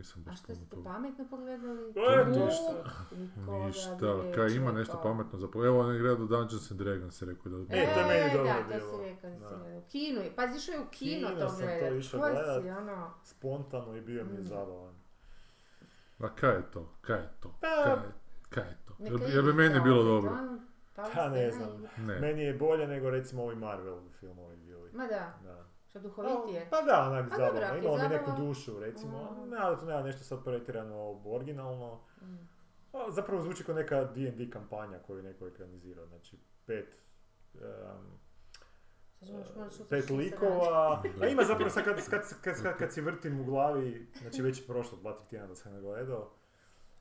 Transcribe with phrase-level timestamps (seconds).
[0.00, 1.82] nisam A baš što puno ste pametno pogledali?
[1.82, 2.72] E, U, ništa.
[3.58, 3.96] Ništa,
[4.34, 7.52] kaj ima nešto pametno za po- Evo on je gledao Dungeons and Dragons, je rekao
[7.52, 8.96] da E, to je meni dobro da, to bilo.
[8.96, 9.54] si rekao da si.
[9.76, 11.92] U kinu, je- pa išao je u kino Kino to sam to gledat.
[11.94, 12.62] išao Koji gledat.
[12.62, 13.10] si, ono...
[13.24, 14.46] Spontano i bio mi je Mm.
[14.46, 14.94] zabavan.
[16.20, 16.88] A kaj je to?
[17.00, 17.48] Kaj je to?
[17.60, 18.12] Pa, Kaj, je-
[18.50, 18.94] kaj je to?
[19.00, 20.48] Jer, jer bi meni bilo opet, dobro.
[20.96, 21.68] pa Pa ne znam.
[22.20, 24.90] Meni je bolje nego recimo ovi Marvel filmovi bili.
[24.92, 25.64] Ma da, Da.
[25.90, 26.66] Što duhovitije.
[26.70, 27.78] Pa da, onak zabavno.
[27.78, 29.30] Imalo mi neku dušu, recimo.
[29.30, 29.50] Mm.
[29.50, 32.00] Ne, ali to nema nešto sad pretjerano originalno.
[32.22, 32.48] Mm.
[32.92, 36.06] A, zapravo zvuči kao neka D&D kampanja koju je neko ekranizirao.
[36.06, 36.96] Znači, pet...
[39.70, 43.44] šutiti pet likova, a ima zapravo sad kad, kad, kad, kad, kad si vrtim u
[43.44, 46.32] glavi, znači već je prošlo dva, tri tjedna da sam ga gledao,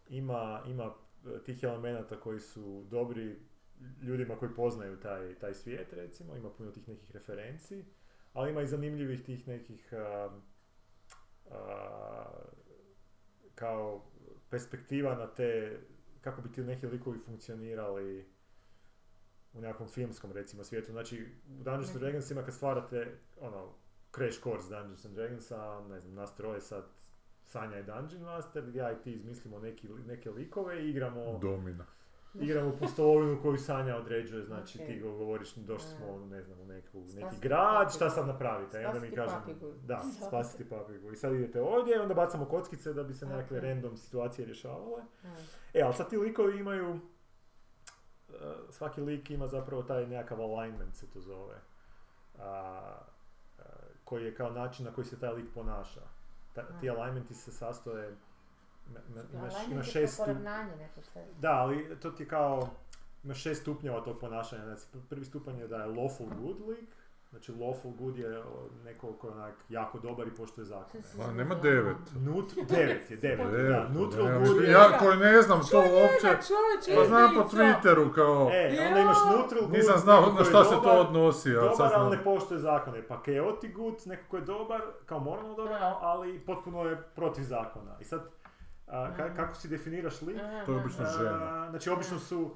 [0.10, 0.94] ima, ima
[1.26, 3.40] e, tih elemenata koji su dobri
[4.02, 7.86] ljudima koji poznaju taj, taj svijet recimo, ima puno tih nekih referenci,
[8.40, 10.30] ali ima i zanimljivih tih nekih a,
[11.52, 12.26] a,
[13.56, 14.06] kao
[14.50, 15.80] perspektiva na te,
[16.22, 18.26] kako bi ti neki likovi funkcionirali
[19.54, 20.92] u nekakvom filmskom recimo svijetu.
[20.92, 21.26] Znači
[21.60, 22.00] u Dungeons and.
[22.00, 23.74] Dragonsima kad stvarate ono,
[24.16, 26.86] crash course Dungeons and Dragonsa, ne znam, nas troje sad
[27.46, 31.86] Sanja je Dungeon Master, ja i ti izmislimo neki, neke likove i igramo, Domina.
[32.36, 34.88] Igramo pustolovinu koju Sanja određuje, znači Ok.
[34.88, 38.16] ti go- govoriš došli smo, ne znam, u neku, neki Spasiti grad, šta papigu.
[38.16, 38.82] sad napravite?
[38.82, 39.72] I onda mi Spasiti kažem, papigu.
[39.78, 40.24] da, Spasiti.
[40.24, 41.12] spasiti papigu.
[41.12, 43.64] I sad idete ovdje, onda bacamo kockice da bi se nekakve Ok.
[43.64, 45.02] random situacije rješavale.
[45.24, 45.28] Mm.
[45.74, 47.00] E, ali sad ti likovi imaju,
[48.30, 48.34] e,
[48.70, 51.56] svaki lik ima zapravo taj nekakav alignment se to zove,
[52.38, 52.96] a,
[54.04, 56.02] koji je kao način na koji se taj lik ponaša.
[56.54, 58.16] Ta, ti alignmenti se sastoje,
[58.90, 60.24] ima- ima- imaš, imaš šest stup-
[61.04, 61.26] što je.
[61.40, 62.70] da, ali to ti je kao,
[63.24, 64.66] imaš šest stupnjeva tog ponašanja.
[64.66, 66.90] Znači, prvi stupanj je da je lawful good lik,
[67.30, 68.44] znači lawful good je
[68.86, 71.04] neko ko je onak jako dobar i poštuje zakone.
[71.18, 71.98] Ma, nema devet.
[72.16, 74.72] Nut, devet je, devet, da, Devet, neutral pa good je...
[74.72, 76.28] Ja koji ne znam to uopće,
[76.96, 80.76] pa znam po Twitteru kao, E, onda imaš neutral good, nisam znao na šta se
[80.84, 83.08] to odnosi, a sad Dobar, ali ne poštuje zakone.
[83.08, 87.96] Pa chaotic good, neko ko je dobar, kao moralno dobar, ali potpuno je protiv zakona.
[88.00, 88.22] I sad,
[88.90, 90.38] a, ka- kako si definiraš lik?
[90.66, 91.64] To je obično žena.
[91.64, 92.56] A, znači, obično su,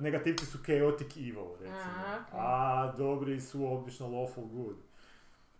[0.00, 1.74] negativci su chaotic evil, recimo.
[2.06, 2.28] A, ok.
[2.32, 4.76] A dobri su obično lawful good.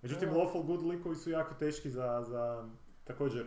[0.02, 2.68] Međutim, lawful good likovi su jako teški za, za
[3.04, 3.46] također,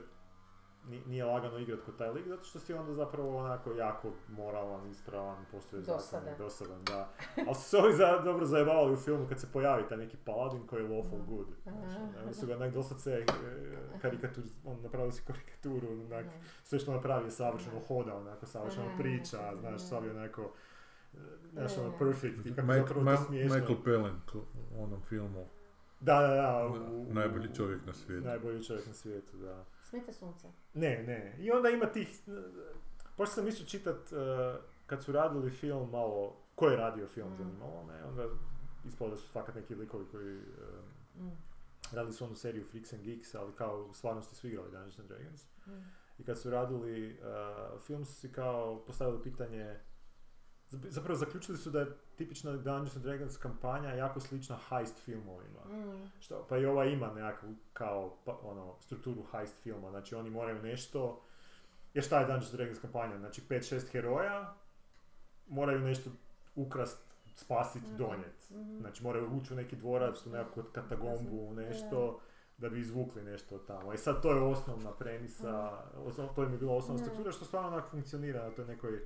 [1.05, 5.45] nije lagano igrat kod taj lik, zato što si onda zapravo onako jako moralan, ispravan,
[5.51, 6.33] postoje zakon, Dosadan.
[6.37, 7.09] dosadan, da.
[7.37, 10.61] Ali su se ovi za, dobro zajebavali u filmu kad se pojavi taj neki paladin
[10.61, 11.25] koji je lawful Mhm.
[11.27, 11.47] good.
[12.13, 13.25] Znači, su ga onak doslovce e,
[14.01, 16.35] karikatur, on napravili si karikaturu, onak, Mhm.
[16.63, 20.51] sve što napravi je savršeno hoda, onako savršeno priča, znaš, sav je onako,
[21.13, 21.17] e,
[21.51, 23.55] znaš, ono perfect i kako zapravo Ma- to smiješno.
[23.55, 24.15] Michael Palin
[24.71, 25.45] u onom filmu,
[25.99, 26.67] Da, da, da.
[26.67, 28.25] U, u- najbolji čovjek na svijetu.
[28.25, 29.63] Najbolji čovjek na svijetu, da.
[29.89, 30.47] Smeta sunce.
[30.73, 31.35] Ne, ne.
[31.39, 32.19] I onda ima tih...
[33.17, 34.15] Pošto sam mislio čitat, e,
[34.85, 36.37] kad su radili film malo...
[36.55, 37.37] Ko je radio film, Mm.
[37.37, 38.25] zanimalo me, onda
[38.85, 40.37] ispalo da su fakat neki likovi koji...
[40.37, 40.41] e,
[41.15, 41.31] Mm.
[41.91, 45.09] radili su onu seriju Freaks and Geeks, ali kao u stvarnosti su igrali Dungeons and
[45.09, 45.45] Dragons.
[45.67, 45.71] Mm.
[46.17, 47.19] I kad su radili
[47.73, 49.79] uh, film su si kao postavili pitanje
[50.71, 51.87] zap- zapravo zaključili su da je
[52.17, 55.59] tipična Dungeons and Dragons kampanja jako slična heist filmovima.
[55.65, 56.11] Mm.
[56.19, 60.61] Što, pa i ova ima nekakvu kao pa, ono, strukturu heist filma, znači oni moraju
[60.61, 61.21] nešto,
[61.93, 63.17] jer šta je Dungeons and Dragons kampanja?
[63.17, 64.53] Znači 5-6 heroja
[65.47, 66.09] moraju nešto
[66.55, 66.99] ukrast,
[67.33, 67.97] spasit, Mhm.
[67.97, 68.49] donijet.
[68.51, 68.77] Mhm.
[68.79, 72.19] Znači moraju ući u neki dvorac, u nekakvu katagombu, nešto,
[72.57, 73.93] da bi izvukli nešto tamo.
[73.93, 77.05] I sad to je osnovna premisa, osnov, to je bila osnovna Da.
[77.05, 79.01] struktura što stvarno onak funkcionira na toj nekoj e,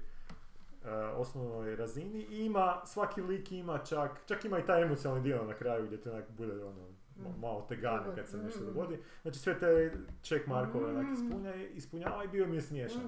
[1.11, 5.53] osnovnoj razini i ima, svaki lik ima čak, čak ima i taj emocionalni dio na
[5.53, 6.87] kraju gdje te onak bude ono,
[7.17, 7.39] Mm.
[7.39, 8.65] malo tegane kad se nešto Mm.
[8.65, 8.99] dogodi.
[9.21, 9.91] Znači sve te
[10.23, 11.13] check markove onak Mm.
[11.13, 13.01] ispunja, ispunjava i bio mi je smiješan.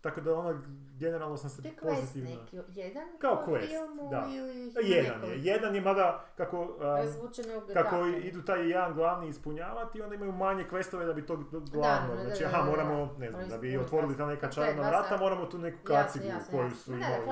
[0.00, 2.30] Tako da ono, generalno sam se To je quest pozitivno...
[2.30, 4.26] neki, jedan Kao quest, filmu da.
[4.28, 6.76] ili Jedan je, jedan je mada kako...
[6.80, 12.14] Razvučenog kako idu taj jedan glavni ispunjavati, onda imaju manje questove da bi to glavno.
[12.14, 15.46] da, znači, da, aha, moramo, ne znam, da bi otvorili ta neka dva vrata, moramo
[15.46, 17.24] tu neku kacigu koju su imali.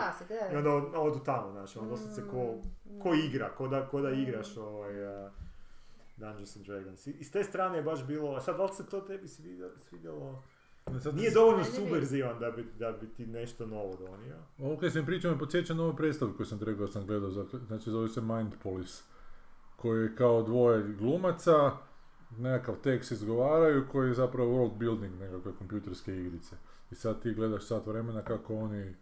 [0.50, 0.58] I da.
[0.58, 2.54] onda od- odu tamo, znači, ono doslovce ko,
[2.86, 3.00] Mm.
[3.00, 4.14] ko igra, ko da, ko da Mm.
[4.14, 5.30] igraš ovaj, uh,
[6.16, 7.06] Dungeons and Dragons.
[7.06, 9.28] I s te strane je baš bilo, a sad da li se to tebi
[9.80, 10.42] svidjelo?
[11.12, 14.36] Nije dovoljno subverzivan da bi, da bi ti nešto novo donio.
[14.60, 17.44] Ovo kad sam pričao me podsjeća na ovu predstavu koju sam rekao sam gledao, za-
[17.60, 19.02] znači zove se Mind Police,
[19.76, 21.70] koji je kao dvoje glumaca,
[22.32, 26.56] nekakav tekst izgovaraju koji je zapravo world building nekakve kompjuterske igrice.
[26.90, 28.94] I sad ti gledaš sat vremena kako oni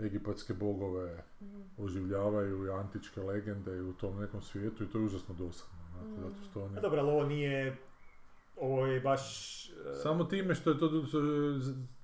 [0.00, 1.60] egipatske bogove Mhm.
[1.78, 5.78] oživljavaju i antičke legende i u tom nekom svijetu i to je užasno dosadno.
[6.04, 6.16] Mm.
[6.16, 6.76] zato što oni...
[6.76, 7.76] A dobro, ali ovo nije
[8.60, 9.22] ovo je baš...
[9.66, 10.88] e, Samo time što je to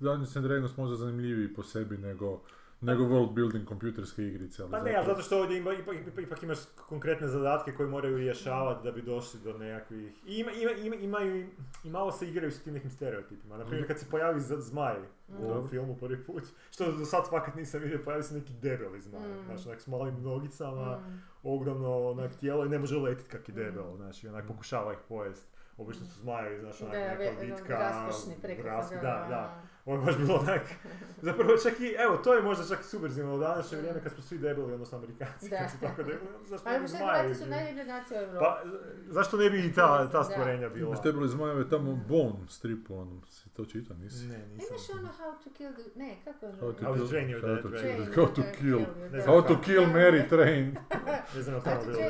[0.00, 2.40] Dungeons and Dragons možda zanimljiviji po sebi nego,
[2.80, 4.62] nego world building kompjuterske igrice.
[4.62, 8.16] Ali Pa ne, ali zato što ovdje ima, ipak, ipak, imaš konkretne zadatke koje moraju
[8.16, 10.12] rješavati da bi došli do nekakvih...
[10.26, 11.46] I, ima, ima, ima, imaju,
[11.84, 13.56] i- malo se igraju s tim nekim stereotipima.
[13.56, 14.96] Naprimjer, kad se pojavi z- zmaj
[15.28, 15.68] u ovom Dobro.
[15.68, 19.20] filmu prvi put, što do sad fakat nisam vidio, pojavi se neki debeli zmaj.
[19.22, 19.44] Mm.
[19.46, 21.22] Znaš, onak s malim nogicama, Mm.
[21.44, 23.56] ogromno onak tijelo i ne može letit kak je Mm.
[23.56, 25.53] debel, znači onak pokušava ih pojest.
[25.76, 29.62] Obično su zmajevi, znaš, onak Da, neka ve- vitka, raskošni toga, da, da.
[29.84, 30.62] Ovo je baš bilo onak,
[31.22, 34.22] zapravo čak i, evo, to je možda čak i subverzivno u današnje vrijeme kad smo
[34.22, 35.58] svi debeli, odnosno Amerikanci, Da.
[35.58, 36.18] kad su tako debeli,
[36.50, 37.50] zašto Pa ne bi što zmajevi su bili?
[37.50, 38.38] najljublje nacija u Evropi.
[38.40, 38.62] Pa,
[39.06, 40.86] zašto ne bi i ta, ta stvorenja bila?
[40.86, 43.22] Imaš debeli zmajeve tamo Bone stripu, onom,
[43.54, 44.26] to čita, nisi?
[44.26, 44.98] Ne, Imaš nisam.
[44.98, 45.82] ono How to Kill the...
[45.96, 47.90] Ne, kako je How to How to kill- train your how dead to dragon.
[47.90, 48.78] kill- Train, How to kill,
[49.26, 49.62] how to kako.
[49.62, 50.76] kill Mary Train.
[51.36, 52.00] Ne znam tamo to bilo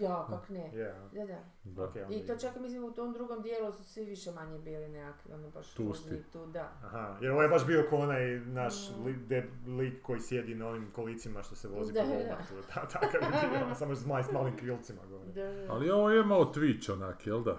[0.00, 0.70] Ja, kak ne.
[0.74, 1.38] Ja, Da, da.
[1.64, 1.84] Da.
[1.84, 2.38] ok, onda I to je.
[2.38, 6.04] čak mislim u tom drugom dijelu su svi više manje bili nekakvi, ono baš Tusti.
[6.04, 6.72] tužni tu, da.
[6.82, 9.04] Aha, jer ovo je baš bio ko onaj naš Mm.
[9.04, 12.14] li, de, lik koji sjedi na onim kolicima što se vozi Da, po da.
[12.14, 12.62] Walmartu.
[12.74, 15.24] Ta, takav je bio, samo zmaj s malim krilcima gore.
[15.26, 15.72] Da, da.
[15.72, 17.58] Ali ovo je malo Twitch onak, jel da?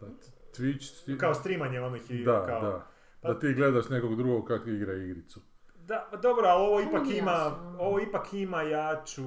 [0.00, 0.06] Da,
[0.58, 1.16] Twitch...
[1.16, 2.60] Kao streamanje onih i da, kao...
[2.62, 2.86] da.
[3.20, 5.40] Pa- Da ti gledaš nekog drugog kako igra igricu.
[5.76, 7.76] Da, pa dobro, ali ovo ipak nije ima, jasno.
[7.80, 9.24] ovo ipak ima jaču,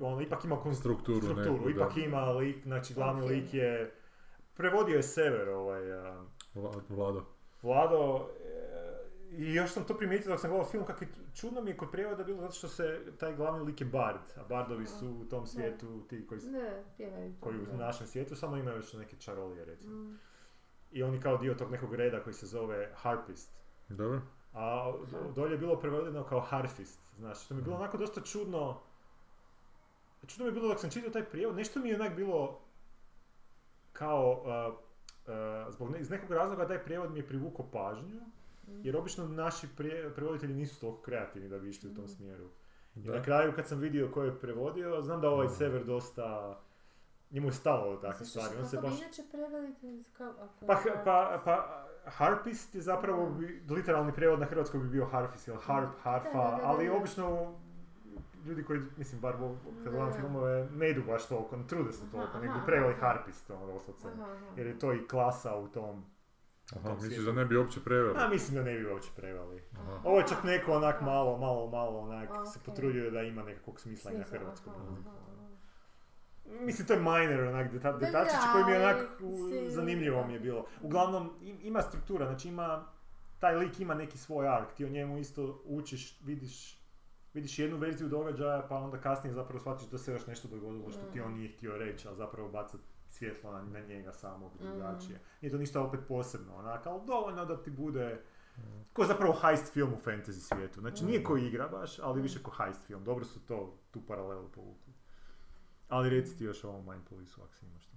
[0.00, 2.00] ono, ipak ima kon- Strukturu strukturu, neku, ipak da.
[2.00, 3.28] ima lik, znači glavni Ok.
[3.28, 3.94] lik je,
[4.54, 6.24] prevodio je Sever, ovaj, a,
[6.54, 7.24] Vla- Vlado.
[7.62, 8.56] Vlado, e,
[9.32, 11.90] i još sam to primijetio dok sam gledao film, kako je čudno mi je kod
[11.90, 15.46] prijevoda bilo zato što se taj glavni lik je bard, a bardovi su u tom
[15.46, 16.82] svijetu ti koji, Ne,
[17.40, 19.94] koji u našem svijetu samo imaju još neke čarolije recimo.
[19.94, 20.18] Mm.
[20.92, 23.50] I oni kao dio tog nekog reda koji se zove harpist.
[23.88, 24.20] Dobro?
[24.52, 28.20] A do- dolje je bilo prevedeno kao harfist, znaš, što mi je bilo onako dosta
[28.22, 28.80] čudno.
[30.26, 32.60] Čudno mi je bilo dok sam čitao taj prijevod, nešto mi je onak bilo
[33.92, 34.74] kao, uh,
[35.64, 38.20] uh, zbog ne, iz nekog razloga taj prijevod mi je privukao pažnju,
[38.66, 42.12] jer obično naši prije, prevoditelji nisu toliko kreativni da bi išli u tom Mhm.
[42.12, 42.44] smjeru.
[42.96, 43.14] I Da.
[43.14, 45.54] na kraju kad sam vidio ko je prevodio, znam da ovaj Mhm.
[45.54, 46.58] Sever dosta,
[47.30, 49.00] njemu je stalo od takve stvari, što on se baš...
[49.00, 49.74] inače preveli,
[50.12, 50.66] kao, ako...
[50.66, 50.74] Pa,
[51.04, 53.30] pa, pa, harpist je zapravo, Da.
[53.30, 56.60] bi- literalni prijevod na hrvatskoj bi bio harfist ili harp, Da, harfa, da, da, da,
[56.64, 57.54] ali obično
[58.44, 59.32] ljudi koji, mislim, bar
[59.76, 60.12] kad gledam Da.
[60.12, 64.08] filmove, ne idu baš toliko, ne trude se toliko, nego preveli harpist, ono, doslovce.
[64.56, 66.04] Jer je to i klasa u tom,
[66.76, 68.18] Aha, misliš da ne bi uopće preveli?
[68.18, 69.62] a mislim da ne bi uopće preveli.
[69.72, 70.00] Aha.
[70.04, 72.64] Ovo je čak neko onak malo, malo, malo onak se Ok.
[72.66, 75.10] potrudio da ima nekakvog smisla i na hrvatskom aha, jeziku.
[76.50, 77.98] Mislim, to je minor, onak, deta,
[78.52, 78.96] koji mi je onak
[79.50, 80.66] si- zanimljivo mi je bilo.
[80.82, 82.86] Uglavnom, im- ima struktura, znači ima,
[83.38, 86.82] taj lik ima neki svoj ark, ti o njemu isto učiš, vidiš,
[87.34, 91.02] vidiš jednu verziju događaja, pa onda kasnije zapravo shvatiš da se još nešto dogodilo što
[91.02, 92.78] ti on nije htio reći, ali zapravo baca
[93.08, 94.64] svjetlo na, na njega samog Mhm.
[94.66, 95.20] drugačije.
[95.40, 98.20] Nije to ništa opet posebno, onak, ali dovoljno da ti bude
[98.92, 100.80] ko zapravo heist film u fantasy svijetu.
[100.80, 103.04] Znači nije ko igra baš, ali više ko heist film.
[103.04, 104.85] Dobro su to, tu paralelu povukli.
[105.88, 107.96] Ali reci ti još o ovom Mind Police-u ako si imaš to.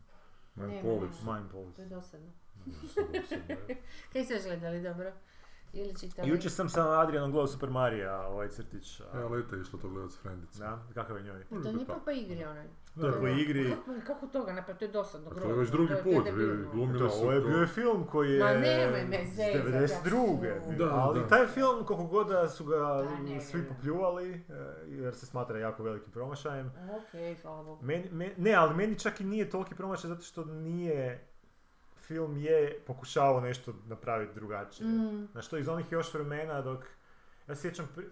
[0.55, 1.21] Man Ne, Polis.
[1.23, 1.85] ne, Mind To je Police.
[1.85, 2.31] dosadno.
[4.13, 5.13] Kaj ste još gledali, dobro?
[5.73, 6.29] Ili čitali?
[6.29, 9.01] Jučer sam sa Adrianom gledao Super Marija, ovaj crtić.
[9.03, 10.59] a- Ja, leta je išlo to gledat s frendicom.
[10.59, 11.43] Da, kakav je njoj?
[11.43, 12.67] To nije pa po igri onaj.
[12.95, 13.69] To je po igri.
[13.71, 14.79] Kako, kako toga napraviti?
[14.79, 16.71] To je dosadno, A to je već drugi to je- put, debilno.
[16.71, 20.45] glumili To, su ovo je bio film koji je Ma nemoj me iz zezat, 92.
[20.45, 21.27] ja su- Da, ali da.
[21.27, 23.67] taj film, koliko god da su ga Da, ne, svi ne.
[23.67, 24.39] popljuvali, e,
[24.87, 27.85] jer se smatra jako velikim promašajem, Ok, hvala Bogu.
[28.37, 31.28] Ne, ali meni čak i nije toliki promašaj zato što nije,
[32.09, 34.87] film je pokušavao nešto napraviti drugačije.
[34.87, 35.27] Mm.
[35.31, 36.79] Znaš, to iz onih još vremena dok,
[37.47, 38.09] ja se sjećam, pri-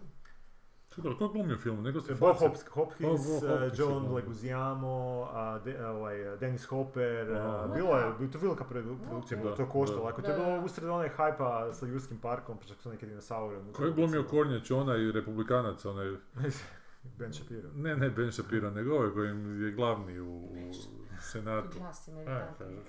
[0.96, 1.82] Čekaj, ko glumi u filmu?
[1.82, 2.36] Neko ste Bob?
[2.38, 4.16] Hops- Hopkins, Bob Hopkins uh, je John glumio.
[4.16, 9.50] Leguizamo, a, de, ovaj, Dennis Hopper, a, bilo je, bilo to velika produ- produkcija, bilo
[9.50, 10.10] je to koštalo, da.
[10.10, 13.58] ako to je bilo usred onaj hajpa sa Ljudskim parkom, pa čak su neke dinosaure.
[13.58, 14.24] unutra Ko je glumio.
[14.24, 16.08] Kornjač, onaj republikanac, onaj...
[17.20, 17.70] Ben Shapiro.
[17.76, 19.28] Ne, ne Ben Shapiro, nego ovaj koji
[19.64, 20.74] je glavni u, u
[21.22, 21.80] senatu.
[21.80, 22.26] Glas ima E,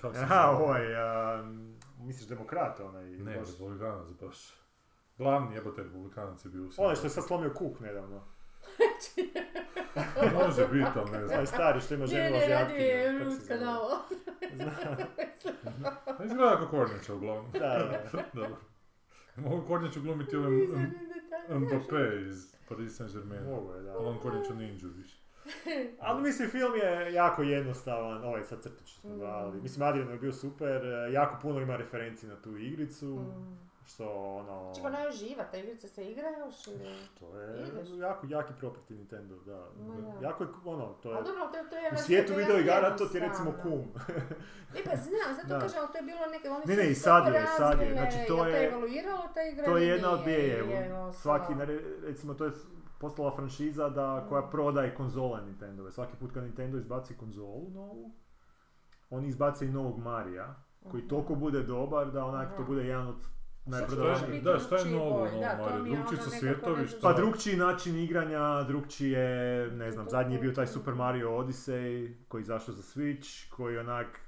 [0.00, 1.42] kako se Aha, ovaj, a,
[1.98, 3.04] misliš demokrat onaj?
[3.04, 4.54] Ne, baš- republikanac baš.
[5.18, 6.82] Glavni jebote republikanac je bio u senatu.
[6.82, 8.24] Onaj što je sad slomio kuk nedavno.
[10.38, 11.30] Može biti, ali ne znam.
[11.32, 13.48] Onaj stari što ima Ne, ženu ne, radi Azijatkinju, je Ruth zove?
[13.48, 13.98] kanalo.
[16.18, 17.52] Pa Izgleda kao Kornjača uglavnom.
[17.52, 18.22] Da, da.
[18.34, 18.56] Dobro.
[19.36, 20.50] Mogu Kornjaču glumiti ovaj
[21.50, 23.44] Mbappé iz Paris Saint-Germain.
[23.46, 23.90] Mogu je, da.
[23.92, 25.17] Ali on Kornjaču ninju više.
[26.00, 29.62] Ali mislim, film je jako jednostavan, ovaj sad crtić smo Mm.
[29.62, 33.58] Mislim, Adrian je bio super, jako puno ima referenci na tu igricu, Mm.
[33.86, 34.72] što ono...
[34.74, 36.94] Čekaj, ona je živa, ta igrica se igra još ili...
[37.20, 37.88] To je Ideš.
[37.90, 39.66] jako, jaki property Nintendo, da.
[39.78, 40.26] Ma da.
[40.26, 41.22] Jako je, ono, to A je...
[41.22, 41.82] dobro, to, to je...
[41.82, 43.88] U to je svijetu video igara to ti je recimo kum.
[44.74, 45.58] E pa znam, zato Da.
[45.58, 47.92] kažem, ali to je bilo neke, oni Ne, ne, i sad je, sad je.
[47.92, 50.62] Znači, to jel je- evoluiralo ta igra To je jedna od je
[50.94, 51.12] ostala?
[51.12, 51.52] Svaki,
[52.02, 52.50] recimo, to je
[52.98, 55.92] postala franšiza da, koja prodaje konzole Nintendove.
[55.92, 58.10] Svaki put kad Nintendo izbaci konzolu novu,
[59.10, 61.08] oni izbace i novog Marija, koji Mhm.
[61.08, 62.64] toliko bude dobar da onak to Aha.
[62.64, 63.16] bude jedan od
[63.66, 64.42] najprodavanijih.
[64.42, 65.28] Da, šta je drugčiji novo boj?
[65.28, 65.92] u novom je?
[65.92, 66.98] Drugčiji ono su svjetovi, šta?
[67.02, 69.26] Pa drugčiji način igranja, drugčije,
[69.70, 73.78] ne znam, zadnji je bio taj Super Mario Odyssey koji je izašao za Switch, koji
[73.78, 74.20] onak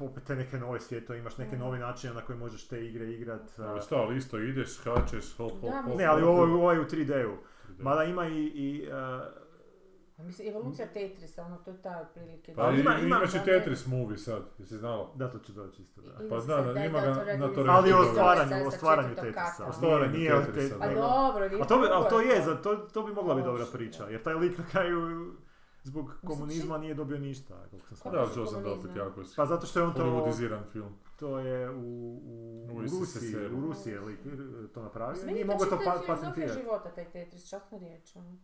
[0.00, 1.64] opet te neke nove svjetove, imaš neke Mhm.
[1.64, 3.58] novi načine na koji možeš te igre igrat.
[3.58, 5.98] Ali šta, ali isto ideš, skačeš, hop, hop, hop.
[5.98, 7.36] Ne, ali ovo, ovo je u 3D-u.
[7.78, 9.40] Mada ima i, i uh,
[10.18, 12.54] Mislim, evolucija Tetrisa, ono, to je ta otprilike.
[12.54, 15.12] Pa ima- ima- imaš i Tetris movie sad, jesi znala?
[15.14, 16.10] da, to će doći isto, da.
[16.30, 19.66] Pa da, da, ima ga na to Ali o stvaranju, o stvaranju Tetrisa.
[19.68, 20.94] O stvaranju Nije- nije Tetrisa, te- Pa da.
[20.94, 22.42] dobro, nije A to, bi, ali to je, to.
[22.44, 24.10] za, to, to bi mogla biti dobra priča, da.
[24.10, 25.30] jer taj lik na kraju
[25.82, 29.06] zbog komunizma nije dobio ništa, koliko sam da, čuo sam da opet Komunizam.
[29.06, 30.94] jako Pa zato što je on to, hollywoodiziran film.
[31.20, 34.18] To je u, u, U u Rusiji, u Rusiji je lik
[34.74, 36.60] to napravio, nije meni je mogao to to čitava pa, filozofija patentirati.
[36.60, 38.38] života, taj Tetris, časna riječ, ono.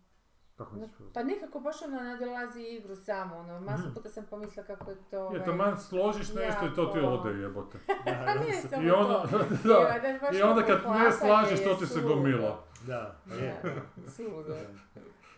[0.57, 1.09] Kako Ne- misliš?
[1.15, 3.95] Pa nekako baš ono nadilazi igru samo, ono, masu Mhm.
[3.95, 5.17] puta sam pomislila kako je to...
[5.17, 7.79] Je, ovaj, taman složiš nešto i to ti jako- ode jebote.
[8.27, 9.39] Pa ne samo I onda, to.
[9.69, 12.65] da, baš i onda to kad ne slažeš, to ti se gomila.
[12.87, 13.63] Da, Da, je.
[14.07, 14.55] suludo.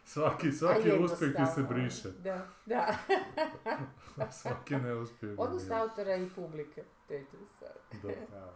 [0.04, 2.08] Svaki, svaki uspjeh ti se briše.
[2.12, 2.94] Da, da.
[4.32, 5.34] Svaki neuspjeh.
[5.38, 7.66] Odnos autora i publike Tetrisa.
[8.02, 8.08] Da.
[8.30, 8.52] Da.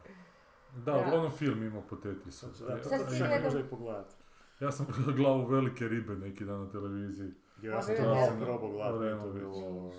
[0.75, 0.99] Da, Da.
[0.99, 2.47] uglavnom film ima po Tetrisu.
[2.47, 4.15] Da, to, Sad to ti čak gledam- može i pogledati.
[4.61, 7.31] Ja sam gledao glavu velike ribe neki dan na televiziji.
[7.63, 9.93] Ja sam to ja sam- probao gledati, to je bilo...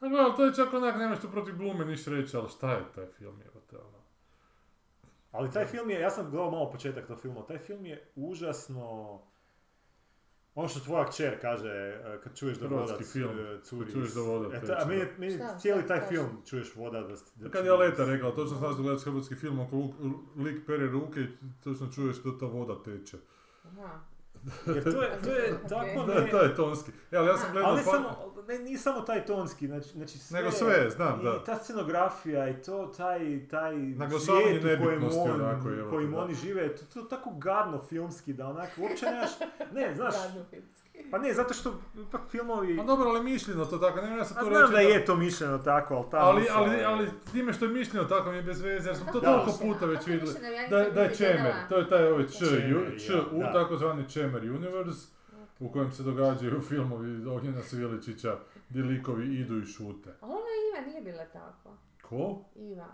[0.00, 2.84] A gledaj, to je čak onak, nemaš tu protiv glume niš reći, ali šta je
[2.94, 3.98] taj film, jebote, ono.
[5.32, 9.20] Ali taj film je, ja sam gledao malo početak tog filma, taj film je užasno...
[10.54, 13.38] Ono što tvoja kćer kaže e, kad čuješ da Hrvatski vodac film.
[13.38, 13.84] e, curi.
[13.84, 16.08] Kad čuješ da voda E, ta- a meni, meni Šta, cijeli šta taj kaže?
[16.10, 17.14] film čuješ voda da...
[17.36, 19.88] da Kad curi je Leta rekao, točno znaš da gledaš hrvatski film, ako
[20.36, 21.28] lik pere ruke i
[21.64, 23.16] točno čuješ da ta voda teče.
[23.64, 24.00] Aha.
[24.66, 26.30] Jer to je, to je tako Da, ne...
[26.30, 26.90] to je tonski.
[27.10, 27.70] E, ali ja sam gledao...
[27.70, 30.38] Ali pa- samo, ne, nije samo taj tonski, znači, znači sve...
[30.38, 31.44] Nego sve, znam, I da.
[31.44, 33.74] ta scenografija i to, taj, taj
[34.20, 36.18] svijet u kojem, on, onako, evo kojim da.
[36.18, 39.30] oni žive, to, to je tako gadno filmski da onak uopće nemaš...
[39.72, 40.83] Ne, znaš, Gadno filmski.
[41.10, 41.74] Pa ne, zato što
[42.08, 42.76] ipak filmovi...
[42.76, 45.16] Pa dobro, ali mišljeno to tako, ne ja sam to znam reći da je to
[45.16, 46.24] mišljeno tako, ali tamo...
[46.24, 49.20] Ali, ali, ali time što je mišljeno tako mi je bez veze, jer smo to
[49.20, 50.34] toliko puta već vidjeli.
[50.70, 54.08] Da, da je Čemer, to je taj ovaj Č, Čemer, ju- Č, ja, U, takozvani
[54.08, 55.08] Čemer Universe,
[55.60, 60.10] u kojem se događaju filmovi Ognjena Sviličića, gdje likovi idu i šute.
[60.20, 60.36] A ona
[60.70, 61.76] Iva nije bila takva.
[62.02, 62.44] Ko?
[62.56, 62.88] Iva.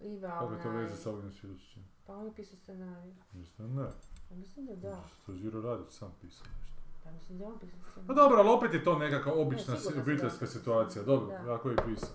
[0.00, 1.82] Iva, Kako je to veze sa Ognjenom Sviličićem?
[2.06, 3.12] Pa on je pisao scenarij.
[3.32, 3.88] Mislim da ne.
[4.28, 5.02] Pa mislim da da.
[5.26, 6.77] To je Žiro Radić sam pisao nešto.
[7.08, 8.06] Pa mislim da je on pisao scenarij.
[8.06, 11.02] Pa dobro, ali opet je to nekakva obična Ne, si- obiteljska situacija.
[11.04, 11.54] Dobro, Da.
[11.54, 12.08] ako je pisao.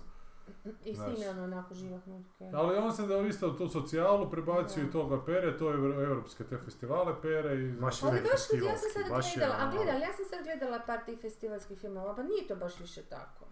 [0.84, 1.08] I Znaš.
[1.08, 2.22] snime ono onako živahno.
[2.52, 4.88] Ali on se da isto tu socijalu prebacio Da.
[4.88, 7.68] i toga pere, to je evro- evropske te festivale pere i...
[7.70, 10.12] Baš Ali ne baš, ja sam festivalski, sad baš je gledala, a ono- gledala, ja
[10.12, 13.44] sam sad gledala par tih festivalskih filmova, pa nije to baš više tako.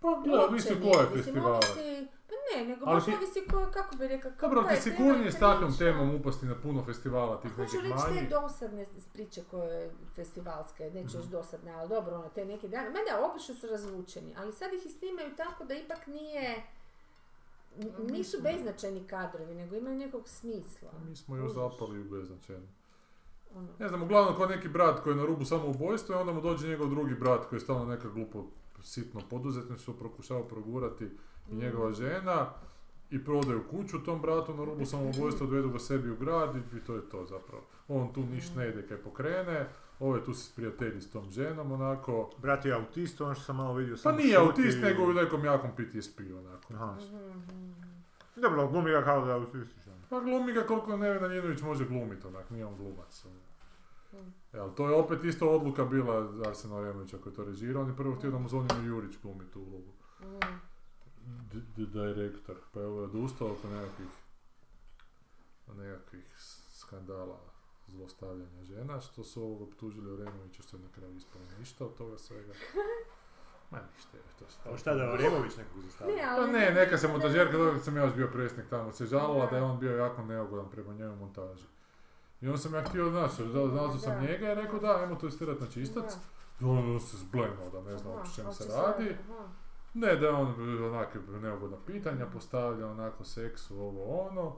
[0.00, 1.60] Pa više nije, koje festivale.
[1.60, 5.32] Pa ne, nego baš ti- ovisi ko, kako bi rekao, kako Dobro, ti je sigurnije
[5.32, 8.30] s takvom temom upasti na puno festivala tih Pa Hoću nekih reći te manjih.
[8.30, 13.30] dosadne priče koje festivalske, neću još dosadne, ali dobro, ono, te neke dane, ma da,
[13.30, 16.62] obično su razvučeni, ali sad ih snimaju tako da ipak nije,
[18.10, 20.90] nisu beznačajni kadrovi, nego imaju nekog smisla.
[21.08, 22.66] Mi smo još zapali u beznačajno.
[23.54, 23.68] Ono.
[23.78, 26.68] Ne znam, uglavnom kao neki brat koji je na rubu samoubojstva i onda mu dođe
[26.68, 28.44] njegov drugi brat koji je stalno neka glupo
[28.82, 31.08] sitno poduzetništvo pokušava progurati
[31.50, 32.46] i njegova žena
[33.10, 36.80] i prodaju kuću tom bratu na rubu samoubojstva, odvedu ga sebi u grad i, i
[36.80, 37.62] to je to zapravo.
[37.88, 39.68] On tu niš ne ide kaj pokrene,
[40.00, 42.30] ovaj tu se prijatelji s tom ženom onako.
[42.38, 45.70] Brat je autist, ono što sam malo vidio Pa nije autist, nego u nekom jakom
[45.70, 46.74] PTSP onako.
[46.74, 46.96] Aha.
[48.36, 49.94] Dobro, glumi ga kao da je autističan.
[50.10, 53.24] Pa glumi ga koliko Nevena Njinović može glumiti onak, nije on glumac.
[54.12, 54.32] Mm.
[54.54, 56.14] Ali to je opet isto odluka bila
[56.46, 59.44] Arsena Oremovića koji je to režirao, on je prvo htio da mu Zvonimir Jurić glumi
[59.46, 59.92] tu ulogu.
[61.76, 64.08] D- direktor, pa je ovo odustao oko nekakvih,
[65.68, 67.38] nekakvih s- skandala
[67.86, 72.18] zlostavljanja žena, što su ovog optužili Oremovića što je na kraju ispalo ništa od toga
[72.18, 72.52] svega.
[73.70, 74.70] Ma ništa je to.
[74.70, 76.16] A šta da je Oremović nekog zastavio?
[76.16, 79.44] Ne, Pa ne, neka se montažerka, dok sam ja još bio predsjednik tamo, se žalila
[79.44, 79.50] Da.
[79.50, 81.64] da je on bio jako neugodan prema njoj u montaži.
[82.40, 85.26] I onda sam ja htio, znaš, da- nazvao sam njega i rekao da, ajmo to
[85.26, 86.16] istirati na čistac.
[86.60, 89.16] ono se zblenuo da ne znam Aha, o čemu se radi.
[89.94, 90.54] Ne, da je on
[90.84, 94.56] onake neugodna pitanja postavlja, onako seksu, ovo ono.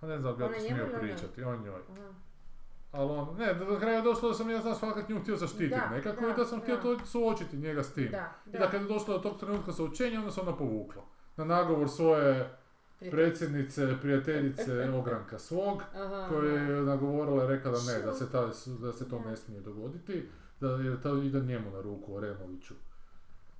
[0.00, 1.80] A ne znam, bi ja to smio pričati, on njoj.
[2.92, 5.80] Ali on, ne, do kraja je došlo da sam ja znaš fakat nju htio zaštititi
[5.90, 8.10] nekako da, i da sam htio to suočiti njega s tim.
[8.10, 11.02] Da, I da kad je došlo do tog trenutka sa učenja, onda se ona povukla.
[11.36, 12.58] Na nagovor svoje
[12.98, 18.50] predsjednice, prijateljice ogranka svog, Aha, koja je nagovorila i rekla da ne, da se, ta,
[18.80, 20.28] da se to ne smije dogoditi,
[20.60, 22.74] da jer to ide njemu na ruku, Oremoviću.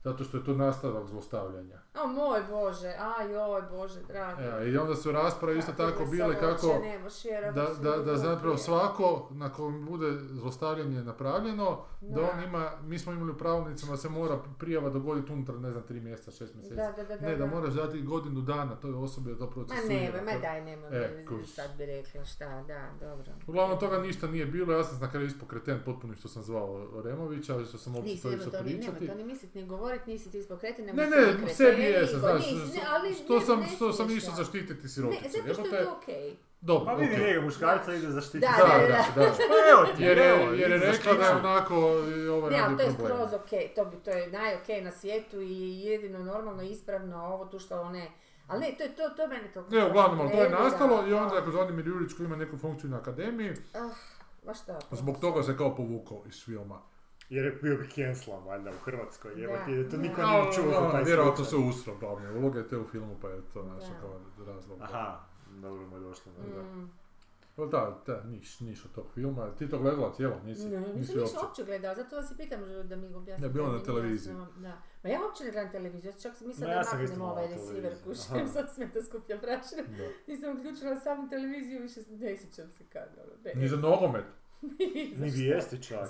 [0.05, 1.79] Zato što je to nastavak zlostavljanja.
[1.99, 4.43] O moj Bože, aj joj Bože, dragi.
[4.43, 6.67] E, I onda su rasprave isto tako bile kako
[7.55, 11.65] da, da, da zapravo svako na kojem bude zlostavljanje napravljeno,
[12.01, 12.31] da Da.
[12.31, 15.83] on ima, mi smo imali u pravilnicima da se mora prijava dogoditi unutar, ne znam,
[15.83, 16.77] tri mjeseca, šest mjeseci.
[16.77, 19.95] Da, da, da, ne, da moraš dati godinu dana toj osobi da to Ma procesuira.
[19.95, 23.33] ne, ma daj, nemoj, E, sad bi rekla šta, da, dobro.
[23.47, 26.69] Uglavnom toga ništa nije bilo, ja sam na kraju ispod kreten potpuno što sam zvao
[27.05, 29.07] Removića, što sam uopće Nisi, to nema išao to ni, nema pričati.
[29.09, 32.33] to ni mislit, ni govorit, nisi ti ispod krete, nego Ne, ne, sebi jesam, znaš,
[32.43, 35.39] ne, što- ali što ne, sam, ne što sam išao zaštititi Ne, siroticu.
[35.47, 36.37] zato što je to okej.
[36.61, 38.53] Dobro, Pa vidi njega muškarca ide zaštititi.
[38.59, 39.33] Da, Da, da.
[39.39, 41.75] Pa evo ti, Jer evo, je, jer je rekla da je onako
[42.17, 43.17] i ovo Ne, ali radi to je problem.
[43.19, 47.59] skroz okej, to, bi, to je najokej na svijetu i jedino normalno ispravno ovo tu
[47.59, 48.11] što one...
[48.47, 49.65] Ali ne, to je to, to mene to...
[49.71, 52.91] Ne, uglavnom, ali to je nastalo i onda ako Zvonimir Jurić koji ima neku funkciju
[52.91, 53.91] na akademiji, Ah,
[54.45, 54.79] ma šta?
[54.91, 56.81] zbog toga se kao povukao iz filma.
[57.31, 60.91] Jer je bio bi cancela valjda u Hrvatskoj, evo ti, to niko nije čuo za
[60.91, 64.79] taj Vjerojatno se usro glavne uloge te u filmu, pa je to naša kao razlog.
[64.81, 66.33] Aha, dobro mu je došlo.
[66.33, 66.63] Da.
[66.63, 66.91] Mm.
[67.59, 69.55] Ali Da, da, niš, niš od tog filma.
[69.55, 70.69] Ti to gledala cijelo, nisi?
[70.69, 71.47] Ne, nisi nisam ništa uopće.
[71.47, 73.47] uopće gledala, zato vas i pitam da mi objasnite.
[73.47, 74.35] Ne, bilo na televiziji.
[74.57, 74.83] Da.
[75.03, 77.49] Ma ja uopće ne gledam televiziju, čak sam mislila Ma da ja sam maknem ovaj
[77.49, 78.47] receiver kućem, Aha.
[78.55, 79.83] sad sve to skuplja prašina.
[80.27, 83.09] Nisam uključila samu televiziju, više ne sjećam se kad.
[83.25, 83.61] ono, ne.
[83.61, 84.25] Ni za nogomet,
[85.21, 86.09] Ni vijesti čak.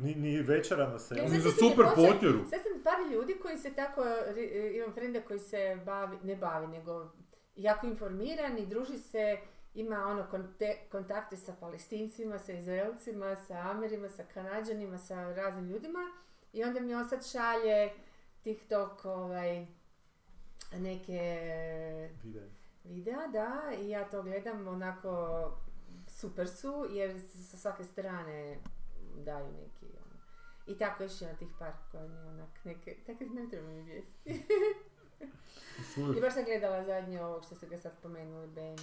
[0.00, 1.20] Ni, ni večera na selu.
[1.20, 2.38] Ne, ni za se super potjeru.
[2.40, 6.66] Sad sam par ljudi koji se tako, ri- imam frenda koji se bavi, ne bavi,
[6.68, 7.12] nego
[7.56, 9.38] jako informiran i druži se,
[9.74, 16.00] ima ono konte- kontakte sa palestincima, sa izraelcima, sa amerima, sa kanadžanima, sa raznim ljudima
[16.52, 17.90] i onda mi on sad šalje
[18.42, 19.66] TikTok ovaj,
[20.72, 21.20] neke
[22.24, 22.48] Vide.
[22.84, 25.10] videa, da, i ja to gledam onako
[26.20, 27.20] super su, jer
[27.50, 28.58] sa svake strane
[29.24, 30.20] daju neki ono.
[30.66, 34.44] I tako još ima tih par koji mi onak neke, tako ne treba mi vijesti.
[36.16, 38.78] I baš sam gledala zadnje ovog što ste ga sad spomenuli, Ben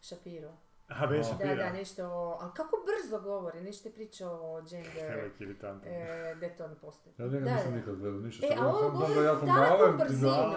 [0.00, 0.56] Shapiro.
[0.88, 4.62] Aha, Ben Da, Da, da, nešto o, ali kako brzo govori, nešto je pričao o
[4.62, 5.92] gender, Veliki iritantan.
[5.92, 7.14] e, da to ne postoji.
[7.18, 10.50] Ja njega nisam nikad gledao, ništa E, sam a da govori je brzinom.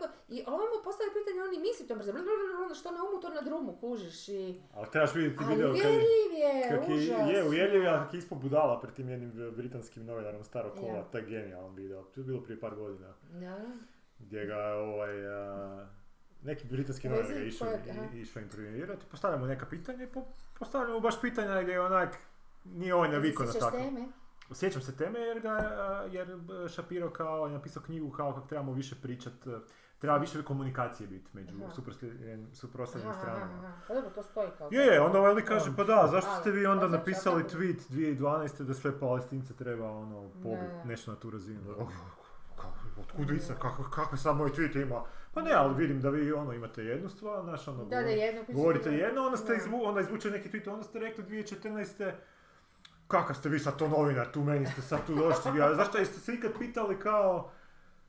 [0.00, 2.10] da, I ovo mu postavlja pitanje, on i misli to brzo.
[2.64, 4.28] Ono što na umu, to na drumu, kužiš.
[4.28, 4.60] I...
[4.74, 7.30] Ali trebaš vidjeti Ali video kad, uvjerljiv je, je, užas.
[7.30, 10.92] je uvjerljiv, je, a kak je ispod budala pred tim jednim britanskim novinarom starog kola,
[10.94, 11.04] Ja.
[11.04, 12.02] taj genijalan video.
[12.04, 13.14] To je bilo prije par godina.
[13.32, 13.56] Da.
[14.18, 15.86] Gdje ga je ovaj, a,
[16.44, 17.68] neki britanski novinar je išao,
[18.14, 22.16] išao intervjuirati, postavlja mu neka pitanja i po, postavlja mu baš pitanja gdje je onak,
[22.64, 23.76] nije ovaj navikao na tako.
[23.76, 24.08] teme?
[24.52, 25.50] Sjećam se teme jer ga,
[26.10, 26.28] jer
[26.68, 29.32] Shapiro kao je napisao knjigu kao kako trebamo više pričat,
[29.98, 31.56] treba više komunikacije biti među
[32.52, 33.72] suprotstavljenim- aha, stranama.
[33.88, 34.68] Pa dobro, to stoji kao...
[34.72, 37.42] Je, je, onda ovaj lik kaže, pa da, zašto ste vi onda pa zašto, napisali
[37.44, 38.62] tweet 2012.
[38.62, 41.60] da sve palestince treba ono pobiti, nešto na tu razinu.
[42.56, 43.26] Kako- Otkud
[43.60, 45.02] kako, kako sad moj tweet ima?
[45.34, 48.42] Pa ne, ali vidim da vi ono imate jednu stvar, znaš ono, Da, da, jedno
[48.52, 49.04] govorite drugo.
[49.04, 49.56] jedno, onda ste Da.
[49.58, 52.12] izvu, onda izvuče neki tweet, onda ste rekli 2014.
[53.08, 56.20] Kakav ste vi sad to novinar, tu meni ste sad tu došli, a zašto jeste
[56.20, 57.50] se ikad pitali kao,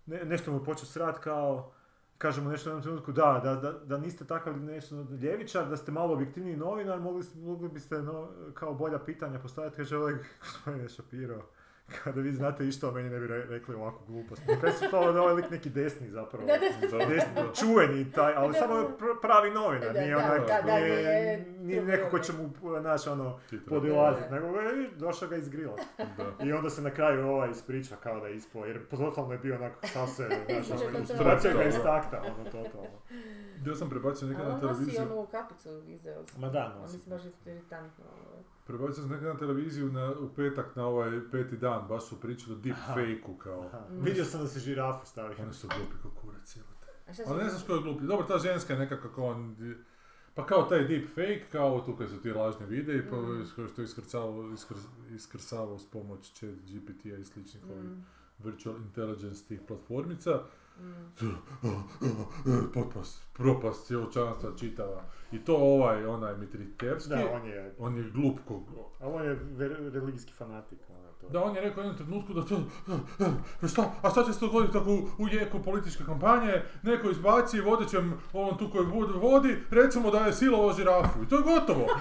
[0.06, 1.72] ne, nešto mu počeo srat kao,
[2.18, 5.92] kažemo nešto u jednom trenutku, da, da, da, da niste takav nešto ljevičar, da ste
[5.92, 11.46] malo objektivniji novinar, mogli, mogli biste no, kao bolja pitanja postaviti, kaže ovaj gospodine Shapiro,
[12.04, 14.42] kada vi znate išto o meni ne bi re- rekli ovakvu glupost.
[14.62, 16.46] Kaj su to da ovaj lik neki desni zapravo.
[16.48, 17.54] Da, da, Da, Desni, da.
[17.54, 18.90] čuveni taj, ali Da, samo
[19.22, 22.50] pravi novinar, Da, nije da, onak, da, da, nije, nije nije neko ko će mu,
[22.82, 25.80] znaš, ono, podilaziti, nego e, došao ga izgrilat.
[25.98, 26.46] Da.
[26.46, 29.56] I onda se na kraju ovaj ispriča kao da je ispao, jer totalno je bio
[29.56, 30.28] onako šta se,
[30.66, 33.00] znaš, ono, ilustracija ga iz takta, ono, totalno.
[33.66, 36.40] Ja sam prebacio nekad A na on nosi televiziju, onu kapicu izraelsku.
[36.42, 36.94] Ma da, On nosi.
[36.98, 38.06] mislim baš iritantno.
[38.66, 42.54] Prebacio sam nekad na televiziju na, u petak na ovaj peti dan, baš su pričali
[42.56, 43.66] o deepfake-u kao.
[43.66, 43.80] Aha.
[43.90, 44.04] Mm.
[44.04, 45.38] Vidio sam da se žirafu stavio.
[45.44, 46.58] Oni su glupi kao kurac,
[47.28, 48.04] Ali ne znaš ko je glupi.
[48.06, 49.56] Dobro, ta ženska je nekako kao on...
[50.34, 53.40] Pa kao taj deepfake, kao tu kad su ti lažni videi, pa Mm.
[53.42, 53.46] mm.
[53.74, 54.74] što je iskrcavao, iskr,
[55.16, 58.04] iskrcavao s pomoć chat GPT-a i sličnih ovih Mm.
[58.40, 60.40] virtual intelligence tih platformica.
[62.74, 65.02] Potpast, propast cjeločanstva čitava.
[65.32, 68.64] I to ovaj, onaj Mitritevski, Da, on je, on je glup kog...
[69.00, 70.80] ali on je ver- religijski fanatik.
[70.90, 71.30] ono, to.
[71.30, 72.60] Da, on je rekao jednom trenutku da to...
[73.68, 78.14] Šta, a šta će se dogoditi ako u, u jeku političke kampanje neko izbaci vodećem
[78.34, 81.24] ovom tu koji vod- vodi, recimo da je silovo žirafu.
[81.24, 81.86] I to je gotovo.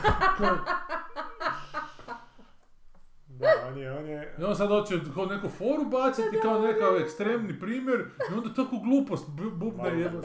[3.38, 6.96] Da, on je, on je, I on sad hoće kao neku foru baciti kao nekav
[6.96, 9.94] ekstremni primjer i onda tako glupost bu- bubne Malo.
[9.94, 10.20] jedno.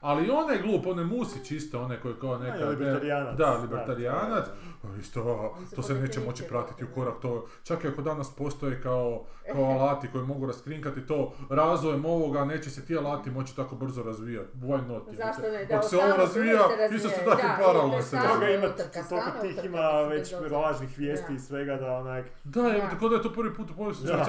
[0.00, 2.64] Ali on je glup, on je Musić isto, onaj koji je kao neka...
[2.64, 3.36] libertarijanac.
[3.36, 4.46] Da, Da, libertarijanac.
[4.82, 8.82] Da, Isto, to se neće moći pratiti u korak, to čak i ako danas postoje
[8.82, 13.76] kao, kao alati koji mogu raskrinkati to razvojem ovoga, neće se ti alati moći tako
[13.76, 14.56] brzo razvijati.
[14.56, 15.02] Why not?
[15.12, 15.64] Zašto ne?
[15.64, 16.60] Da, Dok se ovo razvija,
[16.94, 17.36] isto se razvija.
[17.36, 18.58] tako Da, paralelno se je toga razvija.
[18.58, 18.68] ima,
[19.08, 21.34] toliko tih ima već lažnih vijesti Da.
[21.34, 22.26] i svega da onak...
[22.44, 22.90] Da, evo, Da.
[22.90, 24.26] tako da je to prvi put u povijesti Da.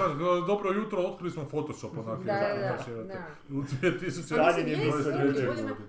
[0.48, 2.20] dobro jutro, otkrili smo Photoshop onak.
[2.20, 3.26] Da, da, da, da.
[3.50, 4.36] U 2000...
[4.36, 4.98] Da, bilo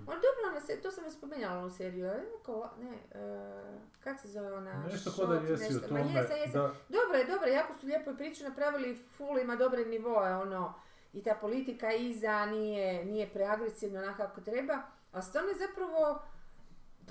[0.07, 4.27] On dobro, ona se, to sam već spomenjala seriju, ali neko, ne, e, kak se
[4.27, 4.83] zove ona?
[4.91, 5.87] Nešto ko da jesi nešto.
[5.87, 6.03] tome.
[6.03, 6.61] Ma jesam, jesam.
[6.61, 10.73] Da, Dobro je, dobro jako su lijepo priču napravili, full ima dobre nivoe, ono,
[11.13, 16.21] i ta politika iza nije, nije preagresivna onako kako treba, a stvarno je zapravo,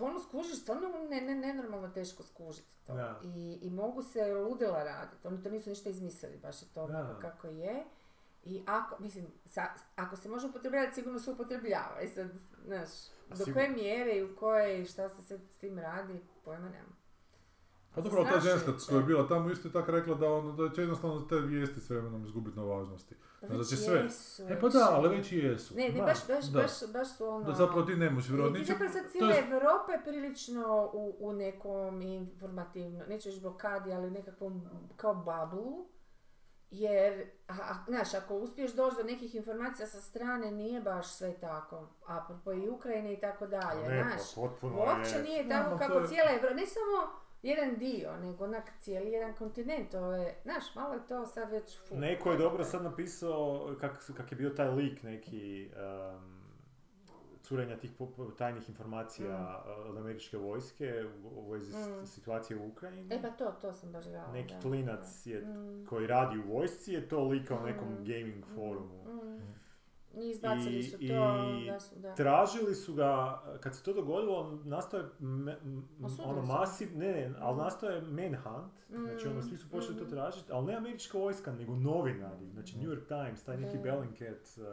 [0.01, 2.95] ono skužiš, stvarno ne, ne, nenormalno teško skužiti to.
[2.95, 3.21] Da.
[3.25, 7.19] I, I mogu se ludila raditi, oni to nisu ništa izmislili, baš je to Da.
[7.21, 7.85] kako je.
[8.45, 9.63] I ako, mislim, sa,
[9.97, 12.01] ako se može upotrebljavati, sigurno se upotrebljava.
[12.01, 12.31] I sad,
[12.67, 12.89] znaš,
[13.29, 17.02] do koje mjere i u koje i šta se s tim radi, pojma nemam.
[17.95, 19.07] Pa dobro, ali ta ženska koja je da.
[19.07, 22.25] bila tamo isto je tako rekla da, ono, da će jednostavno te vijesti s vremenom
[22.25, 23.15] izgubiti na važnosti.
[23.41, 25.75] Pa već će sve- jesu, E pa da, ali već i jesu.
[25.77, 26.61] Ne, ne, baš, baš, da.
[26.61, 27.45] baš, baš su ono...
[27.45, 28.59] Da zapravo ti ne možeš vjerovati.
[28.59, 33.41] Ti zapravo sad to cijela je- Europa je prilično u, u nekom informativnom, neću reći
[33.41, 35.87] blokadi, ali nekakvom kao bablu.
[36.71, 37.13] Jer,
[37.49, 41.89] a, a, znaš, ako uspiješ doći do nekih informacija sa strane, nije baš sve tako.
[42.07, 44.35] Apropo i Ukrajine i tako dalje, Ne, znaš.
[44.35, 45.23] pa potpuno Uopće je...
[45.23, 49.35] nije tako to kako je- cijela Evropa, ne samo jedan dio, nego onak cijeli jedan
[49.35, 49.91] kontinent.
[49.91, 51.97] To je, znaš, malo je to sad već fu.
[51.97, 55.71] Neko je dobro sad napisao kak, kak je bio taj lik neki
[56.15, 56.43] um,
[57.43, 57.91] curenja tih
[58.39, 62.07] tajnih informacija uh, od američke vojske u, vezi Mm.
[62.07, 63.15] situacije u Ukrajini.
[63.15, 64.33] E pa to, to sam baš gledala.
[64.33, 65.31] Neki da, klinac da.
[65.31, 65.87] je Mm.
[65.87, 68.05] koji radi u vojsci je to lika u nekom Mm.
[68.05, 69.05] gaming forumu.
[70.15, 70.21] Mm.
[70.21, 72.15] I izbacili su to, i da su, da.
[72.15, 76.53] Tražili su ga, kad se to dogodilo, nastao je me- m- Osudili ono su.
[76.53, 77.59] massiv, ne, ne, ali Mm.
[77.59, 80.09] nastao je manhunt, znači ono, svi su počeli to Mm.
[80.09, 83.83] tražiti, ali ne američka vojska, nego novinari, znači New York Times, taj neki Da.
[83.83, 84.65] Bellingcat, uh,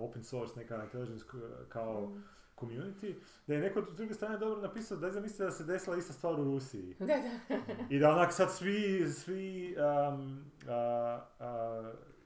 [0.00, 1.24] open source, neka intelligence
[1.68, 2.24] kao Mm.
[2.56, 3.14] community,
[3.46, 6.34] da je neko s druge strane dobro napisao da zamislite da se desila ista stvar
[6.34, 6.94] u Rusiji.
[7.00, 7.56] Da, da.
[7.90, 9.76] I da onak sad svi, svi,
[10.10, 12.17] um, a, s-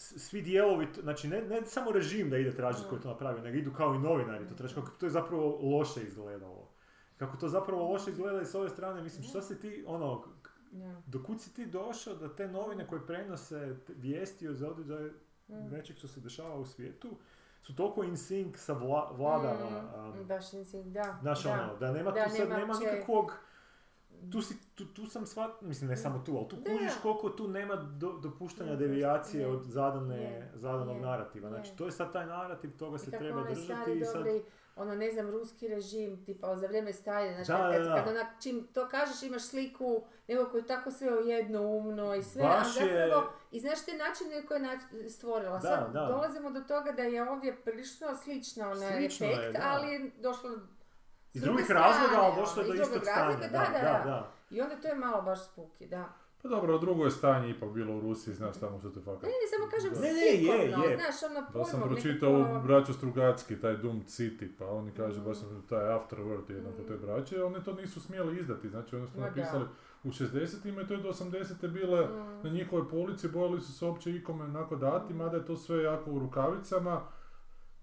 [0.00, 3.58] svi dijelovi, znači ne, ne samo režim da ide tražiti koji je to napravio, nego
[3.58, 6.68] idu kao i novinari to tražiti, kako to je zapravo loše izgledalo.
[7.16, 10.50] Kako to zapravo loše izgleda i s ove strane, mislim, što si ti, ono, k-
[10.72, 11.02] Ja.
[11.06, 15.10] do kud si ti došao da te novine koje prenose vijesti zadođaja
[15.48, 15.70] Mm.
[15.70, 17.08] nečeg što se dešava u svijetu,
[17.62, 21.18] su toliko in sync sa vla, vladama, Mm, um, baš nisi, da.
[21.20, 21.52] Znaš da.
[21.52, 23.32] ono, da nema Da, tu sad, nema nema nikakvog,
[24.28, 27.48] tu, si, tu, tu sam shvat, mislim ne samo tu, ali tu kužiš koliko tu
[27.48, 29.46] nema do, dopuštanja devijacije je.
[29.46, 31.48] od zadane, Je, zadanog je, narativa.
[31.48, 31.54] je.
[31.54, 34.24] Znači to je sad taj narativ, toga se treba držati i sad...
[34.76, 37.94] ono ne znam, ruski režim, tipa za vrijeme Staljina, znači Da, kad, da, da.
[37.96, 42.42] kad onak čim to kažeš imaš sliku nego koji je tako sve jednoumno i sve,
[42.42, 44.60] Baš a je- zapravo i znaš te načine koje
[44.94, 45.52] je stvorila.
[45.52, 46.06] Da, Sad da.
[46.06, 49.20] dolazimo do toga da je ovdje prilično slična onaj je, efekt,
[49.52, 49.60] da.
[49.64, 50.50] ali je došlo
[51.34, 53.48] Iz drugih razloga, strane, ali došlo je ono, do istog razloga, stanja.
[53.48, 54.04] Da, da, da.
[54.04, 54.30] da.
[54.50, 56.04] I onda to je malo baš spuki, da.
[56.42, 59.22] Pa dobro, drugo je stanje ipak bilo u Rusiji, znaš tamo što te fakat.
[59.22, 60.96] Ne, ne, samo kažem Ne, ne, je, slikovno, je.
[60.96, 65.20] znaš, ono Da sam pročitao nekako- u braću Strugacki, taj Doomed City, pa oni kažu,
[65.20, 65.24] Mm.
[65.24, 69.06] baš sam taj Afterword jednog od te braće, oni to nisu smjeli izdati, znači oni
[69.06, 69.20] su da.
[69.20, 69.64] napisali
[70.04, 72.40] u 60-ima i to je do 80-te bile Mm.
[72.42, 76.10] na njihovoj polici, bojali su se uopće ikome onako dati, mada je to sve jako
[76.10, 77.00] u rukavicama.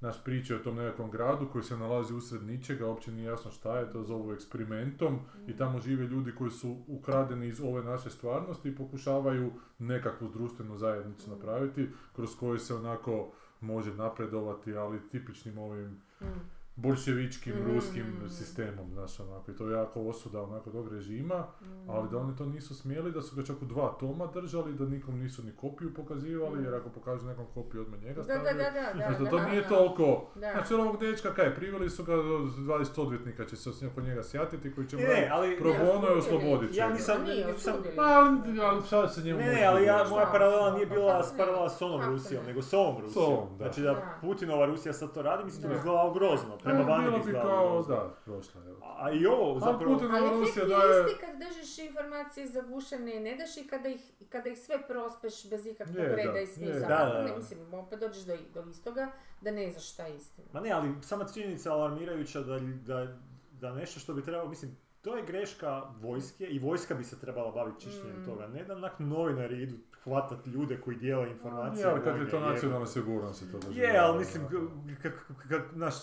[0.01, 3.79] Naš priča o tom nekakvom gradu koji se nalazi usred ničega, uopće nije jasno šta
[3.79, 8.69] je, to zovu eksperimentom i tamo žive ljudi koji su ukradeni iz ove naše stvarnosti
[8.69, 13.31] i pokušavaju nekakvu društvenu zajednicu napraviti kroz koju se onako
[13.62, 16.56] može napredovati, ali tipičnim ovim Mm.
[16.77, 17.67] Bolševičkim, Mm.
[17.67, 21.89] ruskim sistemom, znaš, onako, i to je jako osuda onako tog režima, Mm.
[21.89, 24.85] ali da oni to nisu smjeli, da su ga čak u dva toma držali, da
[24.85, 28.57] nikom nisu ni kopiju pokazivali, jer ako pokažu nekom kopiju, odmah njega Da, da, stavljaju.
[28.57, 29.67] da, da, da, Znači, da da, to da, nije da.
[29.67, 30.51] toliko, Da.
[30.51, 34.87] znači ovog dečka, kaj, priveli su ga, 20 odvjetnika će se oko njega sjatiti, koji
[34.87, 35.57] će mu ali...
[35.57, 36.17] pro bono i osudili.
[36.37, 37.73] oslobodit će Ja nisam- Pa nisam-.
[37.95, 41.37] Pa, ali, ali šta se njemu Ne, ali ja, moja paralela nije Pa bila ne?
[41.37, 42.47] paralela s onom Kako Rusijom, ne?
[42.47, 43.47] nego s ovom Rusijom.
[43.57, 44.17] Znači da.
[44.21, 45.77] Putinova Rusija sad to radi, mislim da bi Da.
[45.77, 46.57] izgledalo grozno.
[46.67, 48.73] Prema Pa, vani bilo bi kao, da, prošla je.
[48.97, 49.93] A i ovo Ali zapravo...
[49.93, 53.67] Putin- Ali Rusija efekt daje- je isti kad držiš informacije zagušene i ne daš i
[53.67, 56.80] kada ih, kada ih sve prospeš bez ikakvog Je, da, reda i smisla.
[56.80, 60.15] da, Kako da, ne, mislim, opet dođeš do, do istoga da ne znaš šta je
[60.15, 60.47] istina.
[60.53, 63.08] Ma ne, ali sama činjenica alarmirajuća da, da,
[63.51, 67.51] da nešto što bi trebalo, mislim, to je greška vojske i vojska bi se trebala
[67.51, 68.25] baviti čišćenjem Mm.
[68.25, 68.47] toga.
[68.47, 69.75] Ne da onak novinari idu
[70.07, 71.83] hvatat ljude koji dijele informacije.
[71.83, 73.79] Je, ali kad je to nacionalna sigurnost to drži.
[73.79, 74.43] Je, ali mislim,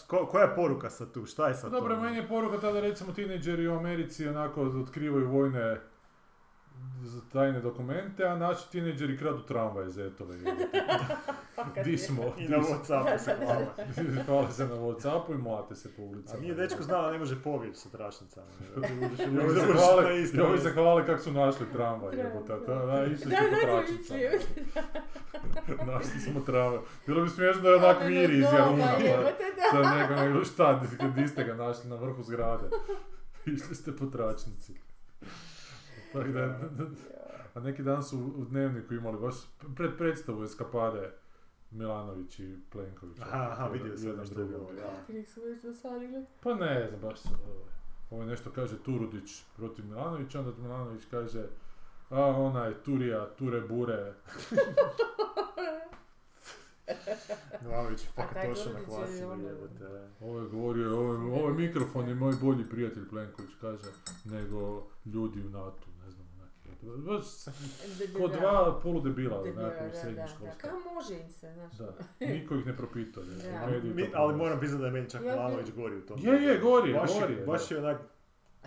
[0.07, 1.27] ko- koja je poruka sad tu?
[1.27, 2.01] Šta je sad Dobro, to?
[2.01, 5.81] meni je poruka tada recimo tineđeri u Americi onako otkrivaju vojne
[7.03, 10.37] z- tajne dokumente, a naši tineđeri kradu tramvaje zetove.
[11.85, 12.23] Di smo?
[12.39, 13.67] I na Whatsappu se hvale.
[14.25, 16.41] Hvale se na Whatsappu i mlate se po A ulicama.
[16.41, 18.47] nije dečko znao da ne može pobjeći sa tračnicama.
[20.33, 22.17] I ovi se hvale, kako su našli tramvaj.
[22.17, 22.23] Da,
[22.77, 24.31] da, išli Da, su po zamislio.
[25.87, 26.79] Našli smo tramvaj.
[27.07, 28.85] Bilo bi smiješno da je onak Ono viri iz Jaruna.
[28.89, 29.83] pa- jebote, da.
[29.83, 30.81] Sa nego, nego šta,
[31.17, 32.65] di ste ga našli na vrhu zgrade.
[33.47, 34.75] Išli ste po tračnici.
[36.15, 36.59] Tako da,
[37.55, 39.35] a neki dan su u dnevniku imali baš
[39.77, 41.13] pred predstavu eskapade
[41.71, 43.19] Milanović i Plenković.
[43.21, 44.47] Aha, aha, vidio sam Jedan nešto je
[45.25, 46.27] su već dosadili.
[46.43, 47.73] Pa ne znam, baš su, ovaj,
[48.11, 51.47] ovo nešto kaže Turudić protiv Milanovića, onda Milanović kaže
[52.11, 54.15] a onaj Turija, Ture Bure,
[57.63, 60.09] Milanović je fakat točno na je klasi, jebote.
[60.21, 63.91] ovo je govorio, ovo, je- ovo je mikrofon je moj bolji prijatelj Plenković, kaže,
[64.25, 66.74] nego ljudi u NATO, ne znam, onak, baš
[68.19, 70.29] ko dva poludebila, Debila, nekako u srednjoj da, da.
[70.29, 70.71] školskoj.
[70.71, 71.73] Kao može im se, znaš.
[71.79, 71.93] Da,
[72.35, 73.27] niko ih ne propituje.
[74.15, 76.19] Ali moram priznati da je meni čak Ja- Milanović gori u tom.
[76.23, 78.01] Je, je, gori je, baš gori je, Baš je onak...
[78.65, 78.67] A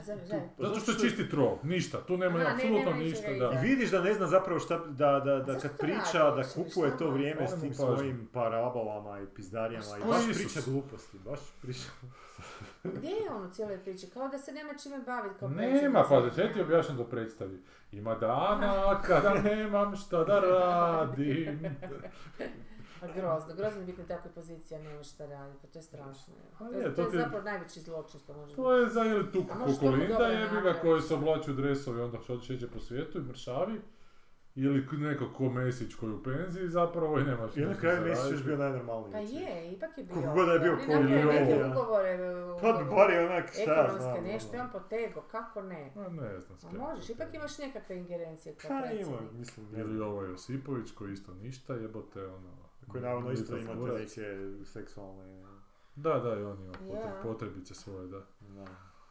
[0.57, 3.51] pa Zato što je čisti troll, ništa, tu nema Aha, ne, apsolutno ništa, da.
[3.53, 7.09] I vidiš da ne zna zapravo šta, da, da, da kad priča, da kupuje to
[7.09, 11.89] vrijeme s tim svojim parabolama i pizdarijama i Ko baš priča gluposti, baš priča...
[12.95, 14.09] Gdje je on u cijeloj priči?
[14.09, 17.63] Kao da se nema čime baviti kao Nema, pa da ti objašnjam do predstavi.
[17.91, 21.59] Ima dana kada nemam šta da radim.
[23.01, 25.83] A grozno, grozno je biti na takvoj poziciji, a nemaš šta raditi, pa to je
[25.83, 26.33] strašno.
[26.59, 29.05] Pa To, je, je, to to je zapravo najveći zločin što može To je za
[29.05, 30.81] ili tu kukulinda dobro jebi ga napraviti.
[30.81, 33.81] koji se oblači u dresovi onda što šeće po svijetu i mršavi.
[34.57, 38.31] Ili neko ko Mesić koji u penziji zapravo i nemaš I na kraju za Mesić
[38.31, 39.11] još bio najnormalniji.
[39.11, 40.15] Pa je, ipak je bio.
[40.33, 41.71] God da je bio On ko napravio je neke ovo.
[41.71, 42.09] ugovore.
[42.09, 44.23] e, Pa bar je onak, šta ja Ekonomske znam.
[44.23, 44.63] nešto, ono.
[44.63, 45.91] on potego, kako ne?
[45.95, 46.79] Ma ne znam s A kim.
[46.79, 49.31] možeš, ipak imaš nekakve ingerencije kao Pa ima, predsjednik.
[49.33, 52.49] mislim, ne Ili ovo Josipović koji isto ništa jebote ono.
[52.87, 53.99] Koji naravno isto imate kurac.
[53.99, 55.43] neke seksualne...
[55.95, 56.73] Da, da, i on ima
[57.23, 58.21] potrebice svoje, da.
[58.39, 58.65] Da.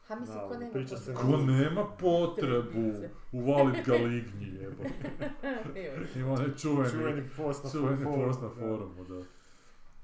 [0.09, 1.15] Ha, mislim, ko nema priča se.
[1.15, 2.93] Ko nema potrebu
[3.33, 4.59] uvalit ga lignji.
[4.63, 6.07] Joj.
[6.17, 8.55] Ima onaj čuveni, Čuveni post na čuveni forumu, post na da.
[8.55, 9.25] forumu, da.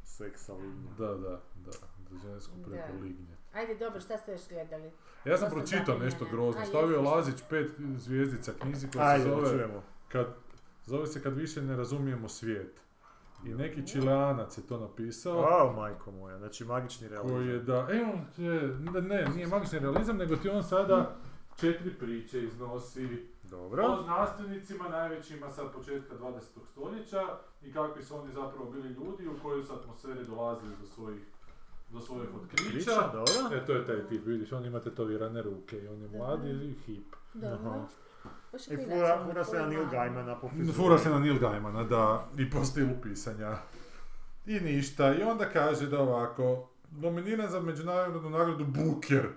[0.05, 0.93] Seksa linija.
[0.99, 1.71] Da, da, da.
[2.11, 3.03] Za žensku preko Da.
[3.05, 3.37] lignje.
[3.53, 4.91] Ajde, dobro, šta ste još gledali?
[5.25, 6.65] Ja sam pročitao nešto grozno.
[6.67, 7.03] Stavio?
[7.03, 9.83] Lazić pet zvijezdica knjizi koja se Ajde, da zove, čujemo.
[10.09, 10.27] kad,
[10.85, 12.81] zove se Kad više ne razumijemo svijet.
[13.45, 15.39] I neki čileanac je to napisao.
[15.39, 17.67] Au, majko moja, znači magični koji je realizam.
[17.67, 21.17] da, e on je, ne, ne, nije magični realizam, nego ti on sada
[21.61, 23.87] četiri priče iznosi Dobro.
[23.87, 26.41] o znanstvenicima najvećima sad početka 20.
[26.73, 27.23] stoljeća
[27.63, 31.23] i kakvi su oni zapravo bili ljudi u kojoj su atmosferi dolazili do svojih
[31.93, 33.13] do svojih otkrića.
[33.53, 36.75] E, to je taj tip, vidiš, on ima tetovirane ruke i on je mlad i
[36.87, 37.17] hip.
[37.35, 37.71] Dobro.
[37.71, 37.87] Aha.
[38.71, 40.73] I fura, fura se na Neil ima- Gaimana po frizuri.
[40.75, 43.57] Fura se na Neil Gaimana, da, i po stilu pisanja.
[44.47, 49.29] I ništa, i onda kaže da ovako, nominiran za međunarodnu nagradu Booker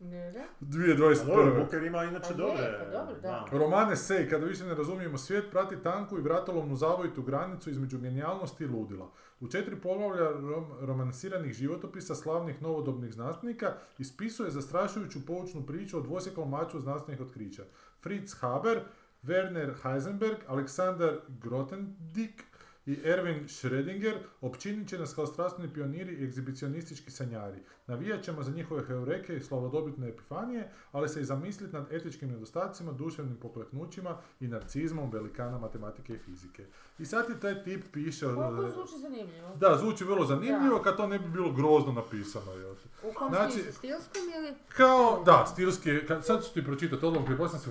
[0.00, 1.58] Ne, dobro, 2021.
[1.58, 2.78] Booker ima inače Pa dobre...
[2.80, 3.46] pa dobro, da.
[3.52, 8.64] Romane Sej, kada više ne razumijemo svijet, prati tanku i vratolovnu zavojitu granicu između genijalnosti
[8.64, 9.10] i ludila.
[9.40, 13.66] U četiri poglavlja rom- romansiranih životopisa slavnih novodobnih znanstvenika
[13.98, 17.62] ispisuje zastrašujuću poučnu priču o dvosjeklom maču znanstvenih otkrića.
[18.04, 18.84] Fritz Haber,
[19.22, 22.44] Werner Heisenberg, Aleksandar Grothendieck,
[22.86, 27.58] i Erwin Schrödinger općinit će nas kao strastveni pioniri i egzibicionistički sanjari.
[27.86, 32.92] Navijat ćemo za njihove heureke i slavodobitne epifanije, ali se i zamisliti nad etičkim nedostacima,
[32.92, 36.66] duševnim pokleknućima i narcizmom velikana matematike i fizike.
[36.98, 38.26] I sad ti taj tip piše...
[38.26, 39.56] Koliko e, zvuči zanimljivo.
[39.56, 42.52] Da, zvuči vrlo zanimljivo kad to ne bi bilo grozno napisano.
[42.52, 42.74] Jel?
[43.02, 44.54] U kom Znači- stilskom ili?
[44.68, 47.70] Kao, da, stilski, kad, sad ću ti pročitati odlom, prije sam se.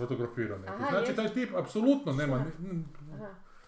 [0.67, 2.84] Aha, Znači, taj tip apsolutno nema, n-.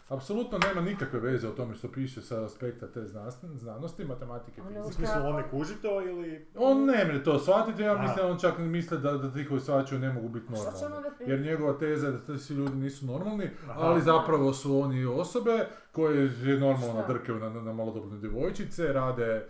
[0.08, 3.48] apsolutno nema nikakve veze o tome što piše sa aspekta te znanosti,
[4.58, 4.94] i Ono, U fizike.
[4.96, 6.48] smislu, on ne kuži to ili...
[6.56, 8.02] On ne mre to shvatiti, ja A.
[8.02, 11.10] mislim, on čak ne misle da, da ti koji shvaćaju ne mogu biti normalni.
[11.28, 13.82] Jer njegova teza je da ti svi ljudi nisu normalni, Aha.
[13.82, 17.14] ali zapravo su oni osobe koje je normalno Šta?
[17.14, 19.46] drkaju na, na, na malodobne djevojčice, rade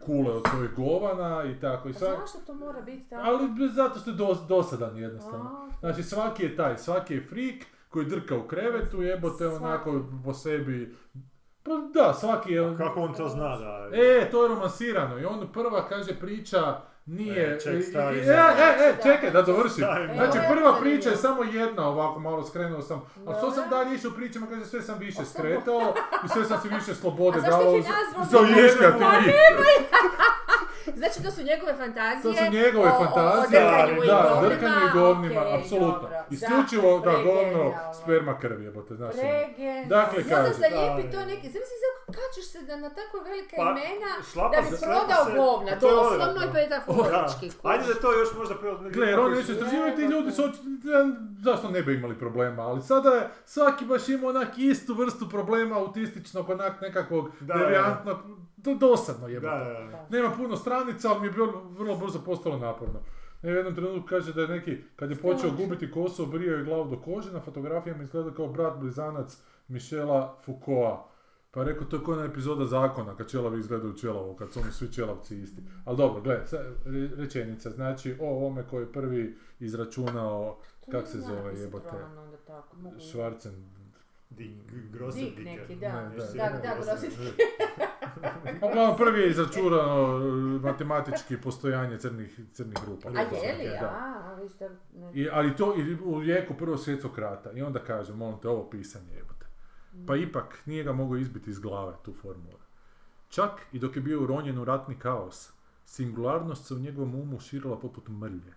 [0.00, 2.18] kule od svojih govana i tako i sad.
[2.20, 3.22] zašto to mora biti tako?
[3.26, 5.44] Ali zato što je dos, dosadan jednostavno.
[5.46, 7.66] A, Znači svaki je taj, svaki je frik
[7.96, 10.96] koji drka u krevetu, jebote onako po sebi.
[11.62, 12.76] Pa da, svaki je...
[12.76, 13.88] Kako on to zna da...
[13.92, 17.54] E, to je romansirano i on prva kaže priča nije...
[17.54, 19.84] E, ček, stavi e, e, e, čekaj da dovršim.
[20.14, 23.94] Znači Evo, prva priča je samo jedna ovako malo skrenuo sam, ali što sam dalje
[23.94, 27.40] išao pričama kaže sve sam više A skretao i sve sam si više slobode A
[27.40, 28.38] zašto dao ti nazvao za
[28.98, 29.32] Pa njih.
[30.92, 32.22] Znači to su njegove fantazije.
[32.24, 35.54] To su njegove o- o- fantazije, O, drkanju i da, govnima, drkanju i govnima, okej,
[35.56, 36.08] apsolutno.
[36.30, 37.94] Isključivo, da, govno, pregenijalno.
[37.94, 39.14] sperma krv jebote, znaš.
[39.14, 39.24] ono.
[39.86, 43.16] Dakle, I onda kaže, zalijepi da, to neki, zamisli sad kačeš se da na tako
[43.20, 44.12] velika Pa, imena
[44.52, 46.42] da bi se, prodao se- govna, pa to odvratno.
[46.44, 47.46] i metaforički.
[47.52, 47.70] Da.
[47.70, 48.78] Ajde da to još možda prvo...
[48.86, 50.42] Gle, jer oni nešto istraživaju, ti ljudi su
[51.40, 55.76] zašto ne bi imali problema, ali sada je svaki baš ima onak istu vrstu problema
[55.76, 58.16] autističnog, onak nekakvog Da, devijantnog,
[58.74, 59.56] do, dosadno Da, jebote.
[59.56, 60.06] da, da.
[60.10, 63.00] Nema puno stranica, ali mi je bilo vrlo brzo postalo naporno.
[63.42, 66.90] U jednom trenutku kaže da je neki, kad je počeo gubiti kosu, obrijao je glavu
[66.90, 71.16] do kože, na fotografijama izgleda kao brat blizanac Michela Foucaulta.
[71.50, 74.72] Pa je rekao, to je koja epizoda zakona, kad čelavi izgledaju čelavo, kad su oni
[74.72, 75.62] svi čelavci isti.
[75.84, 76.40] Ali dobro, gle,
[77.16, 80.58] rečenica, znači o ovome koji je prvi izračunao,
[80.90, 81.96] kak se zove jebote,
[82.98, 83.54] Schwarzen,
[84.36, 85.44] Dik, Dik Grossendiker.
[85.44, 86.08] neki, da.
[86.08, 86.48] Ne, da.
[86.48, 86.96] Da, da.
[88.66, 93.08] Uglavnom, prvi je izračunao e, matematički postojanje crnih, crnih grupa.
[93.08, 93.70] A je li?
[93.80, 93.86] Da.
[93.86, 94.70] A, a vi ste...
[94.94, 97.52] ne- I, ali to i u vijeku prvog svjetskog rata.
[97.52, 99.46] I onda kaže, molim te, ovo pisanje jebote.
[100.06, 102.58] Pa ipak nije ga mogao izbiti iz glave, tu formulu.
[103.28, 105.50] Čak i dok je bio uronjen u ratni kaos,
[105.84, 108.54] singularnost se u njegovom umu širila poput mrlje.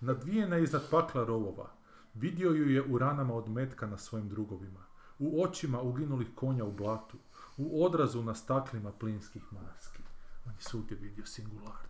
[0.00, 1.70] Nadvijena iznad pakla rovova,
[2.14, 4.80] vidio ju je u ranama od metka na svojim drugovima,
[5.18, 7.16] u očima uginulih konja u blatu,
[7.56, 10.02] u odrazu na staklima plinskih maski.
[10.46, 11.88] On je svugdje vidio singularnost.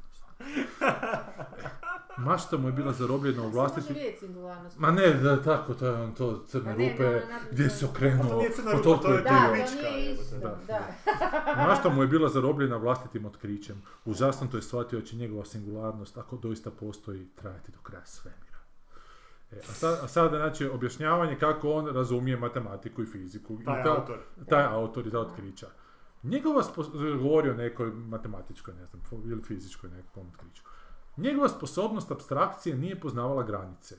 [2.18, 3.94] Mašta mu je bila zarobljena u vlastiti...
[4.78, 8.38] Ma ne, da, tako, to je on to crne ne, rupe, ne, gdje se okrenuo,
[8.38, 9.54] nije crna od toliko to je to
[10.12, 10.58] isto, Da.
[10.66, 10.80] da.
[11.68, 13.82] Mašta mu je bila zarobljena vlastitim otkrićem.
[14.04, 18.47] Užasno to je shvatio da će njegova singularnost, ako doista postoji, trajati do kraja svemira.
[19.52, 23.58] E, a, sad, a sada, znači, objašnjavanje kako on razumije matematiku i fiziku.
[23.64, 24.18] Taj I ta- autor.
[24.48, 25.66] taj autor i ta otkrića.
[26.22, 30.62] Njegova spo- govori o nekoj matematičkoj, ne znam, ili fizičkoj nekom otkriću.
[31.16, 33.96] Njegova sposobnost abstrakcije nije poznavala granice.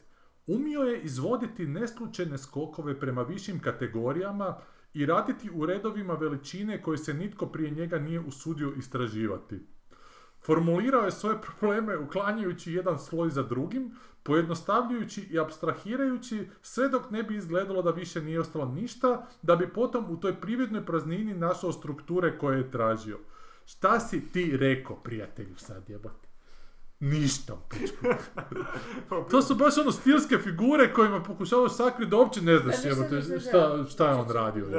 [0.48, 4.58] Umio je izvoditi neslučajne skokove prema višim kategorijama
[4.94, 9.60] i raditi u redovima veličine koje se nitko prije njega nije usudio istraživati.
[10.46, 17.24] Formulirao je svoje probleme uklanjajući jedan sloj za drugim, pojednostavljujući i abstrahirajući sve dok ne
[17.24, 21.72] bi izgledalo da više nije ostalo ništa, da bi potom u toj prividnoj praznini našao
[21.72, 23.20] strukture koje je tražio.
[23.66, 26.29] Šta si ti rekao, prijatelju, sad jebote?
[27.00, 27.58] Ništa.
[29.32, 33.42] To su baš ono stilske figure kojima pokušavaš sakriti da uopće ne znaš ne znaš,
[33.44, 34.66] šta, šta je on radio.
[34.66, 34.72] I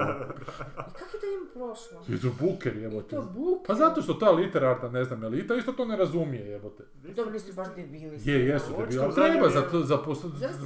[0.98, 2.04] kako je to njemu prošlo?
[2.09, 3.16] Je to buker I jebote.
[3.16, 3.66] to buk.
[3.66, 6.85] Pa zato što ta literarna, ne znam, elita isto to ne razumije jebote.
[7.16, 8.20] Dobro, nisu baš debili.
[8.24, 9.98] Je, jesu, Očito debil, ali u zadnje treba za, za,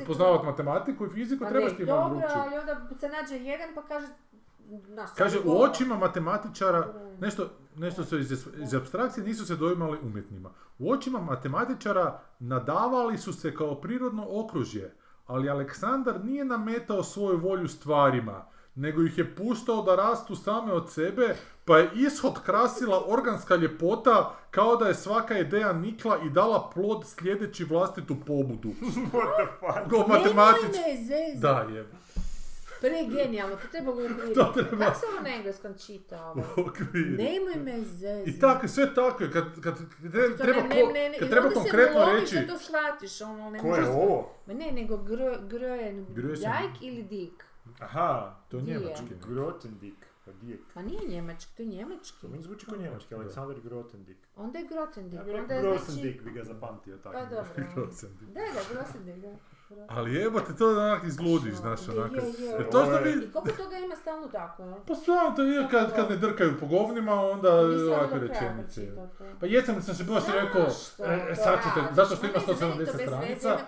[0.06, 2.42] poznavati matematiku i fiziku, Pa trebaš ti malo dobro, drugčije.
[2.46, 4.06] ali onda se nađe jedan pa kaže...
[4.96, 10.50] Sad Kaže, u očima matematičara, nešto, nešto su iz, iz abstrakcije nisu se doimali umjetnima.
[10.78, 14.94] U očima matematičara nadavali su se kao prirodno okružje,
[15.26, 20.90] ali Aleksandar nije nametao svoju volju stvarima, nego ih je puštao da rastu same od
[20.90, 26.70] sebe, pa je ishod krasila organska ljepota kao da je svaka ideja nikla i dala
[26.74, 28.68] plod sljedeći vlastitu pobudu.
[29.12, 29.90] What the fuck?
[29.90, 30.62] Go Nemoj matematič...
[30.62, 31.40] me zezati.
[31.40, 31.86] Da, je.
[32.80, 34.34] Pregenijalno, to treba uokviriti.
[34.40, 34.84] To treba.
[34.84, 36.42] Kako se ovo na engleskom čita ovo?
[36.56, 37.06] Okvir.
[37.18, 38.30] Nemoj me zezati.
[38.30, 39.76] I tako, sve tako je, kad, kad, kad
[40.38, 43.20] To treba, ne- ne- ne- kad i treba onda se konkretno reći, da to shvatiš,
[43.20, 44.30] ono, ne Ko je ovo?
[44.46, 46.06] Ma ne, nego gro, grojen,
[46.40, 47.44] jajk ili dik.
[47.80, 49.04] Aha, to je njemački.
[49.28, 49.94] Grotendijk.
[50.42, 50.60] Dijek.
[50.74, 52.20] Ma nije njemački, to je njemački.
[52.20, 54.20] To meni zvuči kao njemački, Alexander Grothendieck.
[54.36, 55.20] Onda je Grothendieck.
[55.20, 56.20] Ja bih onda rekao je znači...
[56.24, 57.12] Bi ga zapamtio tako.
[57.18, 57.50] Pa dobro.
[57.74, 58.32] Grothendieck.
[58.34, 59.53] Da, da, Grothendieck, da.
[59.88, 62.12] Ali jebate, to onak izludiš, znaš, Je, onak.
[62.12, 62.50] je, je.
[62.50, 63.24] Jer to što je- vi...
[63.24, 64.74] I koliko toga ima stalno tako, jel?
[64.86, 67.50] Pa stvarno, to je kad, kad ne drkaju po govnima, onda
[67.96, 68.88] ovakve rečenice.
[69.40, 72.38] Pa jesam sam se baš rekao, Zašto e, to sad ćete, zato što Ma ima
[72.48, 73.58] ne znam, meni 170 to bez veze, stranica,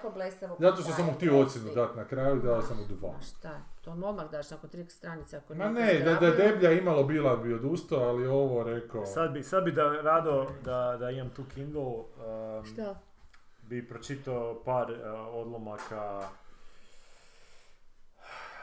[0.58, 3.14] zato što sam mu htio ocjenu dati na kraju, dao sam mu dva.
[3.20, 7.04] Šta, to odmah daš nakon 30 stranica ako Ma ne, da, da je deblja imalo
[7.04, 9.06] bila bi odustao, ali ovo rekao...
[9.06, 12.94] Sad bi, sad bi da rado da, da imam tu Kindle, um, Šta?
[13.68, 14.96] Bi pročitao par uh,
[15.32, 16.28] odlomaka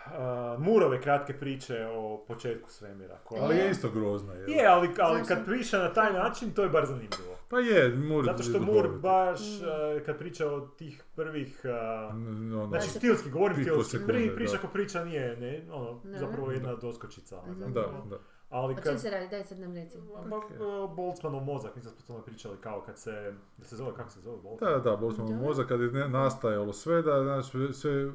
[0.05, 0.11] uh,
[0.59, 3.17] Murove kratke priče o početku svemira.
[3.23, 3.43] Koja...
[3.43, 4.51] Ali je isto grozna, je.
[4.51, 7.37] Je, ali, ali kad priča na taj način, to je bar zanimljivo.
[7.49, 11.61] Pa je, Mur Zato što Mur baš, uh, kad priča o tih prvih...
[11.63, 13.91] uh, N- ono, Znači stilski, govorim stilski.
[13.91, 16.19] sekunde, Prvi priča ko priča nije, ne, ono, Ne.
[16.19, 17.41] zapravo jedna doskočica.
[17.47, 17.73] Mhm.
[17.73, 18.19] Da, da.
[18.53, 19.01] Ali O čem kad...
[19.01, 19.27] se radi?
[19.27, 19.97] Daj sad nam reci.
[20.25, 20.43] Ba, Ok.
[20.43, 23.93] uh, Boltzmannov mozak, mislim da smo o tome pričali kao kad se, da se zove,
[23.93, 24.73] kako se zove Boltzmann?
[24.73, 25.41] Da, da, Boltzmannov Da.
[25.41, 28.11] mozak kad je nastajalo sve, da znaš, sve, sve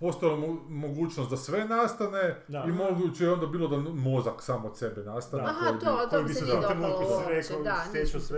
[0.00, 2.64] postojala mo- mogućnost da sve nastane Da.
[2.64, 5.42] i moguće je onda bilo da mozak sam od sebe nastane.
[5.42, 5.48] Da.
[5.50, 8.36] Aha, koji to, koji to bi mi se nije dopalo uopće, da, stječu nisam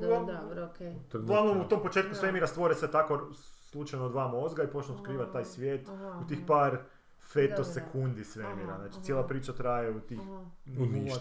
[0.00, 0.94] dobro, okej.
[1.08, 2.14] trenutku- Uglavnom u tom početku Da.
[2.14, 3.20] svemira stvore se tako
[3.62, 6.46] slučajno dva mozga i počnu skrivati taj svijet Aha, u tih aha.
[6.46, 6.78] par
[7.34, 7.64] Da, da, feto da.
[7.64, 8.68] sekundi svemira.
[8.72, 9.02] Aha, Znači aha.
[9.02, 10.44] cijela priča traje u tih Aha.
[10.78, 11.20] U ništa,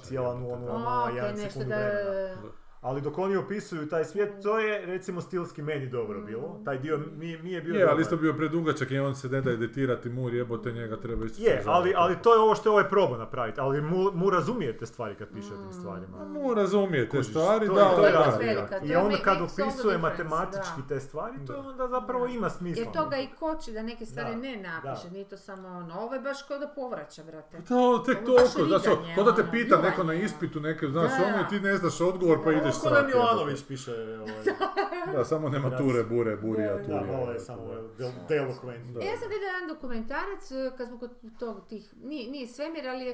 [0.76, 1.76] A, 0,0001 okej, nešto sekundu da...
[1.76, 2.52] vremena.
[2.88, 6.62] Ali dok oni opisuju taj svijet, to je recimo stilski meni dobro bilo.
[6.66, 7.94] Taj dio mi, mi je bio Je, dobar.
[7.94, 11.42] ali isto bio predugačak i on se ne da editirati mur, jebote njega treba isto
[11.42, 13.60] Je, ali, ali to je ovo što je ovaj probao napraviti.
[13.60, 16.18] Ali mu, mu razumije te stvari kad piše o tim stvarima.
[16.18, 18.80] A mu razumije te Kužiš, stvari, to da, je- to je da, razlika.
[18.84, 20.88] I onda ma- kad opisuje matematički da.
[20.90, 21.60] te stvari, to Da.
[21.62, 22.34] onda zapravo Da.
[22.34, 22.84] ima smisla.
[22.84, 25.14] Jer to ga i koči da neke stvari Da, ne napiše, da.
[25.14, 27.58] nije to samo ono, ovo je baš kao da povraća, brate.
[27.60, 31.12] To, tek toliko, znači, ko da te ono, pita neko na pljuvanje, ispitu, neke, znaš,
[31.12, 31.26] Da.
[31.26, 32.58] ono i ti ne znaš odgovor pa Da.
[32.58, 34.44] ideš Ko da Milanović piše ovaj.
[35.14, 37.04] Da, samo nema ture, bure, burija, turija.
[37.04, 37.82] da, ovo je samo da.
[38.06, 38.32] del-.
[38.32, 42.90] E, ja sam gledala jedan dokumentarac, e, kad smo kod tog tih, nije, nije svemir,
[42.90, 43.06] ali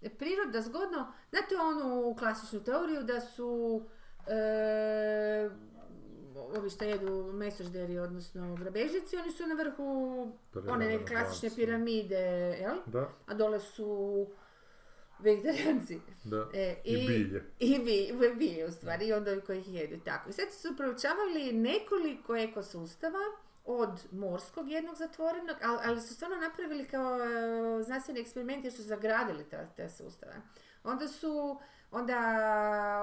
[0.00, 3.82] je priroda zgodno, znate onu klasičnu teoriju da su
[4.26, 5.50] e,
[6.56, 10.32] ovi što jedu mesožderi, odnosno grabežici, oni su na vrhu
[10.68, 12.16] one neke klasične piramide,
[12.60, 12.76] jel?
[12.86, 14.26] Da, A dole su
[15.18, 16.00] vegetarijanci.
[16.24, 16.48] da.
[16.54, 17.44] E, I bilje.
[17.58, 20.00] I bi, bilje u stvari, i onda koji ih jedu.
[20.04, 20.30] Tako.
[20.30, 23.18] I sad su proučavali nekoliko ekosustava
[23.64, 28.82] od morskog jednog zatvorenog, ali, ali su stvarno napravili kao e, znanstveni eksperiment jer su
[28.82, 30.34] zagradili te, te sustave.
[30.84, 31.60] Onda su,
[31.90, 32.16] onda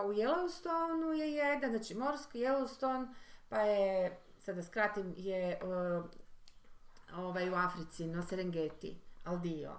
[0.05, 3.07] u Yellowstoneu je jedan, znači morski Yellowstone,
[3.49, 5.59] pa je, sad da skratim, je e,
[7.15, 9.71] ovaj, u Africi, na Serengeti, Aldio.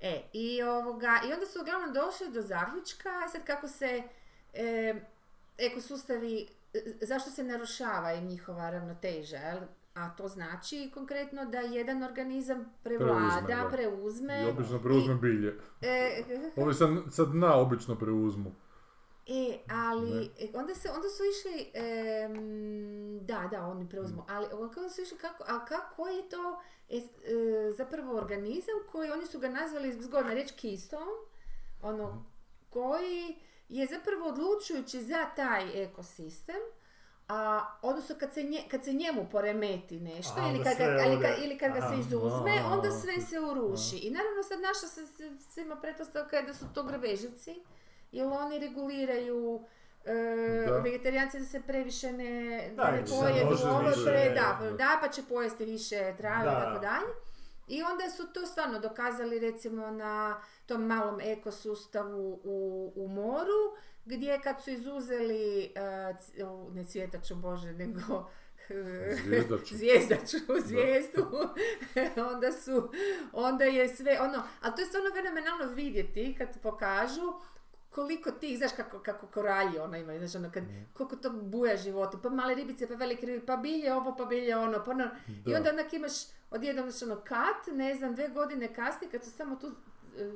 [0.00, 4.02] E, i, ovoga, i onda su uglavnom došli do zaključka, sad kako se
[4.54, 4.94] e,
[5.58, 9.58] ekosustavi, e, zašto se narušava njihova ravnoteža, jel?
[9.94, 13.68] A to znači konkretno da jedan organizam prevlada, Preuzme, da.
[13.70, 14.42] preuzme.
[14.42, 15.58] I obično preuzme bilje.
[15.82, 16.22] e,
[16.56, 18.54] Ovi sad, sad dna obično preuzmu.
[19.26, 24.90] E, ali e, onda, se, onda su išli, em, da, da, oni preuzmu, ali onda
[24.90, 27.02] su išli kako, a kako je to e, e,
[27.72, 31.26] zapravo organizam koji, oni su ga nazvali zgodna reč keystone,
[31.82, 32.24] ono,
[32.70, 33.36] koji
[33.68, 36.60] je zapravo odlučujući za taj ekosistem,
[37.28, 41.44] a odnosno kad se, nje, kad se njemu poremeti nešto A, ili kad, ga, ali
[41.44, 43.96] ili kad ga se izuzme, onda sve se uruši.
[43.96, 45.06] I naravno sad naša se
[45.40, 47.54] svima pretpostavka je da su to grabežljivci,
[48.12, 49.64] jer oni reguliraju
[50.04, 50.78] e, Da.
[50.78, 54.70] vegetarijanci da se previše ne, Da, da ne pojedu ovo, pre, da, da.
[54.70, 57.12] da, pa će pojesti više trave i tako dalje.
[57.68, 64.40] I onda su to stvarno dokazali recimo na tom malom ekosustavu u, u moru, gdje
[64.44, 65.72] kad su izuzeli,
[66.46, 68.30] o, ne cvjetaču Bože, nego
[68.68, 69.76] e, Zvijezdaču.
[69.78, 70.36] zvijezdaču,
[70.66, 71.26] zvijezdu,
[72.34, 72.90] onda su,
[73.32, 77.32] onda je sve, ono, ali to je stvarno fenomenalno vidjeti kad pokažu
[77.90, 82.18] koliko tih, znaš kako, kako koralji ono imaju, znaš ono kad, koliko to buja života,
[82.22, 85.04] pa male ribice, pa velike ribice, pa bilje ovo, pa bilje ono, pa ono,
[85.46, 85.56] i Da.
[85.56, 86.12] onda onak imaš
[86.50, 89.66] odjednom znaš ono kat, ne znam, dve godine kasnije kad su samo tu
[90.18, 90.32] e,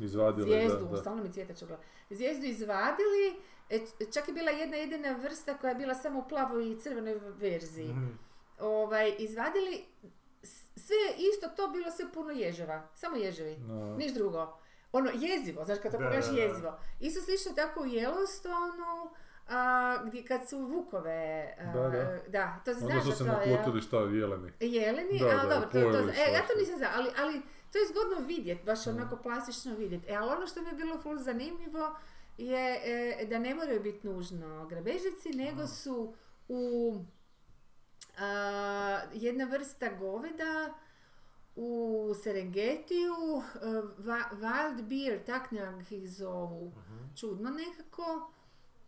[0.00, 0.96] Izvadili, zvijezdu, da, da.
[0.96, 1.58] stalno mi cvjetač
[2.10, 3.34] zvijezdu izvadili,
[3.70, 3.80] e,
[4.14, 7.88] čak je bila jedna jedina vrsta koja je bila samo u plavoj i crvenoj verziji.
[7.88, 8.06] Mhm.
[8.60, 9.84] Ovaj, izvadili,
[10.76, 10.96] sve
[11.32, 13.96] isto to bilo sve puno ježeva, samo ježevi, No.
[13.96, 14.58] niš drugo.
[14.98, 16.40] Ono, jezivo, znaš kad to Da, pogledaš da, da.
[16.40, 16.78] jezivo.
[17.00, 19.08] Isto slično tako u Yellowstoneu,
[19.48, 22.18] a, gdje kad su vukove, a, Da, da.
[22.28, 23.24] da, to Onda znaš su da se
[23.74, 24.52] je, šta, jeleni.
[24.60, 27.42] Jeleni, Da, ali da, dobro, to, to, e, ja to nisam znala, ali, ali
[27.72, 30.02] to je zgodno vidjet, baš onako plastično vidjet.
[30.08, 31.96] E, ali ono što mi je bilo ful zanimljivo
[32.38, 36.14] je e, da ne moraju biti nužno grabežici, nego su
[36.48, 36.94] u
[38.18, 40.74] a, jedna vrsta goveda
[41.56, 41.70] u
[42.16, 43.14] Serengetiju,
[43.54, 43.66] e,
[44.32, 47.14] wild beer, tak nekak ih zovu, Mhm.
[47.16, 48.30] čudno nekako.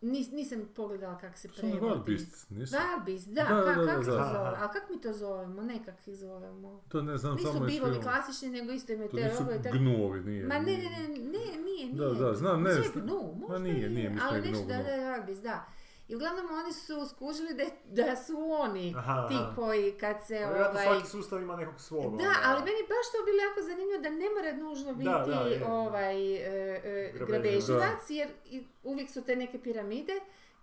[0.01, 1.79] Nis, nisam pogledala kak se prevodi.
[1.79, 2.75] Wild Beasts, nisu?
[2.75, 4.17] Wild Beast, da, Da, ka- da, da, kak se da.
[4.25, 4.47] zove?
[4.47, 4.57] Aha.
[4.59, 5.61] A kak mi to zovemo?
[5.63, 6.81] Nekak ih zovemo.
[6.87, 8.01] To ne znam, Nisu samo iz filma.
[8.01, 9.61] klasični, nego isto To te nisu rogove.
[9.61, 10.43] tak- gnuovi, nije.
[10.43, 11.17] Ma ne, ne, ne, ne,
[11.57, 12.15] nije, Da, nije.
[12.15, 12.91] da, znam, ne znam.
[12.95, 15.65] gnu, Ma možda nije, nije, mislim ali da nešto, da, da, je Rugby's, da.
[16.07, 17.63] I uglavnom oni su skužili da,
[18.03, 20.83] da su oni Aha, ti koji kad se ovaj...
[20.85, 22.01] svaki sustav ima nekog svog.
[22.03, 22.33] Da, onda.
[22.43, 25.65] ali meni baš to bilo jako zanimljivo da ne mora nužno biti Da, da, je.
[25.67, 26.41] ovaj e,
[26.75, 27.27] e, Grabeživac.
[27.29, 30.13] grabeživac, jer i uvijek su te neke piramide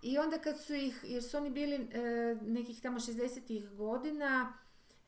[0.01, 1.99] i onda kad su ih, jer su oni bili e,
[2.41, 4.53] nekih tamo 60-ih godina,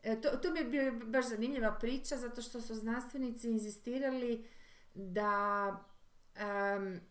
[0.04, 4.46] e, to, to mi je bio baš zanimljiva priča zato što su znanstvenici inzistirali
[4.94, 5.76] da
[6.36, 7.02] em,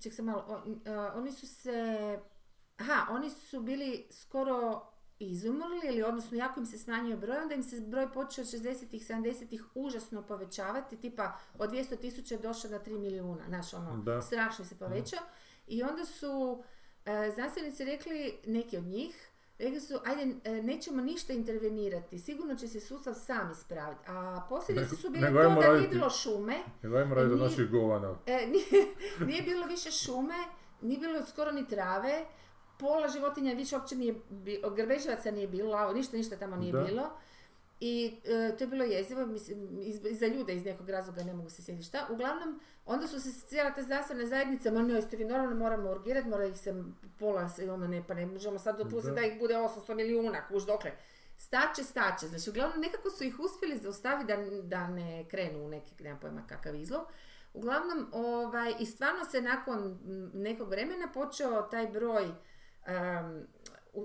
[0.00, 2.18] ček se malo, on- e, oni su se,
[2.80, 4.86] aha, oni su bili skoro
[5.20, 9.02] izumrli ili odnosno jako im se smanjio broj, onda im se broj počeo od 60-ih,
[9.04, 14.22] 70-ih užasno povećavati, tipa od 200 tisuća je došao na 3 milijuna, znaš ono, Da.
[14.22, 15.20] strašno se povećao.
[15.66, 16.62] I onda su
[17.06, 19.28] e, znanstvenici rekli, neki od njih,
[19.58, 24.02] rekli su, ajde, e, nećemo ništa intervenirati, sigurno će se sustav sam ispraviti.
[24.06, 27.70] A posljedice su bile to da nije bilo šume, Nego ajmo raditi do Nije- naših
[27.70, 28.14] govana.
[28.26, 28.86] E, nije,
[29.26, 30.38] nije bilo više šume,
[30.82, 32.24] nije bilo skoro ni trave,
[32.80, 36.80] pola životinja više uopće nije, bi, grbeživaca nije bilo, ništa, ništa tamo nije Da.
[36.80, 37.10] bilo.
[37.80, 41.50] I e, to je bilo jezivo, mislim, iz, za ljude iz nekog razloga ne mogu
[41.50, 42.06] se sjetiti šta.
[42.10, 46.44] Uglavnom, onda su se cijela ta znanstvena zajednica, ma jeste vi normalno moramo urgirati, mora
[46.44, 46.84] ih se
[47.18, 49.20] pola, ono ne, pa ne možemo sad dopustiti da.
[49.20, 49.26] Da.
[49.26, 50.92] ih bude 800 milijuna, kuš dokle.
[51.36, 52.26] Staće, staće.
[52.26, 56.42] Znači, uglavnom nekako su ih uspjeli zaustaviti da, da ne krenu u neki, nemam pojma
[56.46, 57.00] kakav izlov.
[57.54, 59.98] Uglavnom, ovaj, i stvarno se nakon
[60.34, 62.28] nekog vremena počeo taj broj
[62.86, 63.46] um,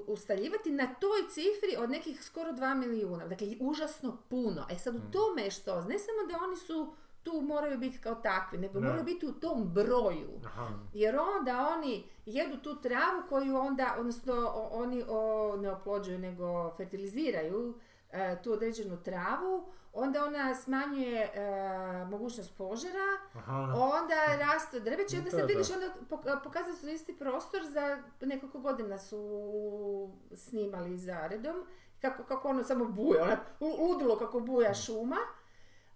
[0.08, 3.28] ustaljivati na toj cifri od nekih skoro 2 milijuna.
[3.28, 4.66] Dakle, užasno puno.
[4.70, 8.16] E sad u tome je što, ne samo da oni su tu moraju biti kao
[8.16, 10.40] takvi, nego moraju biti u tom broju.
[10.46, 10.68] Aha.
[10.94, 16.74] Jer onda oni jedu tu travu koju onda, odnosno o- oni o, ne oplođuju nego
[16.78, 17.80] fertiliziraju
[18.12, 19.66] e, tu određenu travu,
[19.96, 21.30] onda ona smanjuje e,
[22.06, 23.54] mogućnost požara, Aha.
[23.76, 25.74] onda raste drveće onda Da, sad vidiš, da.
[25.76, 29.20] onda pok- pokazali su isti prostor za nekoliko godina su
[30.36, 31.66] snimali za redom,
[32.02, 35.18] kako, kako ono samo buja, ona, lu- ludilo kako buja šuma,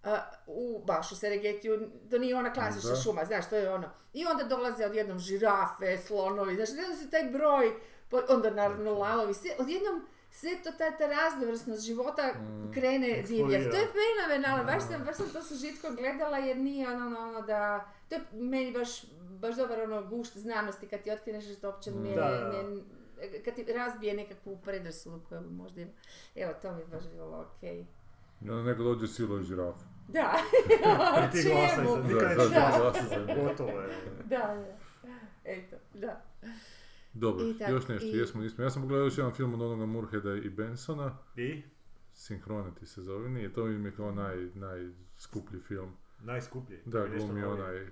[0.04, 1.80] a, u, baš u Seregetiju,
[2.10, 2.96] to nije ona klasična Da.
[2.96, 3.88] šuma, znaš, to je ono.
[4.12, 7.72] I onda dolaze odjednom žirafe, slonovi, znaš, odjednom se taj broj,
[8.28, 12.72] onda naravno lavovi, sve, odjednom sve to, ta, ta raznovrsnost života Mm.
[12.72, 13.64] krene divljati.
[13.64, 17.18] To je fenomenalno, baš sam, baš sam to sa žitkom gledala jer nije ono, ono,
[17.20, 18.88] ono da, to je meni baš,
[19.32, 22.62] baš dobar ono gušt znanosti kad ti otkriješ što uopće ne, Da, da.
[22.62, 22.82] ne-
[23.44, 25.90] kad ti razbije nekakvu predrasudu koju bi možda ima.
[26.36, 27.86] Evo, to mi je baš bilo okej.
[28.40, 29.84] I onda neko dođe silo i žirafu.
[30.08, 30.32] Da,
[31.18, 32.92] I ti glasaj za Da, nikad da, da,
[33.26, 33.34] da.
[33.36, 33.88] Gotovo je.
[34.24, 34.64] Da,
[35.02, 35.10] da.
[35.44, 36.22] Eto, da.
[37.12, 38.64] Dobro, I tako, još nešto, i- jesmo, nismo.
[38.64, 41.62] Ja sam pogledao još jedan film od onoga Murheada i Bensona, I?
[42.14, 45.92] Synchronity se zove, nije, to im je kao naj, najskuplji film.
[46.20, 46.78] Najskuplji.
[46.84, 47.86] Da, glumi onaj,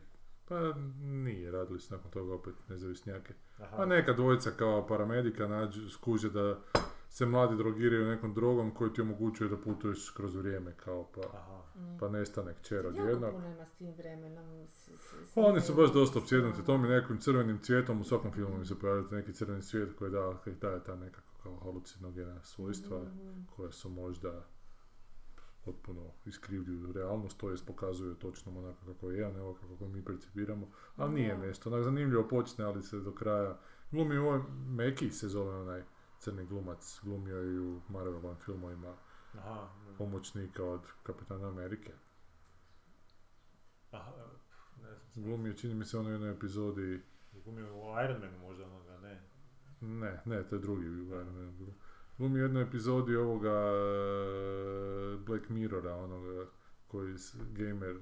[0.49, 3.35] pa nije, radili su nakon toga opet nezavisnjake.
[3.59, 3.77] Aha.
[3.77, 6.61] Pa neka dvojica kao paramedika nađu, skuže da
[7.09, 11.58] se mladi drogiraju nekom drogom koji ti omogućuje da putuješ kroz vrijeme, kao pa, Aha.
[12.01, 13.33] Pa nestane kćer Jako odjednom.
[13.33, 14.67] puno ima s tim vremenom.
[14.67, 14.91] s- s-
[15.23, 18.33] s- Pa Oni su baš dosta s- opsjednuti tom i nekim crvenim cvijetom, u svakom
[18.33, 22.99] filmu mi se pojavlja neki crveni cvijet koji da, daje ta nekako kao halucinogena svojstva
[22.99, 23.41] Mhm.
[23.47, 24.45] koja su možda
[25.61, 30.05] potpuno iskrivljuju realnost, to jest pokazuju točno onako kako je, a ne ovako kako mi
[30.05, 30.67] percipiramo,
[30.97, 31.41] ali nije Da.
[31.41, 33.59] nešto, onak zanimljivo počne, ali se do kraja,
[33.91, 35.83] glumi ovaj Meki se zove onaj
[36.19, 38.95] crni glumac, glumio je i u Marvelovim filmovima
[39.35, 39.69] Aha.
[39.99, 41.93] pomoćnika od Kapitana Amerike.
[43.91, 44.13] Aha.
[44.83, 45.25] Ne znam.
[45.25, 47.03] Glumio, čini mi se ono u jednoj epizodi
[47.45, 49.21] Glumio u Iron Manu možda onoga, ne.
[49.81, 51.73] Ne, ne, to je drugi Iron Man bilo.
[52.19, 56.47] Glumi u jednoj epizodi ovoga e, Black Mirrora, onoga
[56.87, 57.15] koji
[57.51, 57.97] gamer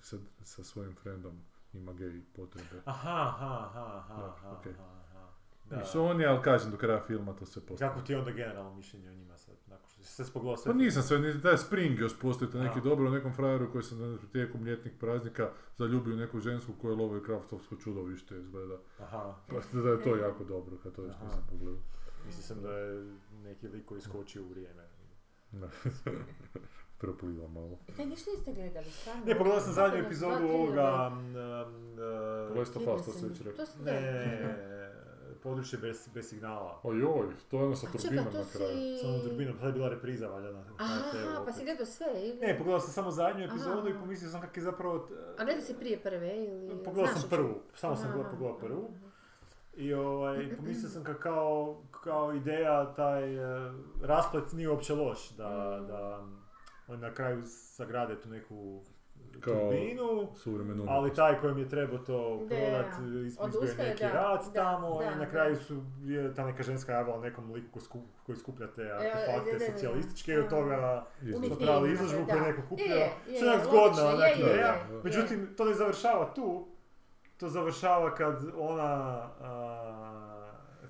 [0.00, 1.40] sa, sa svojim friendom
[1.72, 2.82] ima gay potrebe.
[2.84, 5.28] Aha, aha, aha, aha, Da, aha, aha, aha.
[5.70, 5.76] Da.
[5.76, 7.88] Više on je, ali kažem, do kraja filma to sve postoji.
[7.88, 9.53] Kako ti je onda generalno mišljenje o njima sad?
[10.04, 10.72] Što si sve spogledao sve?
[10.72, 13.94] Pa nisam sve, ni taj Spring još postoji, to neki dobro, nekom frajeru koji se
[13.94, 18.78] na- tijekom ljetnih praznika zaljubio u neku žensku koja lovi kraftovsko čudovište izgleda.
[18.98, 19.34] Aha.
[19.48, 21.24] Pa da je to jako dobro, kad to još Aha.
[21.24, 21.80] nisam pogledao.
[22.26, 23.12] Mislio sam da je
[23.44, 24.82] neki lik koji skočio u vrijeme.
[25.52, 25.68] Da.
[26.98, 27.78] Propliva malo.
[27.88, 29.24] I taj ništa niste gledali, stvarno?
[29.26, 31.10] Ne, pogledao sam zadnju epizodu ovoga...
[31.10, 33.64] mm, mm, Last of Us, to se već rekao.
[33.84, 34.00] Ne, da.
[34.00, 34.83] ne, ne,
[35.44, 36.80] područje bez, bez signala.
[36.82, 38.44] Ojoj, to je ono sa turbinom na kraju.
[38.44, 38.98] si...
[39.00, 42.38] Sa onom turbinom, sad je bila repriza valjda na Aha, pa si gledao sve, ili?
[42.38, 45.08] Ne, pogledao sam samo zadnju epizodu i pomislio sam kak je zapravo...
[45.38, 46.84] A gledao si prije prve, ili...
[46.84, 48.90] Pogledao sam prvu, samo sam gledao- pogledao prvu.
[49.76, 53.72] I ovaj, pomislio sam ka kao, kao ideja, taj eh,
[54.02, 55.86] rasplet nije uopće loš, da, Mm.
[55.86, 56.24] da
[56.88, 58.82] oni na kraju sagrade tu neku
[59.40, 63.26] Kao turbinu, Suvremenu ali taj kojem je trebao to Da, prodat, da.
[63.26, 66.92] izbio neki da, rat da, tamo da, i na kraju su, je ta neka ženska
[66.92, 71.92] javila nekom liku koji, sku, koji skuplja te artefakte socijalističke i od toga napravili naprave,
[71.92, 72.94] izložbu koju je neko kupio.
[72.94, 74.74] je, Što je zgodna ideja.
[75.04, 76.66] Međutim, to ne završava tu.
[77.36, 78.82] To završava kad ona...
[79.40, 79.90] a,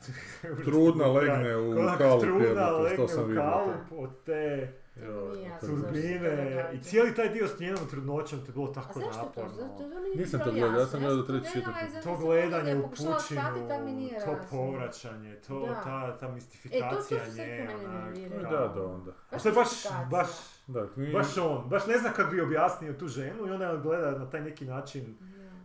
[0.64, 6.68] Trudna legne u kalup, Trudna legne sam u kalup od te To jasno Turbine, zašto
[6.68, 9.18] to i cijeli taj dio s njenom trudnoćom to je bilo A tako zašto to?
[9.18, 9.50] naporno.
[9.50, 12.02] Zato, to mi Nisam to gledao, ja sam gledao treći, četvrti.
[12.04, 12.82] To gledanje ja u
[13.92, 15.74] nije to povraćanje, to, Da.
[15.74, 18.42] ta, ta E, to- to mistifikacija su sve nje, koje mene onak, nerviraju.
[18.42, 19.10] No kao- da, da, onda.
[19.30, 20.08] A to je baš, Mistifikacija.
[20.10, 20.28] baš,
[20.66, 24.30] Da, baš on, baš ne znam kako bi objasnio tu ženu i ona gleda na
[24.30, 25.16] taj neki način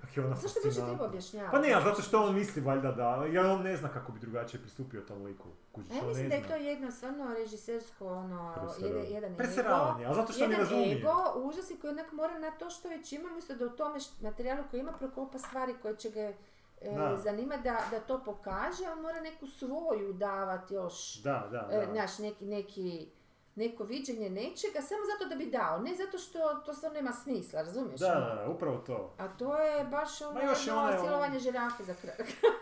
[0.10, 1.51] kak je ona Zašto bi treba objašnjavati?
[1.51, 4.20] Pa ne, a zato što on misli valjda da, jer on ne zna kako bi
[4.20, 5.47] drugačije pristupio tom liku.
[5.72, 10.12] Kužiš, ja mislim ne da je to jedno stvarno režisersko, ono, jedan, jedan Preseravanje, ego,
[10.12, 10.97] a zato što ne jedan razumije.
[10.97, 14.64] ego, užasi koji onak mora na to što već ima, umjesto da u tome materijalu
[14.72, 16.36] koji ima prokopa stvari koje će ga e,
[16.95, 17.18] Da.
[17.18, 21.91] zanima da, da to pokaže, on mora neku svoju davati još, Da, da, e, da.
[21.91, 23.10] znaš, neki, neki,
[23.60, 27.62] neko viđenje nečega, samo zato da bi dao, ne zato što to stvarno nema smisla,
[27.62, 27.99] razumiješ?
[27.99, 29.14] Da, da, da, upravo to.
[29.18, 32.16] A to je baš ono, Ma još je ono silovanje žirafe za kraj.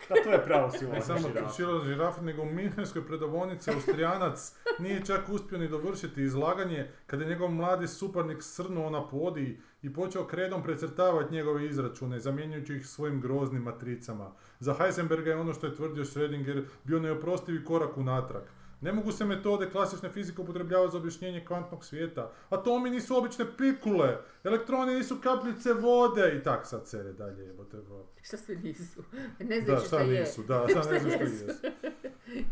[0.10, 1.56] Da, to je pravo Ne silovanje samo žirafe.
[1.56, 7.30] Šilo žirafe, nego u Minhenskoj predavonici Austrijanac nije čak uspio ni dovršiti izlaganje kada je
[7.30, 13.22] njegov mladi suparnik srnuo na podij i počeo kredom precrtavati njegove izračune, zamjenjujući ih svojim
[13.22, 14.32] groznim matricama.
[14.60, 18.44] Za Heisenberga je ono što je tvrdio Schrödinger bio neoprostivi korak unatrag.
[18.82, 22.32] Ne mogu se metode klasične fizike upotrebljavati za objašnjenje kvantnog svijeta.
[22.50, 27.78] Atomi nisu obične pikule, elektroni nisu kapljice vode i tak sad sere dalje jebote.
[27.78, 28.06] bro.
[28.22, 29.04] Što sve nisu?
[29.40, 30.20] Ne znajući šta šta je.
[30.20, 31.62] nisu, da, šta ne znam šta jesu.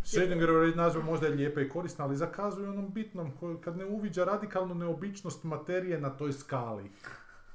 [0.04, 3.32] Schrödingerova nazva možda je lijepa i korisna, ali zakazuje onom bitnom,
[3.64, 6.92] kad ne uviđa radikalnu neobičnost materije na toj skali.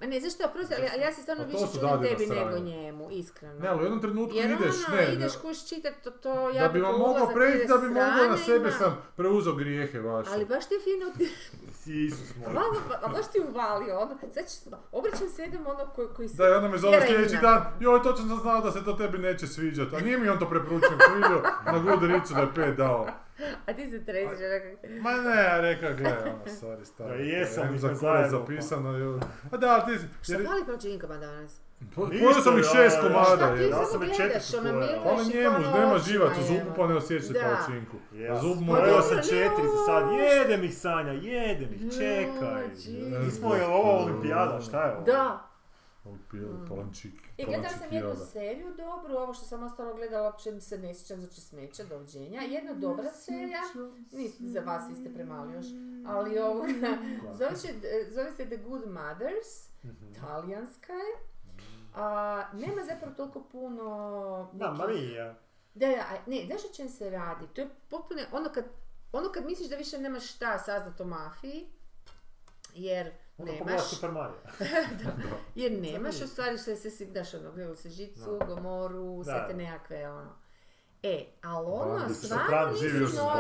[0.01, 2.59] Ma ne, zašto, oprosti, ali, ali ja se stvarno A to više čudim tebi nego
[2.59, 3.61] njemu, iskreno.
[3.61, 6.63] Ne, ali u jednom trenutku Jer ideš, ono, ne, ideš kuš čitat to, to ja
[6.63, 10.31] da bi vam mogao preći, da bi mogao na sebe sam preuzeo grijehe vaše.
[10.33, 11.07] Ali baš ti je fino,
[12.07, 12.55] Isus moj.
[12.55, 14.59] malo, a baš ti uvalio, ono, sad ćeš,
[14.93, 16.37] obraćam se jednom ono koji, koji se...
[16.37, 19.19] Da, i onda me zove sljedeći dan, joj, točno sam znao da se to tebi
[19.19, 19.97] neće sviđati.
[19.97, 23.07] A nije mi on to preporučio, vidio na Gudericu da je pet dao.
[23.66, 27.11] A ti se trećeš, onako, Ma ne, ja rekao, gle, ono, sorry, stari.
[27.11, 28.41] Da, jesam, kurac zajedno, pa.
[28.41, 28.91] zapisano.
[28.91, 29.20] joj.
[29.53, 29.93] A da, ti...
[30.22, 31.61] Šta jer- fali pročinkama danas?
[31.95, 33.57] Po- Ništa, Pojeo sam ih ja, šest ja, komada.
[33.57, 33.64] Šta.
[33.78, 34.86] Ja sam i gledaš, četiri ono, pojeo.
[34.86, 36.95] miluješ Ali ih njemu, ono nema živac u zubu pa ne
[37.34, 37.97] palačinku.
[38.14, 38.82] Ja A zub sam- mu je...
[39.03, 42.62] sam dobro, četiri za sad, jedem ih Sanja, jedem ih, čekaj.
[43.24, 45.05] Nismo je ovo olimpijada, šta je ovo?
[45.05, 45.50] Da.
[46.69, 47.15] Palančik.
[47.37, 51.21] I gledala sam jednu seriju dobru, ovo što sam ostalo gledala, uopće se ne sjećam,
[51.21, 52.41] znači smeća, doviđenja.
[52.41, 53.61] Jedna dobra serija,
[54.13, 55.67] Nis, za vas vi ste premali još,
[56.07, 56.67] ali ovo,
[57.39, 57.69] zove, se,
[58.11, 60.13] zove se The Good Mothers, Mhm.
[60.21, 61.17] talijanska je.
[61.95, 64.51] A, nema zapravo toliko puno...
[64.53, 65.35] Da, Marija.
[65.75, 65.95] Da, da,
[66.27, 67.47] ne, znaš o čem se radi?
[67.47, 68.65] To je potpuno, ono kad,
[69.13, 71.67] ono kad misliš da više nemaš šta saznat o mafiji,
[72.75, 74.36] jer Onda nemaš, Super Mario.
[75.55, 78.45] jer nemaš, u stvari sve se si, daš ono, gledalo se žicu, Da.
[78.47, 79.47] gomoru, sve Da.
[79.47, 80.32] te nekakve, ono.
[81.03, 82.76] E, ali ono, stvarno Soprano,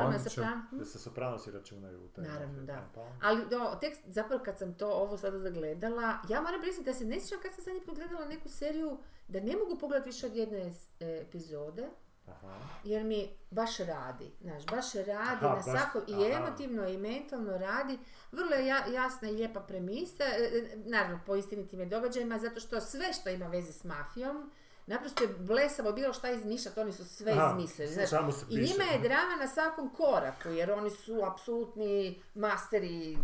[0.02, 0.20] Bandićem.
[0.20, 0.62] Soprano.
[0.72, 2.88] Da se Sopranosi računaju u taj Naravno, da.
[2.94, 6.94] pa- Ali do, tek zapravo kad sam to ovo sada zagledala, ja moram priznati da
[6.94, 8.98] se ne sjećam kad sam zadnji put gledala neku seriju,
[9.28, 10.72] da ne mogu pogledati više od jedne e,
[11.20, 11.88] epizode,
[12.26, 12.58] Aha.
[12.84, 17.58] jer mi baš radi, znaš, baš radi Aha, na baš- svako, i emotivno i mentalno
[17.58, 17.98] radi,
[18.32, 22.60] vrlo je ja- jasna i lijepa premisa, e, e, naravno po istinitim je događajima, zato
[22.60, 24.50] što sve što ima veze s mafijom,
[24.86, 28.56] naprosto je blesavo bilo šta izmišljati, oni su sve Aha, izmislili, znaš, samo se i
[28.56, 33.18] njima je drama na svakom koraku, jer oni su apsolutni masteri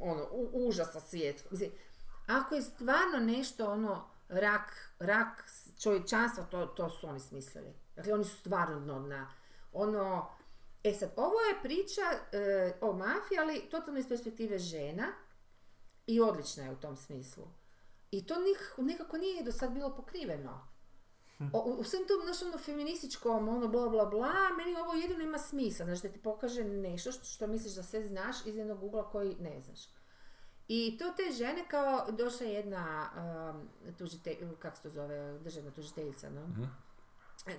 [0.00, 1.52] ono, u, užasa svjetskog.
[1.52, 1.70] Mislim,
[2.28, 5.44] ako je stvarno nešto ono rak, rak
[5.80, 7.72] čovječanstva, to, to su oni smislili.
[7.96, 9.30] Dakle, oni su stvarno dno dna.
[9.72, 10.28] Ono,
[10.84, 12.00] e sad, ovo je priča
[12.32, 15.06] e, o mafiji, ali totalno iz perspektive žena
[16.06, 17.44] i odlična je u tom smislu.
[18.10, 20.68] I to nik, nekako nije do sad bilo pokriveno.
[21.52, 25.38] O, u- svem tom znaš, ono feminističkom, ono bla bla bla, meni ovo jedino ima
[25.38, 29.10] smisla, znači da ti pokaže nešto što, što misliš da sve znaš iz jednog ugla
[29.10, 29.80] koji ne znaš.
[30.68, 33.68] I to te žene kao, došla je jedna um,
[33.98, 36.46] tužite, kako se to zove, državna tužiteljica, no?
[36.46, 36.62] Mhm.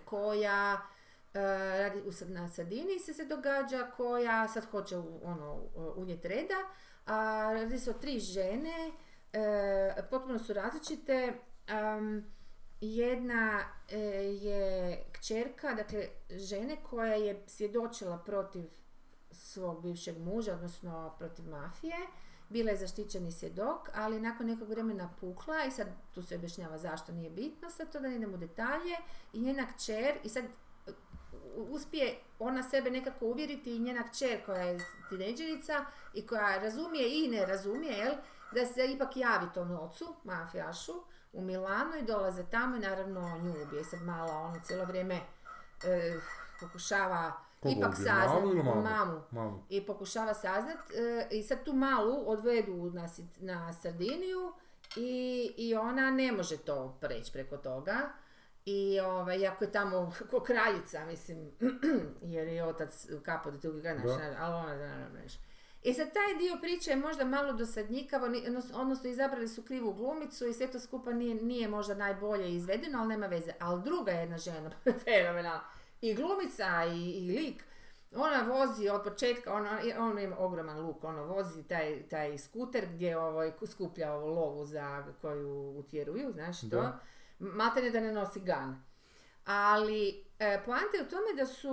[0.06, 1.34] Koja uh,
[1.80, 5.62] radi Sad- na Sardini se se događa, koja sad hoće ono,
[5.96, 6.58] unijeti reda,
[7.06, 8.92] a radi se o tri žene,
[9.34, 11.34] e, potpuno su različite,
[12.82, 13.60] jedna
[13.90, 13.98] e,
[14.42, 18.64] je kćerka, dakle žene koja je svjedočila protiv
[19.32, 21.98] svog bivšeg muža, odnosno protiv mafije,
[22.54, 27.12] bila je zaštićeni svjedok, ali nakon nekog vremena pukla i sad tu se objašnjava zašto
[27.12, 28.96] nije bitno, sad to da ne idemo u detalje
[29.34, 30.46] i njena kćer i sad
[31.56, 34.78] u- uspije ona sebe nekako uvjeriti i njena kćer koja je
[35.10, 38.14] tineđerica i koja razumije i ne razumije, jel,
[38.54, 40.94] da se ipak javi tom ocu, mafijašu,
[41.34, 43.84] u Milanu i dolaze tamo i naravno nju ubije.
[43.84, 46.20] Sad mala ona cijelo vrijeme e,
[46.60, 47.32] pokušava
[47.64, 48.82] Koga ipak saznat mamu?
[48.82, 49.64] mamu Mamu.
[49.70, 53.10] i pokušava saznat e, i sad tu malu odvedu na,
[53.40, 54.54] na Sardiniju
[54.96, 58.00] i, i ona ne može to preći preko toga
[58.66, 61.52] i ovaj, iako je tamo ko kraljica, mislim,
[62.34, 64.36] jer je otac kapo Da.
[64.40, 65.20] ali ona naravno.
[65.84, 68.28] I sad taj dio priče je možda malo dosadnjikavo,
[68.74, 73.08] odnosno izabrali su krivu glumicu i sve to skupa nije, nije možda najbolje izvedeno, ali
[73.08, 73.52] nema veze.
[73.60, 74.72] Ali druga jedna žena,
[75.04, 75.64] fenomenalna,
[76.04, 77.64] i glumica i, i lik,
[78.16, 83.18] ona vozi od početka, ona, ona ima ogroman luk, ona vozi taj, taj skuter gdje
[83.18, 86.92] ovaj, skuplja ovo lovu za koju utjeruju, znaš to.
[87.40, 88.84] Maltene da ne nosi gan.
[89.46, 91.72] Ali e, poanta je u tome da su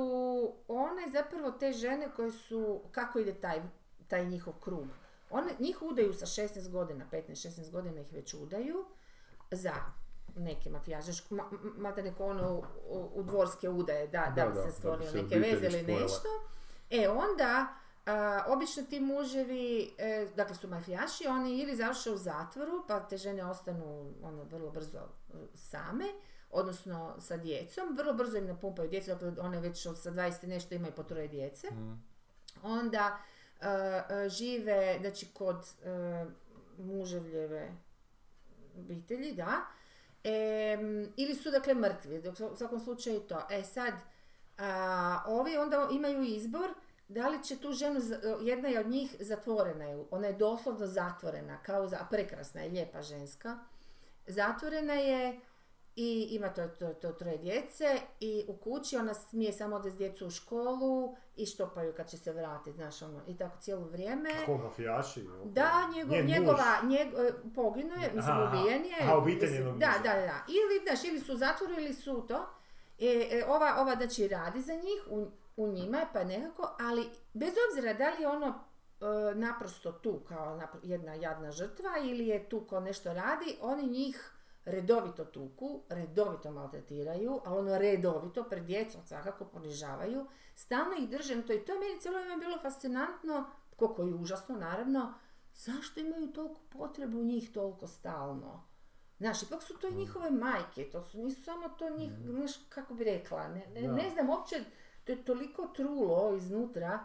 [0.68, 3.62] one zapravo te žene koje su, kako ide taj,
[4.08, 4.86] taj njihov krug.
[5.30, 8.84] One, njih udaju sa 16 godina, 15-16 godina ih već udaju
[9.50, 9.74] za
[10.36, 12.62] neke mafijaže, ma, ma- maltene ko ono
[13.14, 14.72] u, dvorske udaje, da, da, Da, bi se
[15.10, 16.28] se neke veze ili nešto.
[16.90, 17.66] E onda,
[18.06, 23.16] a, obično ti muževi, e, dakle su mafijaši, oni ili završe u zatvoru, pa te
[23.16, 26.04] žene ostanu ono, vrlo brzo e, same,
[26.50, 30.46] odnosno sa djecom, vrlo brzo im napumpaju djecu, dakle one već od sa 20 i
[30.46, 31.66] nešto imaju po troje djece.
[31.70, 31.92] Mhm.
[32.62, 33.18] Onda
[33.60, 35.74] e, žive, znači kod
[36.78, 37.72] muževljeve
[38.78, 39.66] obitelji, da,
[40.24, 43.42] Em, ili su dakle mrtvi, dok u svakom slučaju to.
[43.50, 43.94] E sad,
[44.58, 46.74] a, ovi onda imaju izbor
[47.08, 48.00] da li će tu ženu,
[48.40, 53.02] jedna je od njih zatvorena, je, ona je doslovno zatvorena, kao za, prekrasna je, lijepa
[53.02, 53.58] ženska.
[54.26, 55.40] Zatvorena je
[55.96, 60.26] i ima to, to, to troje djece i u kući ona smije samo odvesti djecu
[60.26, 64.30] u školu i štopaju kad će se vratiti, znaš ono, i tako cijelo vrijeme.
[64.46, 65.24] Ko, mafijaši?
[65.44, 68.96] Da, njegov, Njen njegova, njeg, e, poginuo je, mislim, ubijen je.
[69.00, 70.44] Aha, obitelj njenog Da, da, da.
[70.48, 72.46] Ili, znaš, ili su u zatvoru ili su to.
[72.98, 77.08] E, e, ova, ova, znači, radi za njih, u, u njima je pa nekako, ali
[77.32, 82.48] bez obzira da li je ono e, naprosto tu kao jedna jadna žrtva ili je
[82.48, 84.32] tu ko nešto radi, oni njih
[84.64, 91.42] redovito tuku, redovito maltretiraju, ali ono redovito, pred djecom svakako ponižavaju, stalno ih drže na
[91.42, 95.14] to i to je meni cijelo vrijeme bilo fascinantno, koliko i užasno naravno,
[95.54, 98.66] zašto imaju toliko potrebu njih toliko stalno?
[99.18, 102.94] Znaš, ipak su to i njihove majke, to su, nisu samo to njih, znaš, kako
[102.94, 104.64] bi rekla, ne, ne, ne znam, uopće,
[105.04, 107.04] to je toliko trulo iznutra,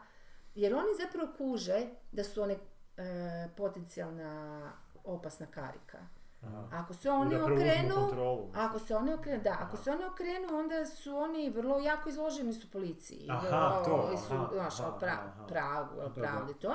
[0.56, 4.72] jer oni zapravo kuže da su one e, potencijalna
[5.04, 5.98] opasna karika.
[6.48, 6.68] Aha.
[6.72, 7.96] Ako se oni okrenu,
[8.56, 12.54] ako se oni okrenu, da, ako se oni okrenu, onda su oni vrlo jako izloženi
[12.54, 13.28] su policiji.
[13.30, 16.74] Aha, to, Ovo, su, aha, znaš, aha, o pra, pravu, o pravdi to.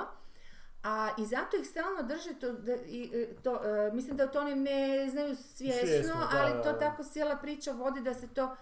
[0.83, 4.39] A i zato ih stalno drže, to, da, i, e, to, e, mislim da to
[4.39, 8.55] oni ne znaju svjesno, Svjesno, da, ali to tako cijela priča vodi da se to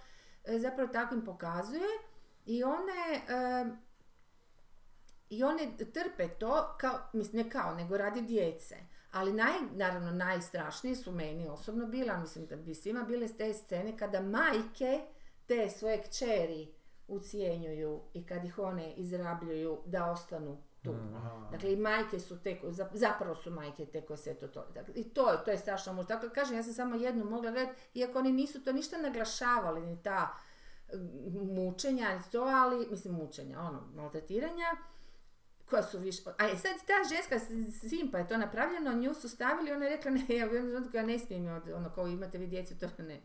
[0.46, 1.88] e, zapravo takvim pokazuje.
[2.46, 3.66] I one, e,
[5.30, 8.76] i one trpe to, kao, mislim ne kao, nego radi djece.
[9.12, 13.98] Ali naj, naravno najstrašnije su meni osobno bila, mislim da bi svima bile te scene
[13.98, 15.02] kada majke
[15.46, 16.74] te svoje kćeri
[17.08, 20.94] ucijenjuju i kad ih one izrabljuju da ostanu tu.
[21.16, 21.48] Aha.
[21.52, 24.66] Dakle, i majke su te, koje- zap- zapravo su majke te koje se to, to
[24.74, 26.06] dakle, I to, to je strašno muž.
[26.06, 30.04] Dakle, kažem, ja sam samo jednu mogla gledati, iako oni nisu to ništa naglašavali, ni
[30.04, 30.38] ta
[30.94, 34.68] mm, mučenja, ni to, ali, mislim, mučenja, ono, maltretiranja,
[35.70, 36.22] koja su više...
[36.38, 37.40] A je sad ta ženska
[37.90, 40.98] simpa je to napravljeno, nju su stavili, ona je rekla ne, ja, u jednom trenutku
[40.98, 43.22] ja ne smijem, od, ono, kao imate vi djecu, to ne,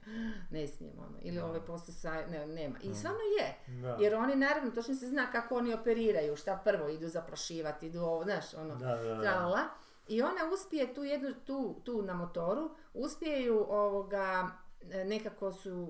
[0.50, 2.76] ne smijem, ono, ili ovaj posto sa, ne, nema.
[2.82, 3.96] I stvarno je, Da.
[4.00, 8.24] jer oni naravno, točno se zna kako oni operiraju, šta prvo idu zaprašivati, idu ovo,
[8.24, 9.22] znaš, ono, Da, da, da.
[9.22, 9.60] tralala.
[10.08, 14.50] I ona uspije tu jednu, tu, tu na motoru, uspiju ovoga,
[14.90, 15.88] e, nekako su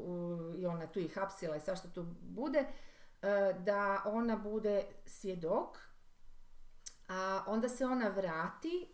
[0.59, 5.79] i ona tu ih hapsila i sva što tu bude, e, da ona bude svjedok,
[7.09, 8.89] a onda se ona vrati,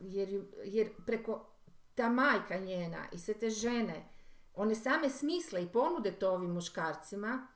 [0.00, 1.46] jer, jer preko
[1.94, 4.08] ta majka njena i sve te žene,
[4.54, 7.46] one same smisle i ponude to ovim muškarcima,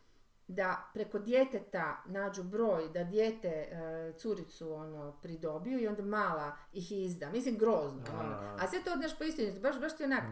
[0.49, 6.93] da preko djeteta nađu broj, da dijete e, curicu ono pridobiju i onda mala ih
[6.93, 7.31] izda.
[7.31, 8.03] Mislim grozno.
[8.15, 8.21] A.
[8.21, 8.57] Ono.
[8.61, 10.25] A sve to odnaš po istini, baš, baš ti onak.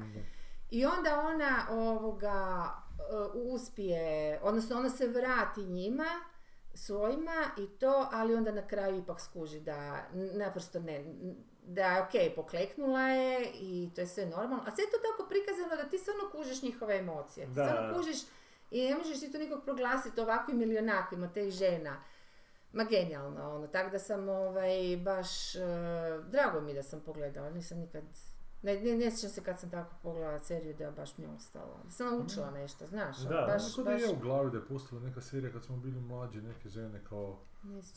[0.70, 2.68] I onda ona ovoga
[2.98, 3.02] e,
[3.34, 6.04] uspije, odnosno ona se vrati njima,
[6.74, 11.04] svojima i to, ali onda na kraju ipak skuži da naprosto ne,
[11.66, 15.28] da je ok, pokleknula je i to je sve normalno, a sve je to tako
[15.28, 17.46] prikazano da ti stvarno kužiš njihove emocije.
[17.46, 17.64] Ti Da.
[17.68, 18.18] stvarno kužiš
[18.70, 21.96] i ne možeš ti to nikog proglasiti ovakvim ili onakvim od tih žena.
[22.72, 25.60] Ma genijalno, ono, tako da sam ovaj, baš, e,
[26.30, 28.02] drago mi da sam pogledala, nisam nikad,
[28.64, 31.30] ne, ne, ne sjećam se kad sam tako pogledala seriju da je baš mi je
[31.30, 31.80] ostalo.
[31.84, 33.46] Da sam naučila nešto, znaš, Da.
[33.52, 36.42] baš, da baš, je u glavi da je postala neka serija kad smo bili mlađi,
[36.42, 37.38] neke žene kao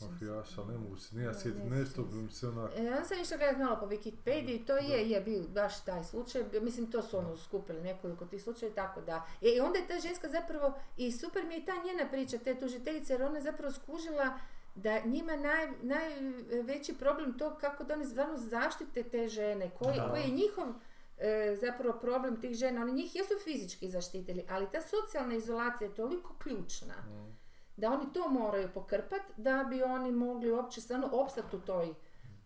[0.00, 2.70] mafijaša, ali ne mogu se, nije sjetiti, ne nešto bi mi se onak...
[2.76, 6.44] E, Ja sam išla gledat malo po Wikipediji, to je, je bio baš taj slučaj,
[6.62, 9.26] mislim to su ono skupili nekoliko tih slučaja, tako da.
[9.42, 12.60] E, I onda je ta ženska zapravo, i super mi je ta njena priča, te
[12.60, 14.38] tužiteljice, jer ona je zapravo skužila
[14.82, 20.20] da njima naj, najveći problem to kako da oni stvarno zaštite te žene, koji, koji
[20.22, 20.66] je njihov
[21.18, 25.94] e, zapravo problem tih žena, oni njih jesu fizički zaštitili, ali ta socijalna izolacija je
[25.94, 27.36] toliko ključna Mm.
[27.76, 31.94] da oni to moraju pokrpat da bi oni mogli uopće stvarno opstati u toj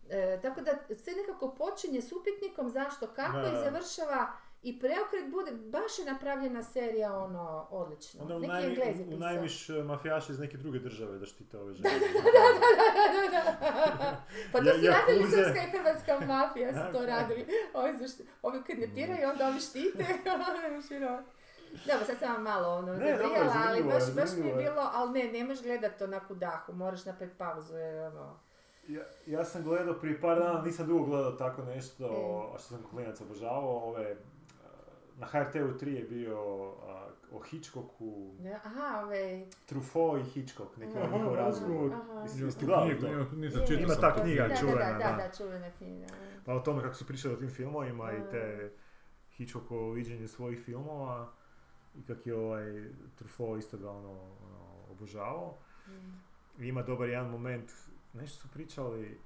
[0.09, 3.47] E, tako da sve nekako počinje s upitnikom zašto, kako Da.
[3.47, 4.31] i završava
[4.63, 8.21] i preokret bude, baš je napravljena serija ono odlično.
[8.21, 11.57] Onda u, Neki najmi, Englezi u najmiš e, mafijaši iz neke druge države da štite
[11.57, 11.89] ove žene.
[14.51, 15.37] Pa to Ja- su radili Jakuze.
[15.37, 17.05] srpska i hrvatska mafija, su to Da.
[17.07, 17.45] radili.
[17.73, 20.05] Ovi, št- ovi kidnapiraju, onda ovi štite.
[21.87, 25.11] Dobro, sad sam vam malo ono Ne, zabrijala, ali baš, baš mi je bilo, ali
[25.13, 28.39] ne, ne možeš gledati onako u dahu, moraš napraviti pauzu jer ono...
[28.87, 32.55] Ja, ja sam gledao prije par dana, nisam dugo gledao tako nešto, Mm.
[32.55, 34.15] a što sam klinac obožavao, ove, e,
[35.17, 36.37] na HRT-u 3 je bio
[36.81, 39.45] a, o Hitchcocku, Ne, aha, ove...
[39.65, 41.91] Truffaut i Hitchcock, neki Aha, njihov razgovor.
[43.33, 45.17] nisam čitao Ima ta knjiga da, čuvena, Da, da, da.
[45.17, 46.05] da, čuvena knjiga.
[46.45, 48.71] Pa o tome kako su pričali o tim filmovima i te
[49.29, 51.31] Hitchcockovo viđenje svojih filmova
[51.95, 55.57] i kak je ovaj Truffaut isto ga ono, ono obožavao.
[55.87, 56.23] Mm.
[56.59, 57.71] I ima dobar jedan moment,
[58.13, 59.19] nešto su pričali,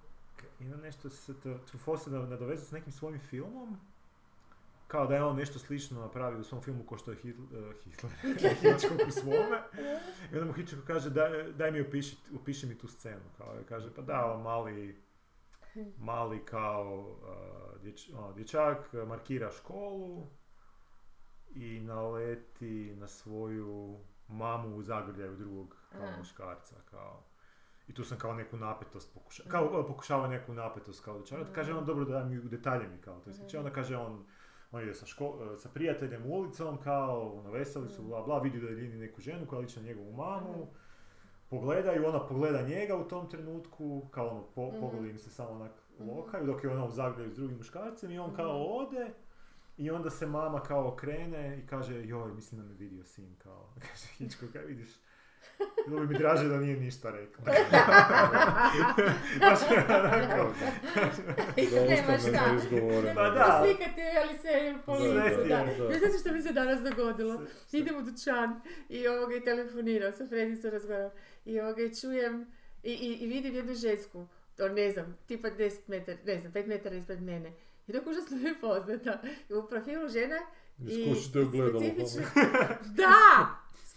[0.60, 3.78] ima nešto se, Tr- Truffaut se nad- nadovezao s nekim svojim filmom,
[4.88, 8.12] kao da je on nešto slično napravio u svom filmu ko što je Hitler, Hitler
[8.62, 9.62] Hitchcock u svome.
[10.32, 13.24] I onda mu Hitchcock kaže, daj, daj mi opiši, opiši mi tu scenu.
[13.38, 15.04] Kao, kaže, pa da, on mali,
[15.98, 20.28] mali kao uh, dječ, ono, dječak markira školu
[21.50, 26.76] i naleti na svoju mamu u zagrljaju drugog kao muškarca.
[26.92, 27.24] Kao.
[27.88, 31.54] I tu sam kao neku napetost pokušao, kao uh, pokušava neku napetost kao dočarati.
[31.54, 33.58] Kaže on, dobro da mi u detalje mi kao to ispriča.
[33.58, 34.26] Onda kaže on,
[34.72, 38.68] on ide sa, ško- sa prijateljem ulicom, kao, ono, veseli su, bla, bla, vidi da
[38.68, 40.68] je neku ženu koja liči na njegovu mamu,
[41.49, 44.80] pogledaju, ona pogleda njega u tom trenutku, kao ono, po, Mhm.
[44.80, 46.09] pogledi im se samo onak Mhm.
[46.09, 48.72] lokaju, dok je ona u zagrljaju s drugim muškarcem i on kao Mhm.
[48.72, 49.13] ode,
[49.78, 53.70] i onda se mama kao okrene i kaže, joj, mislim da me vidio sin, kao,
[53.82, 54.89] kaže Hitchcock, kaj vidiš,
[55.88, 57.45] bilo bi mi draže da nije ništa rekla.
[59.41, 60.53] Baš je onako,
[61.58, 62.55] I Da nema šta.
[63.16, 63.64] Pa da.
[63.64, 64.47] Slikati ali se
[64.86, 65.66] po Da, licu, da.
[65.89, 67.41] Ne znate što mi se danas dogodilo?
[67.72, 71.12] Idem u dućan i ovoga i telefonirao, sa Fredicom razgovaram.
[71.45, 72.47] I ovoga i čujem
[72.84, 74.28] i, i, i vidim jednu žensku,
[74.58, 77.51] to ne znam, tipa 10 metara, ne znam, 5 metara ispred mene.
[77.88, 79.22] I dok užasno mi je poznata.
[79.51, 80.38] U profilu žena
[80.80, 81.80] i Iskušite ogledalo.
[81.82, 82.26] specifično-
[82.86, 83.47] Da!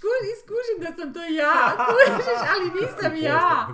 [0.01, 1.55] Sku- iskužim da sam to ja,
[1.89, 3.69] kužiš, ali nisam ja.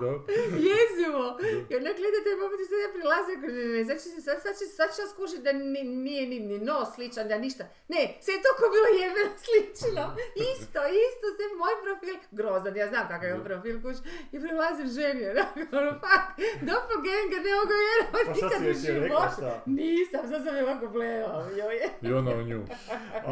[0.71, 1.25] Jezivo!
[1.71, 3.59] I onda gleda taj moment i sad ja prilazim, kaže,
[3.89, 6.89] ne, će se, sad, sad će, sad ja skužiti da ni, nije ni, ni nos
[6.95, 7.65] sličan, da ništa.
[7.95, 10.05] Ne, sve je toliko bilo jebeno slično.
[10.53, 12.17] Isto, isto, sve moj profil.
[12.39, 13.97] Grozan, ja znam kakav je profil, kuć.
[14.35, 16.27] I prilazim ženi, onako, ono, fuck,
[16.69, 19.29] doppelganger, ne mogu vjerovati Pa šta nikad si u životu.
[19.37, 19.51] šta?
[19.81, 21.77] Nisam, sad sam je ovako gledala, joj.
[22.07, 22.61] I ona o nju.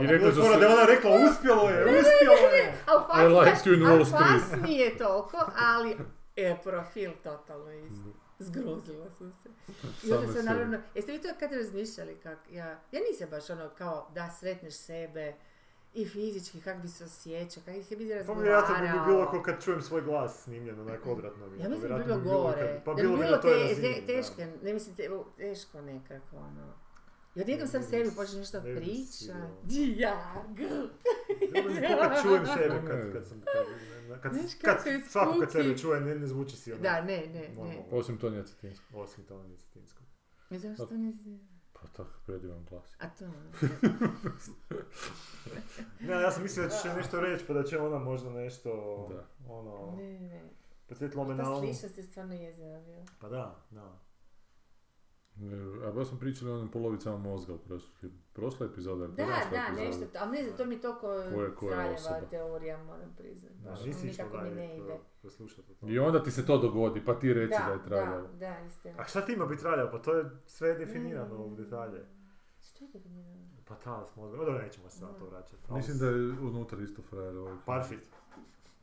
[0.03, 2.65] I rekla da je ona rekla, uspjelo je, uspjelo je.
[2.87, 4.63] A u faci, I like znaš, you in Wall Street.
[4.63, 5.97] nije toliko, ali
[6.37, 8.11] E, profil totalno isti.
[8.39, 9.49] Zgrozila sam se.
[10.05, 13.69] I onda sam naravno, jeste vi to kad razmišljali kak, ja, ja nisam baš ono
[13.69, 15.35] kao da sretneš sebe
[15.95, 18.43] i fizički kak bi se osjećao, kak ih je bi Pa razgovarao.
[18.43, 21.53] vjerojatno bi mi bilo kao kad čujem svoj glas snimljen onak odvratno je.
[21.55, 23.75] Ja mislim da bi bilo kad- gore, Pa da bi bilo bi bilo na toj
[23.75, 26.73] te, teško, ne mislim te, teško nekako, ono.
[27.35, 29.35] I odjednom sam Ne bi sebi počne nešto ne priča.
[29.63, 30.65] Di ja, gr.
[31.55, 35.41] Dobro mi ko kad čujem sebe, kad, kad sam, kad, kad, Znaš kad, je svako
[35.41, 36.83] kad sebe čuje, ne, ne zvuči si ono.
[36.83, 37.85] Da, ne, ne, ne.
[37.91, 38.97] Osim Tonija Cetinskog.
[39.01, 40.03] Osim to nije cetinsko.
[40.51, 41.39] I zašto nisi...
[41.73, 42.97] Pa tako predivan glas.
[42.99, 43.25] A to,
[46.01, 48.71] Ne, ja sam mislio da će nešto reći, pa da će ona možda nešto,
[49.11, 49.53] Da.
[49.55, 50.43] ono, ne, ne.
[50.89, 51.61] podsjetilo me na Ta onu.
[51.67, 53.05] sličnost je stvarno jezera bila.
[53.21, 53.99] Pa da, da.
[55.37, 57.91] Ne, A baš smo pričali o onim polovicama mozga u prošloj,
[58.33, 59.05] prošla epizoda.
[59.05, 59.73] ili Da, da, epizoda.
[59.79, 63.55] nešto, to- ali ne znam, to mi je toliko Koja- koja teorija, moram priznati.
[63.55, 64.99] Da, Baš, nisi išla nikako mi ne ide.
[65.79, 65.87] to.
[65.87, 68.23] I onda ti se to dogodi, pa ti reci da, Da, je traljavo.
[68.23, 68.95] da, da, istina.
[68.99, 69.91] A šta ti ima biti traljavo?
[69.93, 71.57] Pa to je sve definirano u Mm.
[71.57, 72.05] detalje.
[72.61, 73.45] Što je definirano?
[73.65, 75.63] Pa ta smo odgovor, dobro nećemo se na to vraćati.
[75.69, 77.57] ali- Mislim da je unutra isto frajer ovaj.
[77.67, 78.01] Parfit.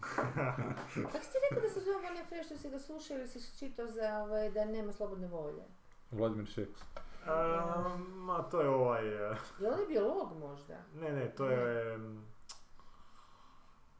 [1.03, 3.57] Kako si ti rekao da se zove onaj fre što si ga slušao ili si
[3.59, 5.63] čitao za ovaj, da nema slobodne volje?
[6.11, 6.81] Vladimir Šeks.
[6.81, 9.07] Um, ma to je ovaj...
[9.31, 10.77] eh, Je on je biolog možda?
[10.93, 11.99] Ne, ne, to je...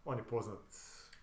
[0.05, 0.59] on je poznat...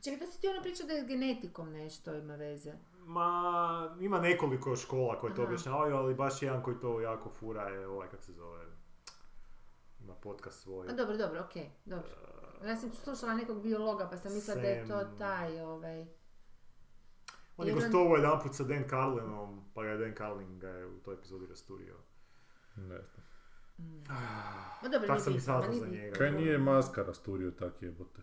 [0.05, 2.73] Čekaj, to si ti ono pričao da je s genetikom nešto ima veze.
[2.99, 5.49] Ma, ima nekoliko škola koje to Aha.
[5.49, 8.65] objašnjavaju, ali baš jedan koji to jako fura je ovaj, kak se zove,
[10.01, 10.89] ima podcast svoj.
[10.89, 12.09] A dobro, dobro, okej, dobro.
[12.63, 16.07] Eh, Ja sam slušala nekog biologa pa sam mislila da je to taj, ovaj...
[17.59, 20.87] on je gostovao jedan put sa Dan Carlinom, pa ga je Dan Carlin ga je
[20.87, 21.95] u toj epizodi rasturio.
[22.77, 23.27] Ne znam.
[23.79, 24.05] Mm.
[24.83, 26.17] Ma dobro, Tak nije sam i saznao za njega.
[26.17, 28.23] Kaj nije maska rasturio tak jebote.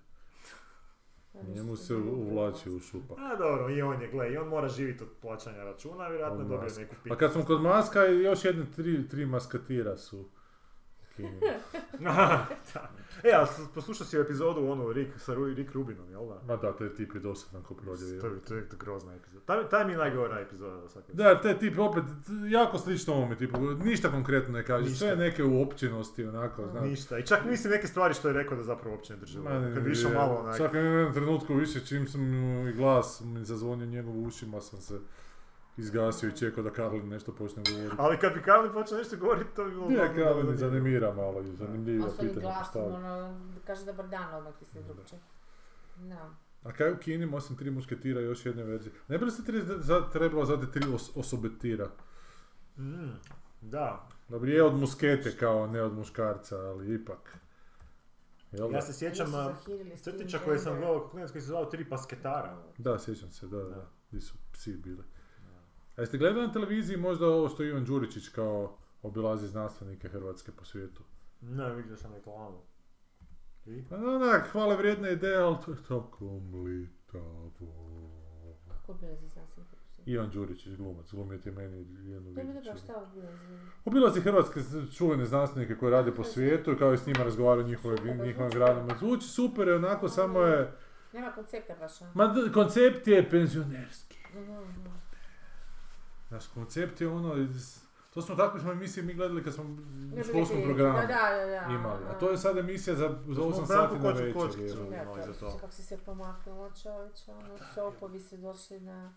[1.34, 3.18] Pa Njemu se uvlači u šupak.
[3.20, 6.70] A dobro, i on je, gle, i on mora živjeti od plaćanja računa, vjerojatno dobio
[6.78, 7.16] neku A pitu.
[7.20, 10.30] kad smo kod maska, još jedne tri, tri maskatira su.
[13.24, 16.42] E, ali s- poslušao si epizodu onu Rick, sa Rick Rubinom, jel da?
[16.46, 18.20] Ma da, taj tip je dosadan ko proljevi.
[18.22, 19.46] To, je- to je grozna epizoda.
[19.46, 21.14] Taj, taj mi je najgora epizoda do svake.
[21.14, 22.04] Da, taj tip opet
[22.50, 26.84] jako slično ovome tipu, ništa konkretno ne kaže, sve neke uopćenosti onako, znaš.
[26.84, 27.18] Ništa.
[27.18, 29.20] I čak mislim neke stvari što je rekao da zapravo uopće ne
[29.60, 30.58] ne, Kad bi ne, išao je- malo onak...
[30.58, 32.22] Čak jednom trenutku više, čim sam
[32.68, 35.00] i glas mi zazvonio njegov u ušima, sam se
[35.78, 37.96] izgasio i čekao da Karlin nešto počne govoriti.
[38.00, 39.90] Ali kad bi Karlin počeo nešto govoriti, to bi bilo...
[39.90, 42.96] Ne, Karlin zanimira malo i zanimljivo A pitanje glasom, postavlja.
[42.96, 45.16] ono, kaže dobar dan, odmah ti se drugče.
[45.98, 46.30] Da.
[46.64, 48.94] A kaj u Kini, osim tri mušketira, još jedne verzije?
[49.08, 51.88] Ne bi li se tri, za, trebalo zvati tri os, osobetira?
[52.78, 53.12] Mm,
[53.62, 54.08] da.
[54.30, 57.38] Dobro, je od muskete kao ne od muškarca, ali ipak.
[58.52, 58.76] Jel da?
[58.76, 59.54] Ja se sjećam a,
[60.04, 62.58] crtića koje sam gledao, koji se zvao Tri pasketara.
[62.78, 63.70] Da, sjećam se, da, da.
[63.70, 63.86] Da.
[64.10, 65.04] Gdje su psi bili.
[65.98, 70.66] A jeste gledali na televiziji možda ovo što Ivan Đuričić kao obilazi znanstvenike Hrvatske po
[70.66, 71.04] svijetu?
[71.42, 72.62] Ne, vidio sam reklamu.
[73.66, 73.84] I?
[73.90, 78.10] Pa onak, hvale vrijedna ideja, ali to je tako mlitavo.
[78.70, 79.70] Kako bilo za znanstvenik
[80.06, 81.78] Ivan Đuričić, glumac, glumio ti meni
[82.12, 82.64] jednu mi vidiću.
[82.64, 84.60] dobro, šta bilo za Obilazi hrvatske
[84.98, 88.16] čuvene znanstvenike koji rade po svijetu i kao i s njima razgovaraju o njihove, Super,
[88.16, 88.96] njihovim zvuči gradima.
[89.00, 90.72] Zvuči super je onako, samo je...
[91.14, 92.12] Nema koncepta baš, a?
[92.14, 94.18] Ma d- koncept je penzionerski.
[94.34, 94.90] Mhm, mhm.
[96.30, 97.48] Naš koncept je ono.
[98.14, 99.64] To smo takve smo emisije mi gledali kad smo
[100.20, 101.74] u školskom programu Da, da, da.
[101.74, 102.04] imali.
[102.10, 104.34] A to je sad emisija za, za smo 8 Branku sati na večer.
[104.34, 104.78] Kockicu.
[104.78, 105.06] je.
[105.06, 105.58] Da, to za to.
[105.58, 109.14] kako si se pomaknulo čovječe, ono, sopovi su došli na...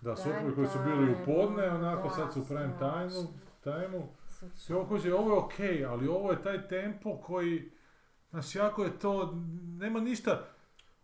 [0.00, 3.20] Da, sopovi koji su bili u podne, time, onako da, sad su u prime strašno.
[3.20, 4.08] time tajmu.
[4.28, 7.72] Sad I ovo kaže, ovo je okej, ali ovo je taj tempo koji,
[8.30, 9.34] znaš, jako je to,
[9.78, 10.44] nema ništa,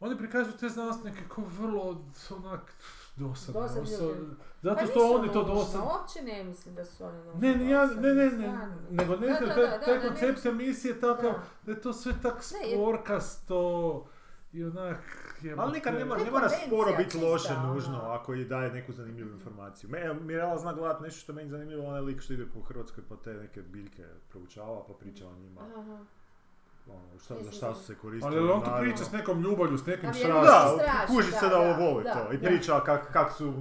[0.00, 2.04] oni prikazuju te znanstvenike kao vrlo,
[2.36, 2.74] onak,
[3.16, 3.60] dosadno.
[3.60, 4.34] Dosadni oso- ljudi.
[4.62, 5.86] zato Pa što oni to dosadno...
[5.86, 9.38] Uopće ne mislim da su oni Ne, ne, ja, ne, ne, ne, nego ne
[9.84, 11.42] taj, koncept emisije je takav, Da.
[11.62, 14.04] da je to sve tak sporkasto
[14.52, 14.98] i onak...
[15.58, 17.74] Ali nikad ne mora, ne mora sporo biti loše ono.
[17.74, 19.90] nužno ako i daje neku zanimljivu informaciju.
[19.90, 23.16] Me, Mirela zna gledat nešto što meni zanimljivo, onaj lik što ide po Hrvatskoj pa
[23.16, 25.60] te neke biljke proučava pa priča o njima.
[25.60, 25.98] Aha.
[26.86, 28.36] Ono, šta, za šta su se koristili.
[28.38, 28.82] Ali on to naravno.
[28.82, 32.12] priča s nekom ljubavlju, s nekim vjerujem Da, kuži se da, da ovo voli da,
[32.14, 32.32] to.
[32.32, 33.52] I priča kak, kak su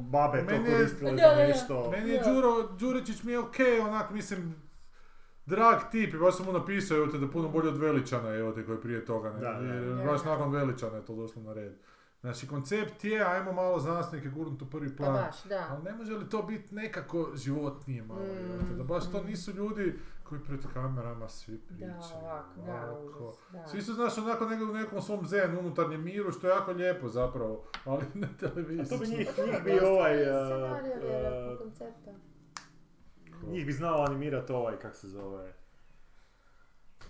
[0.00, 1.46] babe to koristile Da, za da, da.
[1.46, 1.90] nešto.
[1.90, 2.22] Meni je.
[2.24, 4.54] Đuro Đuričić mi je okej, onak mislim,
[5.46, 8.28] drag tip, i baš sam mu napisao evo te, da je puno bolje od Veličana
[8.30, 11.42] evo te koji je prije toga, ne, Da, jer baš nakon Veličana je to došlo
[11.42, 11.72] na red.
[12.20, 15.12] Znači, koncept je, ajmo malo znanstvenike gurnuti u prvi Pa plan.
[15.14, 15.66] baš, da.
[15.70, 19.26] Ali ne može li to biti nekako životnije malo, Mm, da baš to mm.
[19.26, 19.98] nisu ljudi
[20.28, 22.20] koji pred kamerama svi Da, pričaju.
[22.22, 23.28] ovako, da, ovako.
[23.28, 23.66] užas, da.
[23.66, 27.08] Svi su, znaš, onako nego u nekom svom zen, unutarnjem miru, što je jako lijepo
[27.08, 28.80] zapravo, ali na televiziji.
[28.82, 30.22] A to bi njih, njih bi ovaj...
[30.22, 32.10] je uh, scenarija, vjerojatno, uh, koncepta.
[33.50, 35.52] njih bi znao animirati ovaj, kak se zove,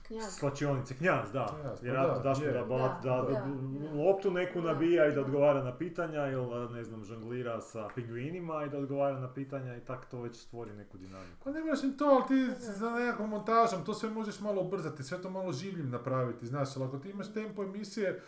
[0.08, 0.34] Knjaz.
[0.34, 1.46] slačionice, knjaz, da.
[1.60, 3.40] Knjaz, pa Vjerojatno da, daš mu da, Da, da, da, da,
[3.88, 4.02] da.
[4.02, 8.64] loptu neku Da, nabija i da odgovara na pitanja ili ne znam, žonglira sa pingvinima
[8.64, 11.44] i da odgovara na pitanja i tak to već stvori neku dinamiku.
[11.44, 15.22] Pa ne ni to, ali ti za nekakvom montažom to sve možeš malo ubrzati, sve
[15.22, 18.22] to malo življim napraviti, znaš, ali ako ti imaš tempo emisije,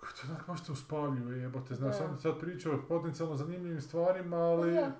[0.00, 4.72] te onak baš te uspavljuje, jebote, znaš, onda sad priča o potencijalno zanimljivim stvarima, ali,
[4.74, 4.92] Da.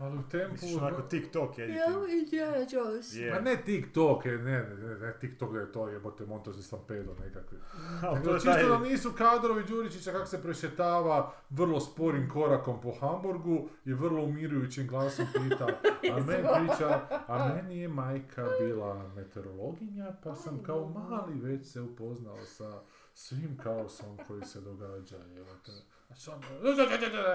[0.00, 0.52] Ali u tempu...
[0.52, 2.10] Misliš onako TikTok editing.
[2.22, 3.16] Indiana Jones.
[3.16, 3.34] Je.
[3.34, 7.58] Ma ne TikTok, ne, ne, ne, ne, TikTok da je to jebote montažni stampedo nekakvi.
[8.30, 13.68] Je čisto taj- da nisu kadrovi Đuričića kako se prešetava vrlo sporim korakom po Hamburgu
[13.84, 15.66] i vrlo umirujućim glasom pita,
[16.12, 21.80] a meni priča, a meni je majka bila meteorologinja, pa sam kao mali već se
[21.80, 22.80] upoznao sa
[23.14, 25.72] svim kaosom koji se događa, evo te.
[26.10, 26.30] Znači,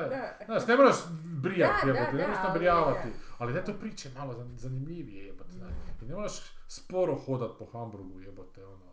[0.10, 0.46] Da.
[0.46, 0.96] Znaš, ne moraš
[1.42, 3.14] brijati, Da, da, jebote, ne moraš ali nabrijavati, je.
[3.38, 5.72] ali da je to priče malo zan- zanimljivije, jebote, znaš.
[6.02, 6.34] I ne moraš
[6.68, 8.86] sporo hodat po Hamburgu, jebote, ono.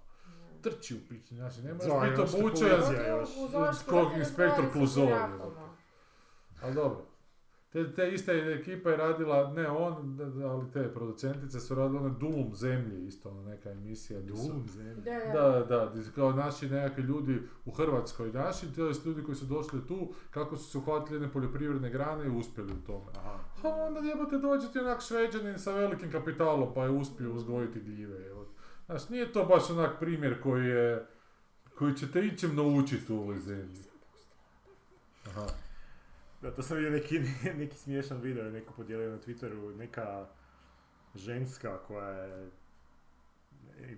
[0.62, 2.68] Trči u pići, znači, ne moraš biti obučen,
[3.90, 4.64] Kog inspektor
[5.28, 5.74] no.
[6.62, 7.06] ali dobro.
[7.72, 12.54] Te, te iste ekipa je radila, ne on, ali te producentice su radile one Dulum
[12.54, 14.20] zemlje, isto ona neka emisija.
[14.20, 14.94] Dulum zemlje.
[15.32, 15.60] Da, da.
[15.68, 20.14] Da, kao naši nekakvi ljudi u Hrvatskoj, naši, to jest ljudi koji su došli tu,
[20.30, 23.10] kako su se uhvatili jedne poljoprivredne grane i uspjeli u tome.
[23.16, 23.38] Aha.
[23.62, 28.18] A onda jebote dođe ti onak šveđanin sa velikim kapitalom pa je uspio uzgojiti gljive.
[28.86, 31.06] Znaš, nije to baš onak primjer koji je,
[31.78, 33.82] koji će te ičem naučiti u ovoj zemlji.
[35.26, 35.46] Aha.
[36.42, 37.20] Da, to sam vidio neki,
[37.60, 40.26] neki smiješan video, je neko podijelio na Twitteru, neka
[41.14, 42.50] ženska koja je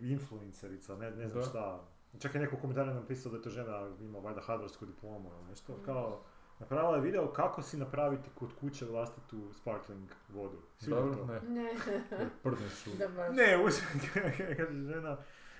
[0.00, 1.48] influencerica, ne, ne znam Da.
[1.48, 1.80] šta.
[2.18, 5.50] Čak je neko u komentaru napisao da je to žena ima valjda harvardsku diplomu ili
[5.50, 5.76] nešto.
[5.84, 6.22] Kao,
[6.58, 10.58] napravila je video kako si napraviti kod kuće vlastitu sparkling vodu.
[10.78, 11.26] Svi Dobro, to.
[11.26, 11.70] ne, Ne,
[12.98, 13.36] da baš.
[13.36, 13.58] Ne,
[14.56, 15.16] kaže žena,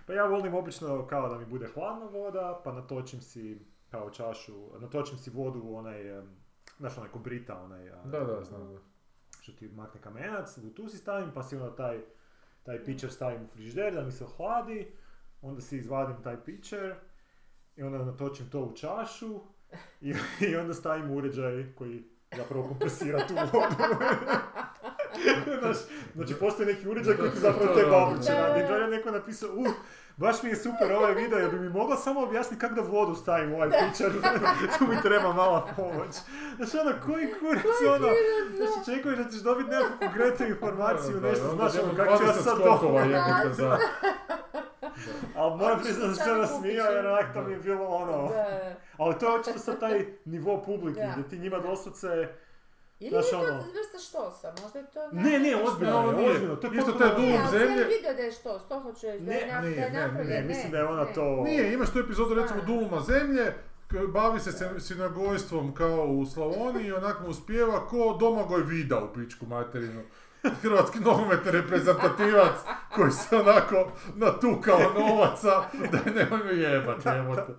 [0.07, 3.59] pa ja volim obično kao da mi bude hladna voda, pa natočim si
[3.91, 6.23] kao čašu, natočim si vodu u onaj,
[6.85, 8.75] znaš onaj kobrita, onaj, a, Da, da, znam.
[8.75, 8.81] da.
[9.41, 12.01] što ti makne kamenac, tu si stavim, pa si onda taj,
[12.63, 14.93] taj pitcher stavim u frižider da mi se ohladi,
[15.43, 16.95] onda si izvadim taj pitcher
[17.77, 19.41] i onda natočim to u čašu
[20.01, 20.15] i,
[20.51, 22.05] i onda stavim uređaj koji
[22.37, 23.57] zapravo kompresira tu vodu.
[25.61, 25.77] Znaš,
[26.15, 28.47] znači postoji neki uređaj koji ti zapravo te babuće Da.
[28.49, 28.65] radi.
[28.65, 29.67] I to je neko napisao, uh,
[30.17, 33.15] baš mi je super ovaj video, jer bi mi mogla samo objasniti kako da vodu
[33.15, 34.13] stavim u ovaj pitcher,
[34.79, 36.15] tu mi treba mala pomoć.
[36.57, 37.65] Znači ono, koji kurac
[37.97, 38.09] ono,
[38.57, 42.25] znači čekuješ da ćeš dobiti nekakvu konkretnu informaciju, Da, nešto, da, znaš ono, kako ću
[42.25, 43.79] ja 20 sad za...
[45.37, 48.29] Ali moram priznati da se nasmijao jer onak to mi je bilo ono...
[48.29, 48.75] Da.
[48.99, 51.13] Ali to je očito sad taj nivo publike Da.
[51.13, 52.29] gdje ti njima doslovce...
[53.01, 55.01] Ili Znaš, je to ono- vrsta štosa, možda je to...
[55.13, 56.31] Ne, ne, ozbiljno Ne, ovo je, nije.
[56.31, 57.85] ozbiljno, to je Isto taj Ne, dulum ali sam zemlje.
[57.85, 60.45] vidio da je što, to hoću reći, da je, Ne, nap- ne, ne, napravljen, Ne,
[60.45, 61.13] mislim da je ona ne.
[61.15, 61.43] to...
[61.45, 62.61] Nije, imaš tu epizodu recimo.
[62.63, 63.53] Duluma zemlje,
[64.09, 69.47] bavi se sinagojstvom kao u Slavoniji i onak mu uspijeva ko Domagoj Vida u pičku
[69.47, 70.03] materinu.
[70.63, 72.55] Hrvatski nogometni reprezentativac
[72.91, 75.51] koji se onako natukao novaca
[75.93, 77.53] da je nemoj me jebat, jebote.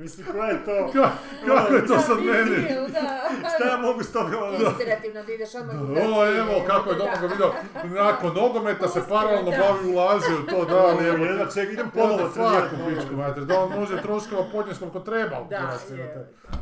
[0.00, 0.70] Mislim, koja je to...
[0.94, 1.10] Ka-
[1.46, 2.56] kako je to Da, sad meni?
[3.54, 4.56] Šta ja mogu s tome ono...
[4.58, 7.04] Inspirativno da ideš odmah u O, evo kako je Da.
[7.04, 7.52] Domagoj video,
[7.84, 11.24] nakon nogometa se paralelno bavi ulaže u to, da, ali evo.
[11.24, 12.74] Jedna, ček, idem ponovo trenirati.
[12.76, 15.78] u pičku mater, da on može troškova podnijeti koliko treba u Da,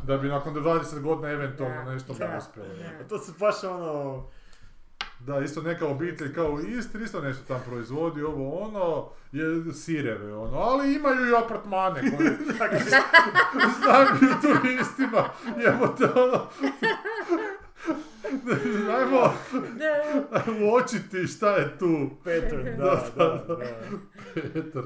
[0.03, 2.67] da bi nakon 20 godina eventualno nešto da, uspjelo.
[2.99, 3.07] da.
[3.07, 4.23] To se baš ono...
[5.19, 10.35] Da, isto neka obitelj kao u Istri, isto nešto tam proizvodi, ovo ono, je sireve
[10.35, 12.29] ono, ali imaju i apartmane koji
[13.79, 14.07] znaju
[14.41, 16.45] turistima, jebote ono,
[18.97, 19.33] Ajmo
[19.77, 20.43] Da.
[20.65, 23.65] uočiti šta je tu Pattern, da, Da, da, da.
[24.33, 24.83] Petar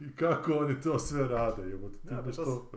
[0.00, 1.96] i kako oni to sve rade, jebote.
[2.02, 2.70] Da, to što...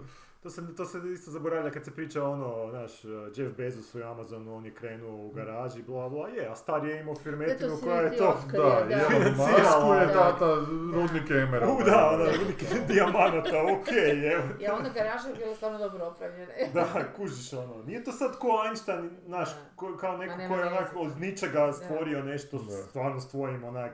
[0.43, 2.91] To se, to se isto zaboravlja kad se priča ono, znaš,
[3.35, 6.99] Jeff Bezos u Amazonu, on je krenuo u garaži, bla bla, je, a star je
[6.99, 8.37] imao firmetinu koja je to...
[8.51, 8.95] Da, da.
[8.95, 10.13] je Financirala, Masku je da.
[10.13, 10.55] tata
[10.93, 11.73] rudnike Emeralda.
[11.73, 14.43] U, da, ono, velike dijamanata, okej, evo.
[14.59, 16.53] Ja, onda garaža je bila stvarno dobro opravljena.
[16.73, 20.61] Da, kužiš ono, nije to sad ko Einstein, znaš, ko, kao neko Ma nema ko
[20.61, 22.73] je onak od ničega stvorio nešto Da.
[22.73, 23.93] stvarno s tvojim onak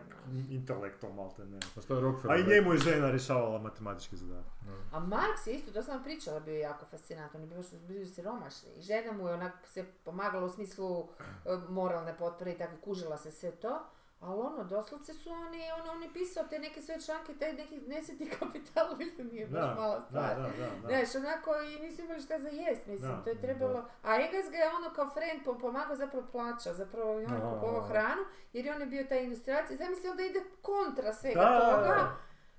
[0.49, 1.59] intelektom, malte ne.
[1.77, 2.37] A šta je Rockefeller?
[2.37, 4.53] A i njemu je žena rješavala matematički zadatak.
[4.91, 7.75] A Marks je isto, to sam vam pričala, bio je jako fascinantno, oni bili su
[7.87, 8.69] bili siromašni.
[8.77, 13.17] I žena mu je onak se pomagala u smislu e, moralne potpore i tako kužila
[13.17, 13.79] se sve to.
[14.23, 17.77] Ali ono, doslovce su oni, ono, on je pisao te neke sve članke, taj neki
[17.79, 20.35] nesretni kapital, mislim, nije baš Da, mala da, stvar.
[20.35, 20.49] da, da,
[20.81, 20.87] da.
[20.87, 23.85] Znaš, onako i nisu imali šta za jest, mislim, Da, to je trebalo...
[24.03, 27.51] A Egas ga je ono kao friend pom- pomagao, zapravo plaća, zapravo i on Aha,
[27.51, 28.21] kupovao hranu,
[28.53, 31.71] jer je on je bio taj industrijac i zamisli onda ide kontra svega Da, da,
[31.71, 32.15] toga, da.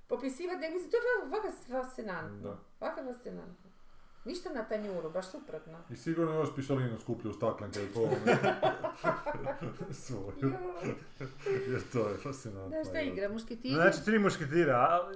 [0.07, 2.57] popisivati, mislim, to je fakat fascinantno, Da.
[2.79, 3.64] fakat fascinantno.
[4.25, 5.77] Ništa na tanjuru, baš suprotno.
[5.89, 8.37] I sigurno još pišalinu skuplju u staklenke i po ovome.
[10.05, 10.53] Svoju.
[11.67, 12.69] Jer to je fascinantno.
[12.69, 13.69] Da, šta igra, mušketiri?
[13.69, 15.11] Znači, tri mušketira, a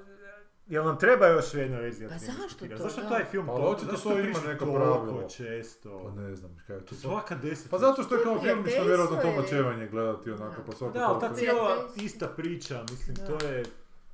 [0.67, 3.91] jel nam treba još jedna verzija Pa zašto to, Zašto taj film Pa to, očito
[3.91, 5.27] zašto to ima neko pravilo.
[5.29, 6.01] često?
[6.05, 6.95] Pa ne znam, kaj je to.
[6.95, 7.71] Svaka deset.
[7.71, 10.63] Pa zato što je kao film što prijateljstvo vjerojatno to mačevanje gledati onako Da.
[10.63, 13.63] po svaku Da, ali ta cijela ista priča, mislim, to je...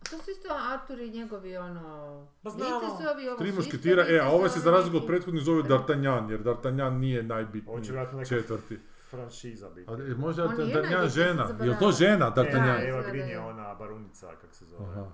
[0.10, 2.27] To su isto Artur i njegovi ono...
[2.44, 2.80] Pa znamo.
[2.80, 6.30] Vitezovi, ovo Tri su mušketira, e, a ovaj se za razliku od prethodnih zove D'Artagnan,
[6.32, 7.86] jer D'Artagnan nije najbitniji
[8.30, 8.80] četvrti.
[9.10, 9.91] franšiza biti.
[9.91, 12.77] A e, možda On je D'Artagnan žena, je li to žena Ne, D'Artagnan?
[12.77, 13.40] Da, Eva Green je je.
[13.40, 14.86] ona barunica, kak se zove.
[14.86, 15.11] Aha,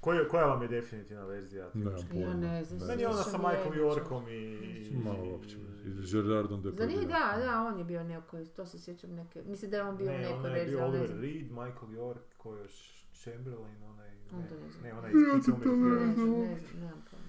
[0.00, 1.70] Koja, koja vam je definitivna verzija?
[1.74, 1.94] Nemam?
[2.12, 4.96] Ja ne znam, Meni je ona sa Michael je, Yorkom i...
[5.04, 7.08] Ma uopće, i Gerardom Za nije, Depardieu.
[7.08, 10.06] da, da, on je bio neko, to se sjećam neke, mislim da je on bio
[10.06, 11.20] u Ne, nekoj ona je verziji, bio ali ne Oliver.
[11.20, 14.10] Reed, Michael York, ko je još Chamberlain, onaj...
[14.32, 14.48] Ne,
[14.82, 16.14] ne onaj iz Pizza Ne umjetnika.
[16.14, 17.20] znam, ne znam.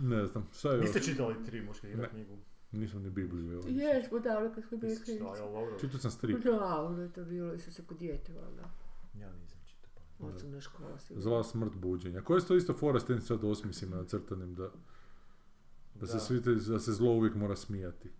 [0.00, 2.08] Ne znam, šta je Niste čitali tri mušketira Ne.
[2.08, 2.38] knjigu?
[2.72, 3.62] Nisam ni Bibliju, evo.
[3.68, 5.78] Jesmo, da, ali kad smo bili jel dobro?
[5.80, 6.44] Čitao sam strip.
[6.44, 8.62] Da, onda je to bilo, isto se kod dijete, valjda.
[9.14, 9.90] Ja nisam čitao.
[10.18, 10.26] pa.
[10.26, 11.22] Osnovna škola sigurno.
[11.22, 12.22] Zla smrt buđenja.
[12.22, 14.70] Koje su to isto fora s tim sad osmisima nacrtanim da,
[15.94, 18.10] da, se svi te- da se zlo uvijek mora smijati.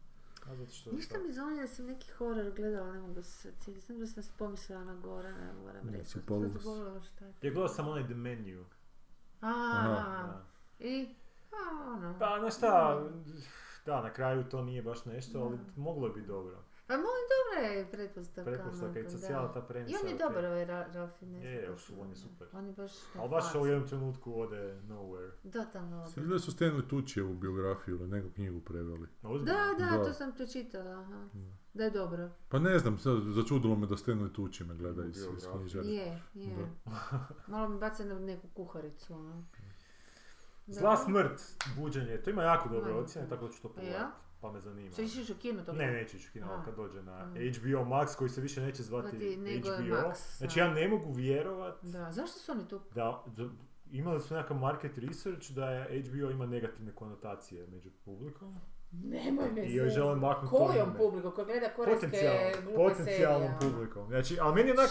[0.47, 3.23] A zato što je Ništa to- mi zvoni da sam neki horor gledala, ne mogu
[3.23, 3.81] se sjetiti.
[3.81, 4.95] Znam da sam se pomislila na
[5.55, 6.05] moram Ne, reći.
[6.05, 7.31] si Sam polu- se zaboravila šta je.
[7.33, 8.65] Ja gledao sam onaj The Menu.
[9.41, 10.43] A,
[10.79, 11.15] i,
[11.53, 11.57] a,
[11.87, 12.17] ono.
[12.19, 13.03] Pa, znaš šta,
[13.87, 16.59] da, na kraju to nije baš nešto, ali moglo je biti dobro.
[16.87, 18.51] Pa molim, dobra je pretpostavka.
[18.51, 19.53] Pretpostavka i socijala, da.
[19.53, 19.93] ta premisa.
[19.93, 20.27] I on je okej.
[20.29, 21.45] dobar ovaj Ra- Ralph Fiennes.
[21.45, 22.49] Je, je, baš, su- on je super.
[22.53, 22.93] On je baš...
[23.15, 25.31] Ali baš u jednom trenutku ode nowhere.
[25.45, 26.23] Totalno odličan.
[26.23, 29.09] Gledali su Stanley Tuccijevu biografiju ili neku knjigu preveli.
[29.23, 29.29] Da,
[29.79, 30.05] da, Da.
[30.05, 31.29] to sam to čitala, aha.
[31.75, 32.31] Da je dobro.
[32.49, 35.87] Pa ne znam, sad začudilo me da Stanley Tucci me gleda iz, iz knjižare.
[35.87, 36.57] Je, je.
[37.47, 39.45] Malo mi baca na neku kuharicu, ono.
[40.67, 40.75] Da.
[40.75, 41.41] Zla smrt,
[41.77, 44.05] buđenje, to ima jako dobre ocjene, tako da ću to pogledati.
[44.45, 44.91] Pa me zanima.
[44.91, 45.73] Što išliš u kino to?
[45.73, 47.27] Ne, neću ići u kino, kad dođe na A.
[47.27, 49.97] HBO Max, koji se više neće zvati HBO.
[49.97, 52.81] Max, Znači ja ne mogu vjerovat Da, zašto su oni tu?
[52.95, 53.49] da, da
[53.91, 58.57] imali su nekakav market research da je HBO ima negativne konotacije među publikom.
[59.05, 60.21] Nemoj me I joj žele zezati.
[60.21, 60.99] maknut to Kojom ime.
[60.99, 61.33] publikom?
[61.33, 63.73] Ko gleda korejske Potencijalnom, glupe potencijalnom serije, ono.
[63.73, 64.09] publikom.
[64.09, 64.91] Znači, ali meni je onak.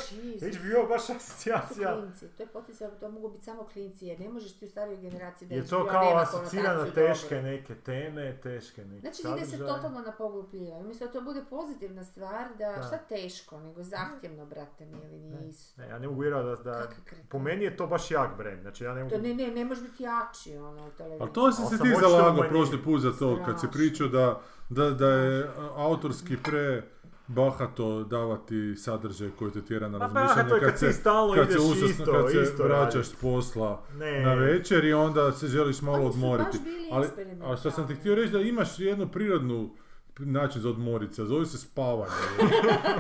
[0.54, 1.96] HBO baš To su asocijacija.
[1.96, 4.98] klinci, to je potencijalno, to mogu biti samo klinci, jer ne možeš ti u starijoj
[5.00, 7.50] generaciji da Je to kao nema asocira na konotaciju teške dobru.
[7.50, 10.74] neke teme, teške neke Znači ide se totalno na poglupljivanje.
[10.76, 12.84] Umjesto da to bude pozitivna stvar, da, Da.
[12.84, 15.82] šta teško, nego zahtjevno, brate mili, nije Ne, isto.
[15.82, 16.90] Ne, ja ne mogu vjerovati da, da
[17.30, 18.62] po meni je to baš jak brand.
[18.62, 19.16] Znači ja ne mogu...
[19.16, 21.22] To ne, ne, ne može biti jači ono u televiziji.
[21.22, 23.72] Ali to si se ti zalagao prošli put za to, kad si Strašno.
[23.94, 26.84] Pričao da, da, da je autorski pre
[27.28, 31.52] bahato davati sadržaj koji te tjera na Pa razmišljanje kad kad se, ti stalno kad
[31.52, 34.22] se, isto, kad se isto vraćaš s posla Ne.
[34.22, 36.58] na večer i onda se želiš malo odmoriti.
[36.92, 37.08] Ali,
[37.44, 39.70] a što sam ti htio reći da imaš jednu prirodnu
[40.18, 42.12] način za odmoriti se, zove se spavanje.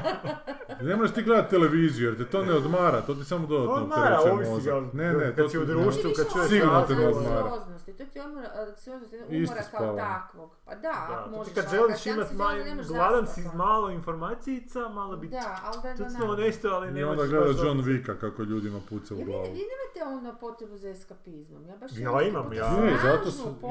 [0.81, 4.19] ne možeš ti gledati televiziju jer te to ne odmara, to ti samo dodatno Odmara,
[4.45, 4.73] mozak.
[4.73, 7.35] ga, Ne, ne, kad to si u ti- društvu, kad čuješ Sigurno te ne odmara.
[7.37, 9.97] anksioznosti, to ti je odmor, anksioznost Isto umora kao spavanje.
[9.99, 10.51] takvog.
[10.65, 13.35] Pa da, Da, ti možeš, kad želiš si imat anksiozan, maj, ne možeš gladan zaspat,
[13.35, 13.55] si ono.
[13.55, 15.29] malo informacijica, malo bi
[15.97, 17.81] tucnuo nešto, ali ne I onda možeš gleda John.
[17.81, 19.43] Vicka kako ljudima puca u glavu.
[19.43, 21.65] vi nemate ono potrebu za eskapizmom.
[21.65, 22.71] Ja baš Ja imam ja.
[22.71, 23.29] Ne, zato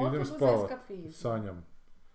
[0.09, 0.71] idem za spavat.
[1.11, 1.72] Sanjam.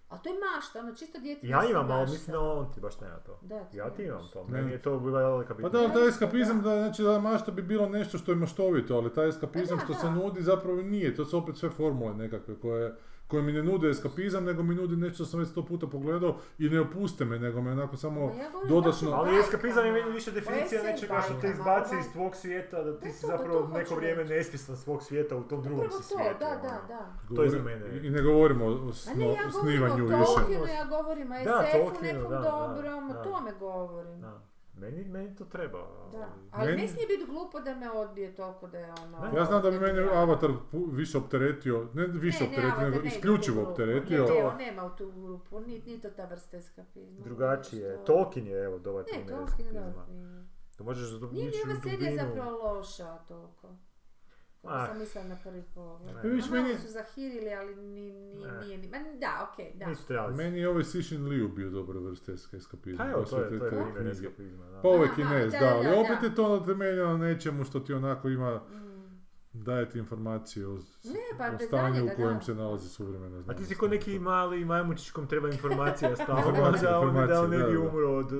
[0.09, 3.01] A to je mašta, ono čisto dijete Ja imam, ali mislim da on ti baš
[3.01, 3.39] nema to.
[3.43, 4.51] Da, Ja ti imam to, Ne.
[4.53, 5.81] meni je to bila velika Pa bitna.
[5.81, 9.29] da, taj eskapizam, da, znači da mašta bi bilo nešto što je maštovito, ali taj
[9.29, 12.55] eskapizam Pa da, što se nudi zapravo i nije, to su opet sve formule nekakve
[12.57, 12.95] koje,
[13.29, 16.37] koje mi ne nude eskapizam, nego mi nudi nešto što sam već sto puta pogledao
[16.59, 19.11] i ne opuste me, nego me onako samo Ma ja govorim dodatno...
[19.11, 20.15] o Ali eskapizam je meni bajkama.
[20.15, 23.21] više O definicija nečega što te izbaci ovaj- iz tvog svijeta, da ti Da, si
[23.23, 26.39] pa zapravo to neko vrijeme nesvjestan svog svijeta, u tom drugom Upravo si to, svijetu.
[26.41, 26.63] da, ono.
[26.63, 27.35] da, da.
[27.37, 28.01] To je za Govorim- mene.
[28.01, 30.25] I ne govorimo o A ne, sno, ja govorim snivanju o više.
[30.37, 33.21] Tolkienu, ja govorim o Da, SF-u Tolkienu, nekom da, da, dobrom, da.
[33.21, 34.21] o tome govorim.
[34.21, 34.41] Da.
[34.79, 35.79] Meni, meni to treba.
[36.13, 36.29] Da.
[36.51, 39.19] ali- Meni- ne smije biti glupo da me odbije toliko da je ono...
[39.23, 39.39] Ne.
[39.39, 39.99] Ja znam da bi meni.
[40.01, 40.51] Avatar
[40.89, 44.25] više opteretio, ne više Ne, ne, opteretio, Avatar nego ne isključivo opteretio.
[44.25, 47.21] Ne, ne, nema u tu grupu, ni, ni to ta vrsta eskapizma.
[47.21, 47.95] Drugačije.
[47.95, 49.81] Što- Tolkien je, evo, dobar Ne, primjer Tolkien je eskapizma.
[49.83, 50.43] dobar primjer.
[50.79, 53.69] Da možeš Nije ići ni u ova serija zapravo loša toliko.
[54.63, 54.87] Kako Ah.
[54.87, 56.15] sam mislila na prvi pogled.
[56.15, 58.59] Pa Ma malo meni- su zahirili, ali ni, ni, Ne.
[58.59, 58.89] nije ni...
[58.89, 59.87] Ma, da, okej, da.
[59.87, 60.35] Nisu trebali.
[60.35, 63.05] Meni je ovaj Sishin Liu bio dobra vrsta eska- eskapizma.
[63.05, 64.81] Pa evo, to je, to je primjer eskapizma, da.
[64.83, 65.95] Pa ovaj Kinez, da, da, da, ali da.
[65.95, 68.99] opet je to temeljeno na nečemu što ti onako ima, Mm.
[69.55, 70.81] daje ti informacije o, Ne,
[71.39, 72.41] pa o stanju u kojem da.
[72.41, 73.59] se nalazi suvremena A znanost.
[73.59, 76.53] ti si ko neki mali majmučić kom treba informacija stalno,
[76.83, 77.81] da on, da ne bi da, da.
[77.81, 78.33] umro od,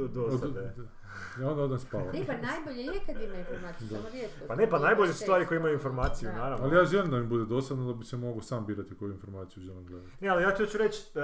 [1.41, 2.05] I onda odem spava.
[2.05, 3.97] Ne, pa najbolje je kad ima informaciju, Da.
[3.97, 4.47] samo rijetko.
[4.49, 6.35] Pa ne, pa najbolje su stvari koje imaju informaciju, Da.
[6.35, 6.65] naravno.
[6.65, 9.63] Ali ja želim da mi bude dosadno da bi se mogao sam birati koju informaciju
[9.63, 10.13] želim gledati.
[10.21, 11.23] Ne, ali ja ću hoću reći, uh,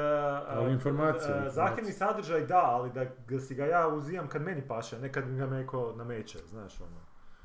[0.48, 1.50] Ali informacija, informacija.
[1.50, 5.28] zahtjevni sadržaj da, ali da ga si ga ja uzimam kad meni paše, ne kad
[5.28, 7.00] mi ga neko nameće, znaš ono.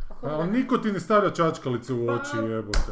[0.10, 2.92] Ako A, da- ali niko ti ne stavlja čačkalice u Pa- oči, jebote.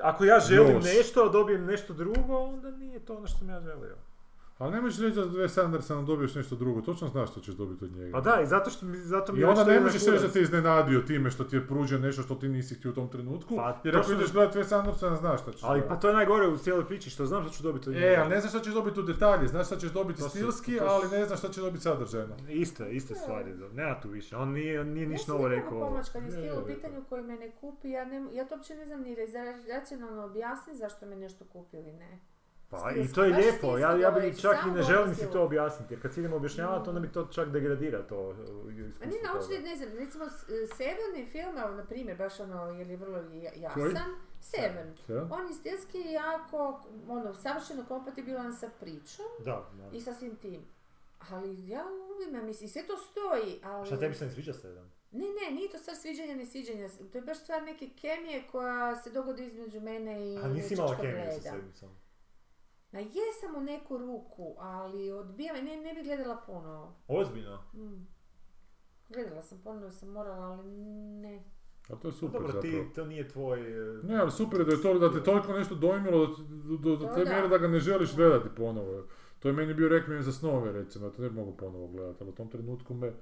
[0.00, 0.84] Ako ja želim Još.
[0.86, 3.96] nešto, a dobijem nešto drugo, onda nije to ono što sam ja želio.
[4.58, 7.54] Ali ne možeš reći da od Wes Andersona dobiješ nešto drugo, točno znaš što ćeš
[7.54, 8.12] dobiti od njega.
[8.12, 10.32] Pa da, i zato što mi, zato mi I je onda ne možeš reći da
[10.32, 13.56] te iznenadio time što ti je pružio nešto što ti nisi htio u tom trenutku,
[13.56, 16.48] Pa, jer ako ideš gledati Wes Andersona znaš što ćeš Ali pa to je najgore
[16.48, 18.20] u cijeloj priči, što znam što ću dobiti od E, njega.
[18.20, 20.84] ali ne znaš što ćeš dobiti u detalje, znaš što ćeš dobiti To stilski, to
[20.84, 22.34] ali ne znaš što ćeš dobiti sadržajno.
[22.48, 23.68] Iste, iste stvari, da.
[23.68, 25.80] nema tu više, on nije, on nije ništa novo rekao.
[25.80, 28.44] pomoć kad je Ne, stil ne, u pitanju koji me ne kupi, ja, ne, ja
[28.44, 32.18] to uopće ne znam ni ra- racionalno objasniti zašto me nešto kupi ili ne.
[32.70, 35.42] Pa i to je lijepo, ja, ja bi govoreći, čak i ne želim si to
[35.42, 38.36] objasniti, jer kad si idemo objašnjavati, onda mi to čak degradira to uh,
[38.70, 39.32] iskustvo nije toga.
[39.32, 40.44] naučiti, ne znam, recimo s-
[40.76, 43.18] Seven je film, evo, na primjer, baš ono, jer je vrlo
[43.56, 44.10] jasan,
[44.42, 44.94] Seven.
[45.30, 49.96] On je stilski jako, ono, savršeno kompatibilan sa pričom Da, da.
[49.96, 50.60] i sa svim tim.
[51.30, 53.86] Ali ja volim, mislim, sve to stoji, ali...
[53.86, 54.92] Šta tebi se ne sviđa sedam?
[55.10, 56.88] Ne, ne, nije to stvar sviđanja, ne sviđanja.
[57.12, 60.96] To je baš stvar neke kemije koja se dogodi između mene i A nisi imala
[60.96, 61.88] kemiju sa sedmicom.
[62.92, 66.94] Ma jesam u neku ruku, ali odbijam, ne, ne bi gledala puno.
[67.08, 67.58] Ozbiljno?
[67.74, 68.06] Mm.
[69.08, 70.70] Gledala sam ponovno, sam morala, ali
[71.22, 71.44] ne.
[71.88, 72.84] A to je super dobro, zapravo.
[72.84, 73.98] ti, to nije tvoj...
[73.98, 76.96] uh, Ne, ali super je da, je to, da te toliko nešto dojmilo do, do,
[76.96, 77.30] do te da.
[77.30, 79.06] mjere da ga ne želiš gledati ponovo.
[79.38, 82.18] To je meni bio rekvijem za snove, recimo, ja to ne bi mogu ponovo gledati,
[82.20, 83.12] ali u tom trenutku me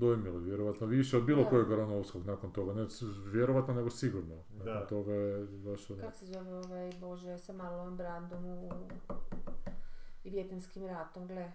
[0.00, 1.50] dojmilo, vjerovatno više od bilo Da.
[1.50, 2.86] kojeg Aronovskog nakon toga, ne
[3.32, 4.36] vjerovatno nego sigurno.
[4.50, 4.86] Nakon Da.
[4.86, 6.00] toga je baš ono...
[6.00, 8.70] Kak se zove ovaj, bože, sa Marlon Brandom u...
[10.24, 11.52] i vjetnanskim ratom, gle.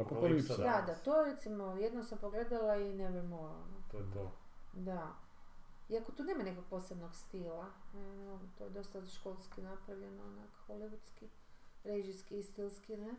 [0.00, 0.56] Apokalipsa.
[0.56, 3.64] Da, da, to recimo, jednom sam pogledala i ne morala.
[3.90, 4.32] To je to.
[4.72, 5.12] Da.
[5.88, 7.66] Iako tu nema nekog posebnog stila.
[7.94, 11.26] Ne, mogu, to je dosta školski napravljeno, onak, hollywoodski,
[11.84, 13.14] režijski i stilski, ne?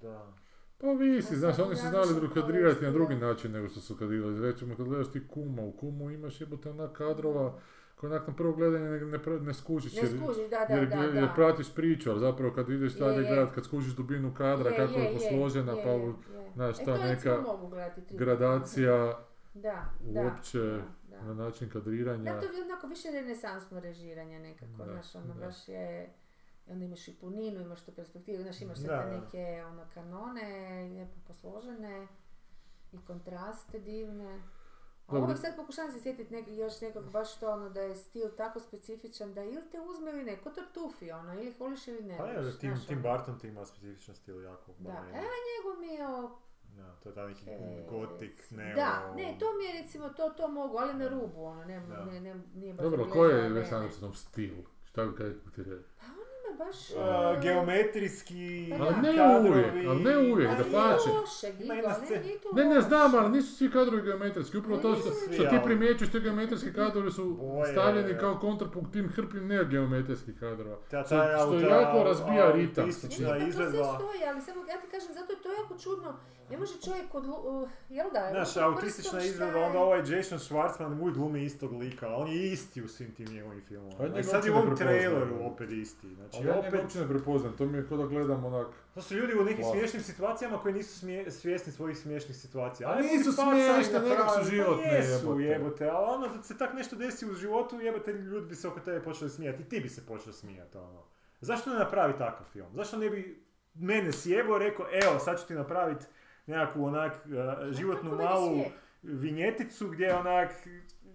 [0.00, 0.32] Da.
[0.80, 4.40] Pa visi, Pa znaš, oni su znali drukadirati na drugi način nego što su kadirali.
[4.40, 7.58] Recimo, kad gledaš ti kuma, u kumu imaš jebote onak kadrova
[7.94, 9.94] koje nakon prvog gledanja ne, ne, ne skužiš.
[9.94, 11.32] Ne jer- skuži, da, da, jer, da, jer da.
[11.34, 12.98] pratiš priču, ali zapravo kad ideš je.
[12.98, 16.12] gledat, kad skužiš dubinu kadra, Je, kako je, je, posložena, je, pa je,
[16.54, 17.42] znaš, E, ta recimo neka
[18.10, 19.18] gradacija
[19.54, 20.58] Da, uopće
[21.10, 21.34] Da, na da.
[21.34, 22.32] način kadriranja.
[22.34, 25.46] Da, to je onako više renesansno režiranje nekako, Da, znaš, ono da.
[25.46, 26.12] baš je...
[26.66, 30.80] I onda imaš i puninu, imaš tu perspektivu, znaš, imaš sve te neke ono, kanone,
[30.92, 32.06] lijepo posložene
[32.92, 34.42] i kontraste divne.
[35.06, 38.30] A uvijek sad pokušavam se sjetiti nek, još nekog baš to ono da je stil
[38.36, 42.02] tako specifičan da ili te uzme ili ne, ko tartufi ono, ili ih voliš ili
[42.02, 43.16] ne Pa je, Tim, znaš, Tim ono.
[43.16, 44.72] Burton ti ima specifičan stil jako.
[44.78, 46.38] Da, ono, e, njegov mi je o-
[46.76, 48.74] Da, to je taj neki e, gotik, neo...
[48.76, 52.20] Da, ne, to mi je recimo, to, to mogu, ali na rubu, ono, ne, ne,
[52.20, 53.76] ne, nije baš Dobro, koji je ne, Wes ne.
[53.76, 54.54] Andersonov stil?
[54.84, 55.88] Šta bi kaj ti reći?
[56.58, 56.76] Baš...
[56.90, 59.50] Uh, geometrijski Pa Ali ne kadrovi.
[59.50, 61.10] uvijek, ali ne uvijek, ali da pače.
[62.54, 64.58] ne, Ne, znam, ali nisu svi kadrovi geometrijski.
[64.58, 67.36] Upravo to što, što ti primjećuješ, ti geometrijski kadrovi su
[67.72, 70.76] stavljeni kao kontrapunkt tim hrpi negeometrijskih kadrova.
[71.06, 71.16] Što-
[71.60, 72.84] jako razbija ritam.
[73.46, 73.64] to sve
[73.96, 76.16] stoji, ali samo ja ti kažem, zato je to jako čudno.
[76.50, 77.24] Ne može čovjek od...
[77.26, 78.28] Uh, jel da?
[78.30, 82.88] Znaš, autistična je- onda ovaj Jason Schwartzman uvijek glumi istog lika, on je isti u
[82.88, 84.04] svim tim njegovim Pa filmovima.
[84.04, 86.14] njega I sad je u ovom traileru opet isti.
[86.14, 88.66] Znači, Ali ja njega opet, uopće ne prepoznam, to mi je kao da gledam onak...
[88.94, 89.70] to su ljudi u nekim Wow.
[89.70, 92.88] smiješnim situacijama koji nisu smije- svjesni svojih smiješnih situacija.
[92.88, 95.42] A Ajde, nisu smiješne, nekak su životne, pa Jesu, jebote.
[95.44, 98.80] jebote, ali ono da se tak nešto desi u životu, jebote, ljudi bi se oko
[98.80, 99.62] tebe počeli smijati.
[99.62, 101.02] I ti bi se počeo smijati, ono.
[101.40, 102.68] Zašto ne napravi takav film?
[102.74, 103.42] Zašto ne bi
[103.74, 106.04] mene sjebo rekao, evo, sad ću ti napraviti
[106.46, 107.30] nekakvu onak uh,
[107.72, 108.72] životnu malu svijet?
[109.02, 110.50] vinjeticu gdje onak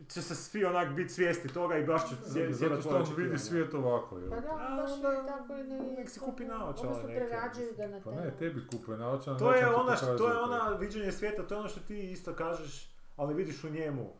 [0.08, 3.38] će se svi onak biti svijesti toga i baš će sje- Zato što on vidi
[3.38, 4.30] svijet ovako, jel?
[4.30, 5.80] Pa da, A baš je tako i ne...
[5.98, 9.38] nek si kupi naočale Odnosno neke, prerađuju ga na Pa ne, tebi kupuje naočan.
[9.38, 12.90] To je ona, to je ona viđenje svijeta, to je ono što ti isto kažeš,
[13.18, 14.14] ali vidiš u njemu.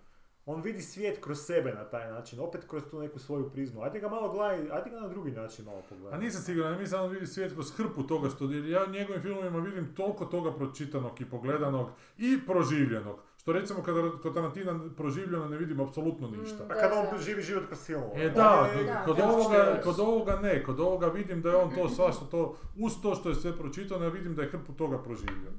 [0.51, 3.81] On vidi svijet kroz sebe na taj način, opet kroz tu neku svoju prizmu.
[3.81, 6.13] Ajde ga malo gledaj, ajde ga na drugi način malo pogledaj.
[6.13, 8.83] A nisam siguran, ja mislim da on vidi svijet kroz hrpu toga što, jer ja
[8.83, 11.87] u njegovim filmovima vidim toliko toga pročitanog i pogledanog
[12.17, 13.15] i proživljenog.
[13.37, 16.63] Što recimo kada kod Tarantina proživljeno ne vidim apsolutno ništa.
[16.63, 16.67] Mm.
[16.67, 17.17] Pa kad Da, on da.
[17.17, 18.11] živi život kroz filmove.
[18.15, 21.55] E da, je- da, kod, da, ovoga, kod ovoga ne, kod ovoga vidim da je
[21.55, 24.73] on to svašta to, uz to što je sve pročitano, ja vidim da je hrpu
[24.73, 25.51] toga proživio.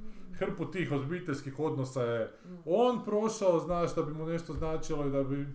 [0.43, 2.33] Hrpu tih obiteljskih odnosa je
[2.67, 5.49] on prošao, znaš, da bi mu nešto značilo i da bi,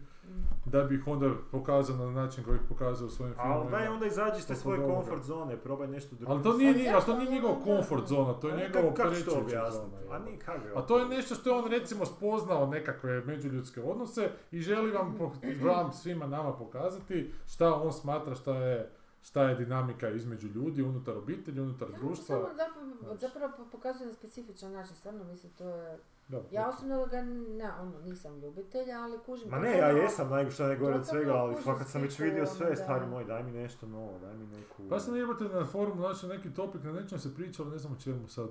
[0.65, 3.77] da bi ih onda pokazao na način koji ih pokazao u svojim Ali filmovima.
[3.77, 6.34] daj onda izađi iz te Oko svoje comfort zone, probaj nešto drugo.
[6.34, 9.39] Ali to nije, Ali ni- a to nije njegov comfort zona, to je A opterećujuća
[9.39, 9.85] objasniti?
[10.01, 10.15] zona.
[10.15, 10.38] A nije
[10.76, 15.18] A to je nešto što je on recimo spoznao nekakve međuljudske odnose i želi vam,
[15.64, 18.89] vam svima nama pokazati šta on smatra šta je,
[19.28, 22.26] šta je dinamika između ljudi, unutar obitelji, unutar Ja, društva.
[22.26, 25.99] Samo zapravo, zapravo po- pokazuje na specifičan način, stvarno mislim to je...
[26.28, 29.49] Da, Ja osobno ga ne, ono, nisam ljubitelj, ali kužim...
[29.49, 32.45] Ma ne, ja jesam najgo što ne gore od svega, ali fakat sam već vidio
[32.45, 32.76] sve, da.
[32.76, 34.84] stari moj, daj mi nešto novo, daj mi neku...
[34.90, 37.99] Pa sam jebote na forumu našao neki topik, na nečem se pričalo, ne znam o
[37.99, 38.49] čemu sad.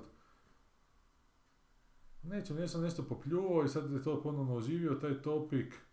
[2.23, 5.86] Nečem, nešto nešto popljuvao i sad je to ponovno oživio, taj topik.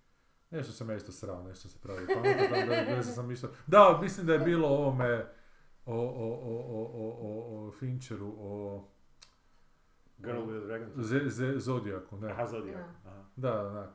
[0.54, 3.50] Nešto sam ja isto srao, nešto se pravi pametno, sam išao.
[3.66, 5.26] Da, mislim da je bilo ovome,
[5.86, 8.84] o, o, o, o, o, o, o Fincheru, o
[10.18, 10.88] Girl with a Dragon.
[10.96, 12.30] Z, Z, Zodiaku, ne.
[12.30, 12.86] Aha, Zodiac.
[13.36, 13.66] Da.
[13.66, 13.92] Aha.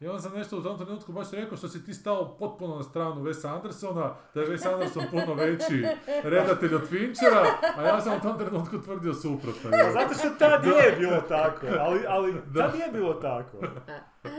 [0.00, 2.82] I onda sam nešto u tom trenutku baš rekao što si ti stao potpuno na
[2.82, 5.86] stranu Wesa Andersona, da je Wes Anderson puno veći
[6.24, 7.44] redatelj od Finchera,
[7.76, 9.70] a ja sam u tom trenutku tvrdio suprotno.
[9.70, 12.62] Pa zato što tad je bilo tako, ali, ali Da.
[12.62, 13.56] tad je bilo tako.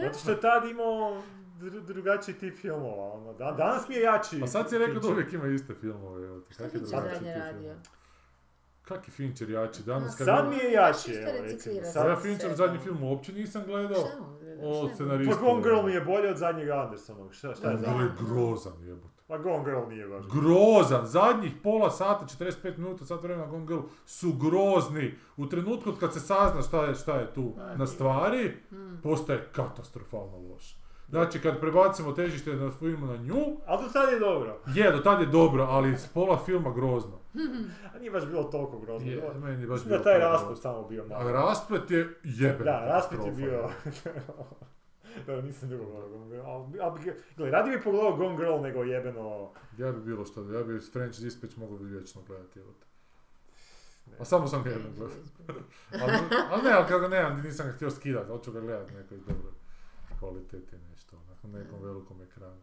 [0.02, 1.22] Zato što je tad imao
[1.60, 4.42] dru- drugačiji tip filmova, ono, da, danas mi je jači.
[4.44, 6.28] A sad si rekao da uvijek ima iste filmove.
[6.28, 7.76] Evo, ti, kak je drugačiji radio?
[8.82, 9.84] Kak je Fincher jači?
[9.84, 11.76] Danas kad Sad mi je jači, evo, recimo.
[11.84, 12.16] Sad, Pa ja.
[12.16, 14.06] Fincher zadnji film uopće nisam gledao.
[14.06, 14.45] Šta?
[14.62, 15.36] O scenaristu.
[15.36, 19.16] pa Gone Girl mi je bolje od zadnjeg Andersonovog, šta, šta je je grozan jebote.
[19.28, 20.26] Pa Gone Girl nije baš.
[20.26, 25.14] Grozan, zadnjih pola sata, 45 minuta, sat vremena Gone Girl su grozni.
[25.38, 29.02] U trenutku kad se sazna šta je, šta je tu na stvari, Mm.
[29.04, 30.78] postaje katastrofalno loš.
[31.10, 34.60] Znači kad prebacimo težište na filmu na nju, Ali do sad je dobro.
[34.68, 37.18] je, do tad je dobro, ali s pola filma grozno.
[37.94, 39.12] A nije baš bilo toliko grozno.
[39.12, 41.32] Je, meni je baš da bilo taj rasplet samo bio A malo.
[41.32, 42.66] rasplet je jeben.
[42.66, 43.70] Da, rasplet je bio...
[45.26, 47.14] da, nisam dugo gledao Gone Girl.
[47.38, 49.52] Gledaj, radije bi pogledao Gone Girl nego jebeno...
[49.78, 52.60] Ja bi bilo što, ja bi French Dispatch mogao bi vječno gledati.
[54.06, 54.12] Te.
[54.20, 55.18] A samo sam ga jednom gledao.
[56.02, 56.14] Ali,
[56.52, 59.52] ali ne, ali ga nemam, nisam ga htio skidati, hoću ga gledati nekoj dobroj
[60.20, 62.62] kvaliteti nešto, na nekom velikom ekranu.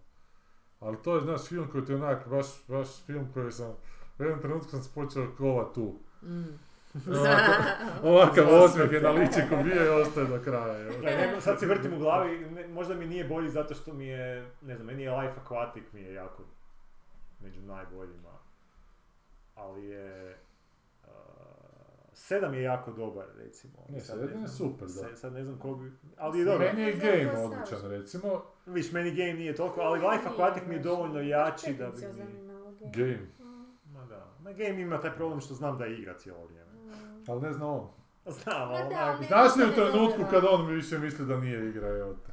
[0.80, 3.74] Ali to je, znaš, film koji ti je onak, baš, baš film koji sam,
[4.22, 5.94] u jednom trenutku sam se počeo kova tu.
[6.22, 6.58] Mm.
[8.02, 10.90] Ovakav, ovakav osmijeh je na ličiku bio i ostaje do kraja.
[11.02, 14.50] ne, sad se vrtim u glavi, ne, možda mi nije bolji zato što mi je,
[14.62, 16.42] ne znam, meni je Life Aquatic mi je jako
[17.40, 18.32] među najboljima.
[19.54, 20.36] Ali je...
[21.04, 21.08] Uh,
[22.12, 23.74] sedam je jako dobar, recimo.
[23.88, 24.92] Ne, Sad sedam je znam- super, da.
[24.92, 25.92] se- sad ne znam ko bi...
[26.16, 26.66] Ali je dobro.
[26.66, 28.42] Meni je game odličan, recimo.
[28.66, 32.12] Viš, meni game nije toliko, ali Life Aquatic mi je dovoljno jači da bi je
[32.82, 33.26] game.
[34.42, 36.70] Ma game ima taj problem što znam da igra cijelo vrijeme.
[37.28, 37.88] Ali ne zna on.
[38.26, 41.68] Znam, Ma ali da, ne- Znaš li u trenutku kad on više misli da nije
[41.68, 42.32] igra, evo te.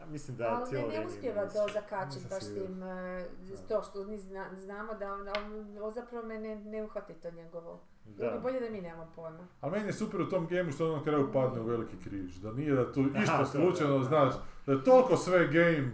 [0.00, 3.24] ja mislim da Ali cijelo ne, ne ima to zakačiti baš tim, e,
[3.68, 7.30] to što mi zna- znamo da on, on, on zapravo me ne, ne uhvati to
[7.30, 7.80] njegovo.
[8.06, 8.38] Bilo Da.
[8.38, 9.46] bolje da mi nemamo pojma.
[9.60, 12.34] Ali meni je super u tom gemu što on na kraju padne u veliki križ.
[12.34, 14.40] Da nije da tu Aha, išta to, slučajno, da, znaš, da.
[14.66, 15.90] da je toliko sve game,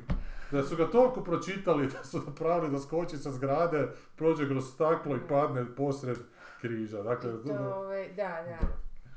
[0.52, 5.16] da su ga toliko pročitali, da su napravili da skoči sa zgrade, prođe kroz staklo
[5.16, 6.18] i padne posred
[6.60, 7.02] križa.
[7.02, 8.58] Dakle, I to, ovaj, da, da.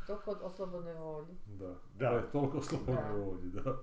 [0.08, 1.34] Toliko o slobodnoj volji.
[1.48, 2.08] da, da, Da.
[2.10, 3.12] je toliko slobodno Da.
[3.16, 3.78] volji, da.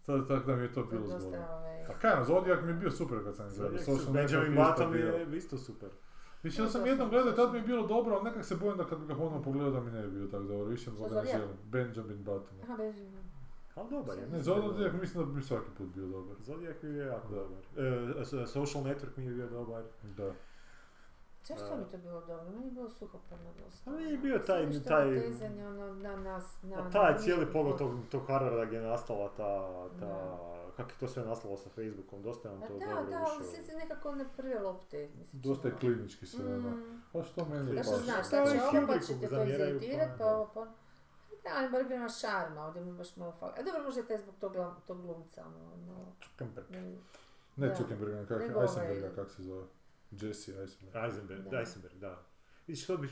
[0.00, 1.46] Sad tako da mi je to bilo zgodno.
[1.50, 3.78] ovaj, A kaj, na Zodijak mi je bio super kad sam ga gledao.
[3.78, 5.88] Social Benjamin Button je isto super.
[6.42, 8.84] Više ja sam jednom gledao, tad mi je bilo dobro, ali nekak se bojim da
[8.84, 10.64] kad bi ga ponovno pogledao da mi ne bi bio tako dobro.
[10.64, 11.48] Više ga ne želim.
[11.64, 12.58] Benjamin Button.
[12.62, 13.06] Aha, beži.
[13.80, 14.26] Ali dobar je.
[14.28, 16.36] Ne, Zodijak mislim da bi mi svaki put bio dobar.
[16.40, 17.34] Zodiac mi je jako Da.
[17.36, 17.58] dobar.
[17.78, 19.82] E, so- social Network mi je bio dobar.
[20.04, 20.32] Da.
[21.44, 22.44] Zašto mi to bilo dobro?
[22.46, 23.90] Meni je bilo suhoparno dosta.
[23.90, 25.26] A meni je bio taj- što taj-
[25.66, 26.76] ono, na nas, na...
[26.78, 30.38] A taj na- cijeli pogled tog, tog Harvarda gdje je nastala ta, ta Da.
[30.76, 33.16] kako je to sve nastalo sa Facebookom, dosta je on A to da, dobro da,
[33.18, 33.42] ali ušao.
[33.44, 35.08] sve se nekako ne prve lopte.
[35.10, 36.70] mi se Dosta je klinički sve ono.
[36.70, 37.02] Mm.
[37.12, 38.04] Pa što meni Da što paše?
[38.04, 40.36] znaš, je znači ovo pa ćete to iziritirat, pa pa da.
[40.36, 40.66] ovo pa...
[41.42, 43.52] Da, ali bar bi ima šarma, ovdje mi baš malo fali.
[43.52, 44.52] A dobro, možda je taj zbog tog,
[44.86, 46.70] tog glumca, ono, ono, Zuckerberg.
[46.70, 46.98] ne-
[47.56, 47.74] Ne Da.
[47.74, 49.64] Zuckerberga, kak, Nego ovaj- Eisenberga, kak se zove?
[50.12, 50.96] Jesse Eisenberg.
[50.96, 51.50] Eisenberg, Da.
[51.50, 51.58] da.
[51.58, 52.22] Eisenberg, da.
[52.66, 53.08] Vidiš, što bi...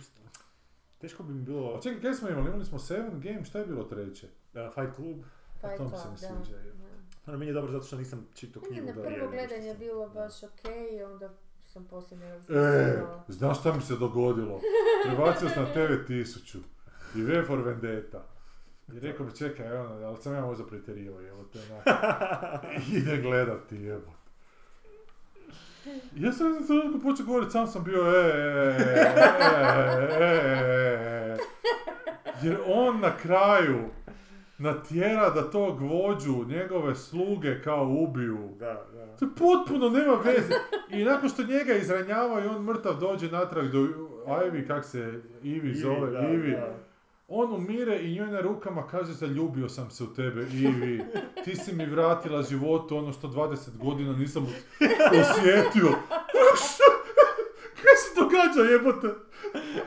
[0.99, 1.75] Teško bi mi bilo...
[1.75, 2.47] A čekaj, kaj smo imali?
[2.47, 4.27] Imali smo Seven Game, šta je bilo treće?
[4.27, 5.17] Uh, Fight Club.
[5.53, 6.17] Fight Club, se ne da.
[6.45, 6.73] sviđa, je.
[6.73, 6.85] da.
[7.27, 8.99] Ono, meni je dobro zato što nisam čitao Meni je knjigu.
[8.99, 11.31] na da je prvo gledanje bilo baš okej, onda
[11.67, 14.61] sam poslije ne E, znaš šta mi se dogodilo?
[15.05, 16.59] Prebacio sam na TV 1000
[17.15, 18.25] i V for Vendetta.
[18.93, 21.59] I rekao mi, čekaj, ono, ali sam ja možda pretjerivao, evo te.
[22.99, 24.15] Ide gledati, evo.
[26.17, 28.31] Ja sam na trenutku počeo govoriti, sam sam bio e,
[28.79, 29.15] e,
[30.21, 30.35] e,
[31.01, 31.37] e.
[32.43, 33.79] Jer on na kraju
[34.59, 38.49] natjera da tog vođu, njegove sluge kao ubiju.
[38.59, 39.17] Da, da.
[39.17, 40.55] To potpuno nema veze.
[40.91, 43.79] I nakon što njega izranjava i on mrtav dođe natrag do
[44.27, 46.51] Ivy, kak se Ivi zove, Ivi.
[46.51, 46.88] da.
[47.29, 51.05] On umire i njoj na rukama kaže zaljubio sam se u tebe, Ivi.
[51.45, 54.47] Ti si mi vratila životu ono što 20 godina nisam
[55.13, 55.89] osjetio.
[57.79, 59.07] Kaj se događa jebote?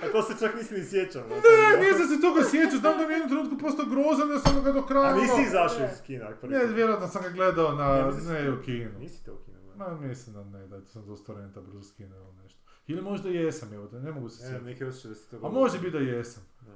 [0.03, 1.23] A to se čak nisi ni sjećao.
[1.23, 1.37] Ne,
[1.81, 4.63] nisam se toga sjećao, znam da mi je u jednom trenutku postao grozan da sam
[4.63, 5.07] ga do kraja...
[5.07, 6.29] A nisi ono- izašao iz kina?
[6.43, 8.99] Ne, vjerojatno sam ga gledao na, ne si- u kinu.
[8.99, 9.57] Nisi te u kinu.
[9.75, 12.59] Ma mislim da ne, da sam dosta renta brzo skinuo ili nešto.
[12.87, 14.65] Ili možda jesam, evo, ne mogu se Ne, sjetiti.
[14.65, 16.43] neki osjećaj da si to A može biti da jesam.
[16.61, 16.71] Da.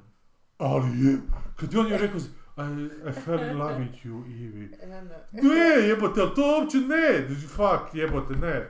[0.57, 1.17] Ali je,
[1.55, 2.19] kad je on je rekao,
[2.57, 4.69] I, I fell in love with you,
[5.09, 5.27] da.
[5.31, 8.67] Ne, jebote, ali to uopće ne, fuck, jebote, ne.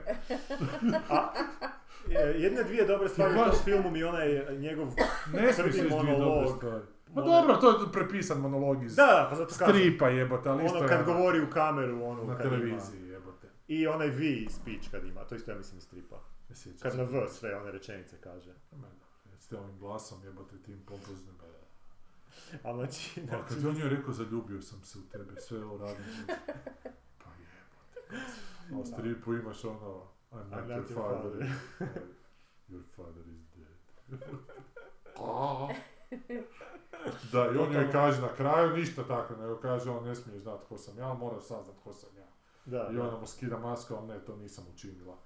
[2.10, 4.88] E, Jedne dvije dobre stvari u tom filmu mi onaj njegov...
[5.32, 6.62] Ne Prvi monolog.
[7.14, 10.76] Ma Onaj- dobro, to je prepisan monolog iz Da, pa zato stripa jebote, ali isto
[10.76, 12.56] Ono je kad ono, govori u kameru, ono na kad ima.
[12.56, 13.46] televiziji jebote.
[13.68, 16.16] I onaj V speech kad ima, to isto ja mislim iz stripa.
[16.48, 18.50] Ne Kad na V sve one rečenice kaže.
[18.72, 21.35] Ma da, S ovim glasom jebote tim pompoznim.
[22.62, 25.64] A znači, A znači kad je on joj rekao zaljubio sam se u tebe, sve
[25.64, 26.04] ovo radim.
[27.24, 28.26] Pa jebote.
[28.74, 30.02] A u stripu imaš ono,
[30.32, 31.48] I'm not, I'm your not your father.
[31.78, 31.78] father.
[32.70, 33.76] your father is dead.
[37.32, 40.64] da, i on joj kaže na kraju ništa tako, nego kaže on ne smiješ znati
[40.68, 42.26] ko sam ja, moraš saznat ko sam ja.
[42.64, 45.16] da, I ona mu skida masku, ali ne, to nisam učinila.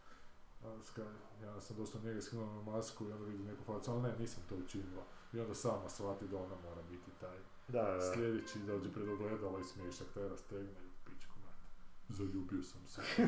[1.42, 4.42] Ja sam došao njega skinuo mu masku i onda vidi neku facu, ali ne, nisam
[4.48, 5.02] to učinila.
[5.32, 7.38] I onda sama shvati da ona mora biti taj.
[7.68, 8.12] Da.
[8.14, 11.66] Sljedeći dođe pred ogledalo i smiješak taj rastegne i pičku mati.
[12.08, 13.02] Zaljubio sam se.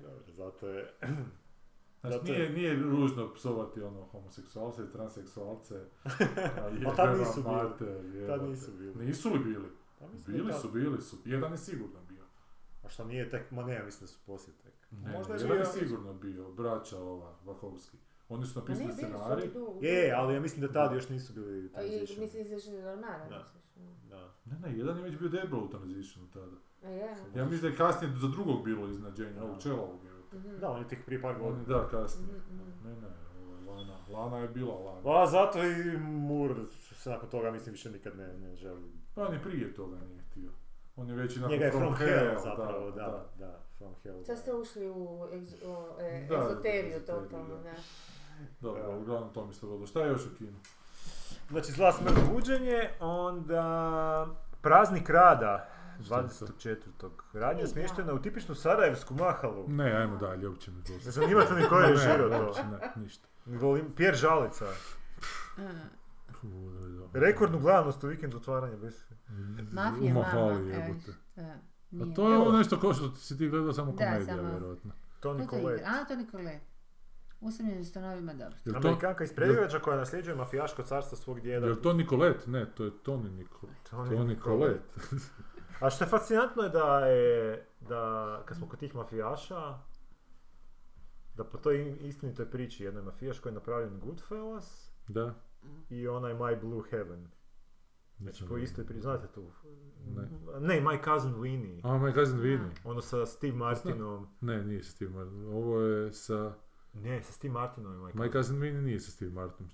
[0.00, 0.92] Dobro, zato je...
[2.00, 5.74] Znači, Zato nije, nije ružno psovati ono homoseksualce i transseksualce.
[6.62, 8.26] a Ma tad nisu bili.
[8.26, 9.06] Tad nisu bili.
[9.06, 9.68] Nisu li bili?
[9.98, 11.16] Pa Bili su, bili su.
[11.24, 12.24] Jedan je sigurno bio.
[12.84, 14.74] A što nije tek, ma ne, ja mislim da su poslije tek.
[14.90, 17.96] Ne, Možda je jedan je sigurno bio, braća ova, Vahovski.
[18.28, 19.50] Oni su Pa napisali scenarij.
[19.80, 22.20] Je, ali ja mislim da tad još nisu bili transition.
[22.20, 23.44] mislim izašli iz ormara, Da.
[23.76, 24.08] misliš?
[24.10, 24.32] Da.
[24.44, 26.56] Ne, ne, jedan je već bio debelo u transitionu tada.
[26.84, 27.16] A je?
[27.34, 29.44] Ja mislim da je kasnije za drugog bilo iznenađenje, Da.
[29.44, 30.38] ovog čelovog je.
[30.38, 30.58] Mhm.
[30.60, 31.64] Da, on je tek prije par godina.
[31.64, 32.32] da, kasnije.
[32.38, 32.88] Mhm, mhm.
[32.88, 33.08] Ne, ne,
[33.72, 33.96] Lana.
[34.12, 35.02] Lana je bila Lana.
[35.02, 38.90] Pa zato i Moore se nakon toga mislim više nikad ne, ne želi.
[39.14, 40.50] Pa ni prije toga nije htio.
[40.96, 44.24] On je već i nakon From Hell zapravo, da, da, From Hell.
[44.24, 47.74] Sad ste ušli u egz, o, e, Da, ezoteriju ezoteriju, totalno, da.
[48.60, 49.86] Dobro, uglavnom to mi se dogodilo.
[49.86, 50.58] Šta je još u kinu?
[51.50, 54.26] Znači, zla smrt buđenje, onda
[54.60, 55.68] praznik rada,
[56.04, 56.46] Šta je to?
[56.46, 57.10] 24.
[57.32, 59.68] Radnja smještena u tipičnu sarajevsku mahalu.
[59.68, 60.76] Ne, ajmo dalje, uopće mi.
[61.04, 62.46] Ne zanima te ni ko je režirao to.
[62.46, 63.28] uopće ne, ništa.
[63.46, 64.66] Volim, Pjer Žalica.
[67.12, 69.04] Rekordnu gledanost u vikendu otvaranja bez...
[69.72, 70.58] Mafija, mama, evo.
[70.58, 71.12] jebote.
[71.92, 74.92] A to je ovo nešto kao što si ti gledao samo komedija, vjerojatno.
[75.20, 75.82] Toni Ko to Collette.
[75.82, 75.98] igra?
[76.00, 76.75] Antoni Collette.
[77.40, 78.56] Usamljeni stanovima dobro.
[78.64, 81.66] Jel to, Amerikanka iz Prediveča koja nasljeđuje mafijaško carstvo svog djeda.
[81.66, 82.50] jel to Nicolette?
[82.50, 83.90] Ne, to je Toni Nicolette.
[83.90, 85.00] Toni Colette.
[85.80, 89.78] A što je fascinantno je da je, da kad smo kod tih mafijaša,
[91.34, 95.34] da po toj istinitoj priči jednoj mafijaš koji je napravljen Goodfellas Da.
[95.90, 97.28] i onaj My Blue Heaven.
[98.18, 99.50] Znači po istoj priči, znate tu?
[100.06, 100.28] Ne.
[100.60, 101.80] Ne, My Cousin Winnie.
[101.84, 102.70] A, My Cousin Vinny.
[102.84, 104.28] Ono sa Steve Martinom.
[104.40, 105.46] Ne, nije Steve Martin.
[105.46, 106.54] Ovo je sa...
[106.96, 109.70] Ne, sa Steve Martinom i My Cousin Vinny nije sa Steve Martinom,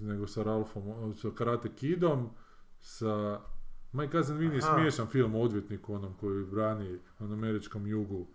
[0.00, 2.30] nego sa Ralphom, o- sa Karate Kidom,
[2.78, 3.40] sa...
[3.92, 8.26] My Cousin Vinny je smiješan film o odvjetniku onom koji brani na američkom jugu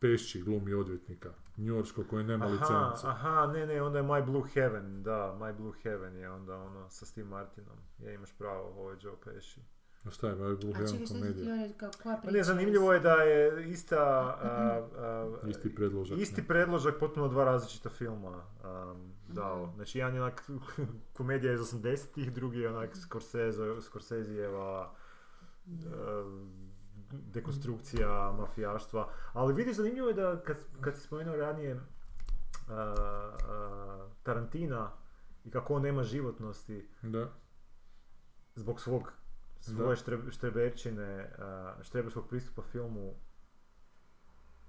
[0.00, 3.06] Pešći glumi odvjetnika, njorsko koji nema Aha, licencu.
[3.06, 6.90] aha, ne, ne, onda je My Blue Heaven, da, My Blue Heaven je onda ono
[6.90, 7.78] sa Steve Martinom.
[7.98, 9.60] Ja imaš pravo, ovo je Joe Pesci.
[10.06, 11.68] A šta je, My Blue A Heaven čekaj, komedija?
[11.78, 12.36] koja Pa priča?
[12.36, 13.96] ne, zanimljivo je da je ista...
[14.42, 16.18] a, a, Isti predložak.
[16.18, 16.46] Isti ne.
[16.46, 19.66] predložak, potpuno dva različita filma um, dao.
[19.66, 19.74] Mhm.
[19.74, 20.50] Znači, jedan je onak
[21.16, 24.92] komedija iz 80-ih, drugi je onak Scorsese, Scorsesijeva
[25.66, 26.66] um,
[27.10, 29.08] dekonstrukcija mafijaštva.
[29.32, 31.80] Ali vidiš, zanimljivo je da kad, kad si spomenuo ranije
[32.68, 34.90] a, a, Tarantina
[35.44, 37.28] i kako on nema životnosti Da.
[38.54, 39.12] zbog svog
[39.60, 41.30] svoje štreb, štreberčine,
[41.82, 43.14] štreberskog pristupa filmu,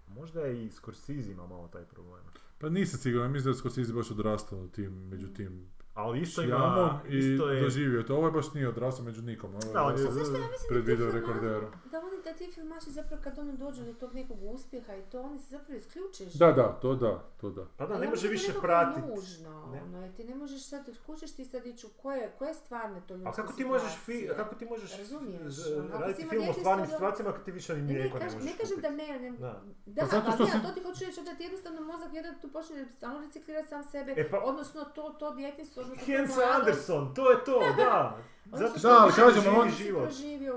[0.08, 2.24] možda je i Scorsese ima malo taj problem.
[2.58, 6.72] Pa nisam siguran, mislim da je Scorsese baš odrastao tim, među tim Ali isto šljamom
[6.74, 8.15] ima, i isto je, doživio to.
[8.15, 9.49] Ovo baš nije odrastao među nikom.
[9.52, 11.72] Ovo je Da, je- odrastao Zašto ja mislim pred da ti video filmaši- rekorderom.
[11.86, 15.22] Da oni, da ti filmaši zapravo kad ono dođu do tog nekog uspjeha i to,
[15.22, 16.34] oni se zapravo isključiš.
[16.34, 17.65] Da, da, to da, to da.
[17.78, 19.07] pa da, Ali ne ono može je više nekako pratiti.
[19.07, 19.82] nužno, Ne.
[19.84, 23.30] ono, ti ne možeš sad, kućeš ti sad ići u koje, koje stvarne to ljudske
[23.32, 26.91] A kako ti možeš, fi, kako ti možeš Razumiješ, ono, raditi film o stvarnim da-
[26.91, 29.19] situacijama kad ti više ni Ne, ne, mlijeko ne kažem, možeš ne kažem da ne,
[29.22, 29.61] ne, Da.
[29.88, 32.36] da, Pa zato ali što ja, to ti hoću reći, da ti jednostavno mozak jedan
[32.41, 35.34] tu počne stalno reciklirati sam sebe, E pa- odnosno to, to to
[36.08, 38.18] Hans Anderson, to je to, da.
[38.48, 40.10] Zato to što Da, ali kažemo, on- život.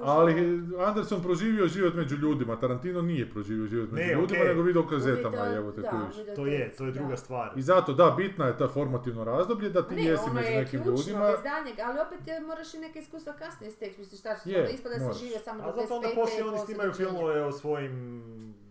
[0.02, 0.32] Ali.
[0.80, 4.48] Anderson proživio život među ljudima, Tarantino nije proživio život među Ne, ljudima, okej.
[4.48, 5.90] nego video kazetama, evo te da,
[6.36, 7.16] To je, to je druga da.
[7.16, 7.52] stvar.
[7.56, 10.56] I zato, da, bitno je ta formativno razdoblje, da ti Ne, jesi ono među je
[10.56, 11.26] nekim ključno, ljudima.
[11.26, 11.40] bez
[11.80, 15.18] ali opet je, moraš i neke iskustva kasnije steći, misliš šta što Je, ispada si
[15.18, 16.14] živio samo do A zato onda 25.
[16.14, 17.94] poslije oni snimaju filmove o svojim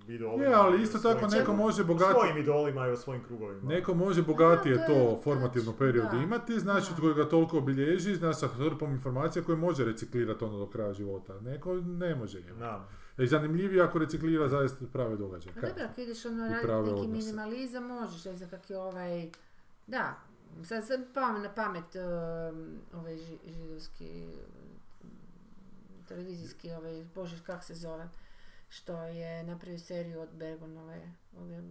[0.09, 0.43] idolima.
[0.43, 3.61] Je, ali isto svojim- tako neko može o bogati, svojim idolima i o svojim krugovima.
[3.65, 6.17] neko može bogatije Da, to je- to formativno znači, period da.
[6.17, 7.01] imati, znači Da.
[7.01, 11.39] koji ga toliko obilježi, zna sa hrpom informacija koje može reciklirati ono do kraja života.
[11.41, 12.37] Neko ne može.
[12.39, 12.53] je.
[12.53, 12.87] Da.
[13.17, 15.53] I zanimljivije ako reciklira zaista prave događaje.
[15.55, 17.07] Pa dobro, ako ideš ono raditi neki odnose.
[17.09, 19.29] minimalizam, možeš, ne znam kak je ovaj,
[19.87, 20.15] da,
[20.63, 24.25] sad, sad pam na pamet um, ovaj ži, židovski
[25.03, 25.09] um,
[26.07, 28.09] televizijski, ovaj, bože, kak se zove,
[28.69, 31.01] što je napravio seriju od Bergonove,
[31.33, 31.63] ove,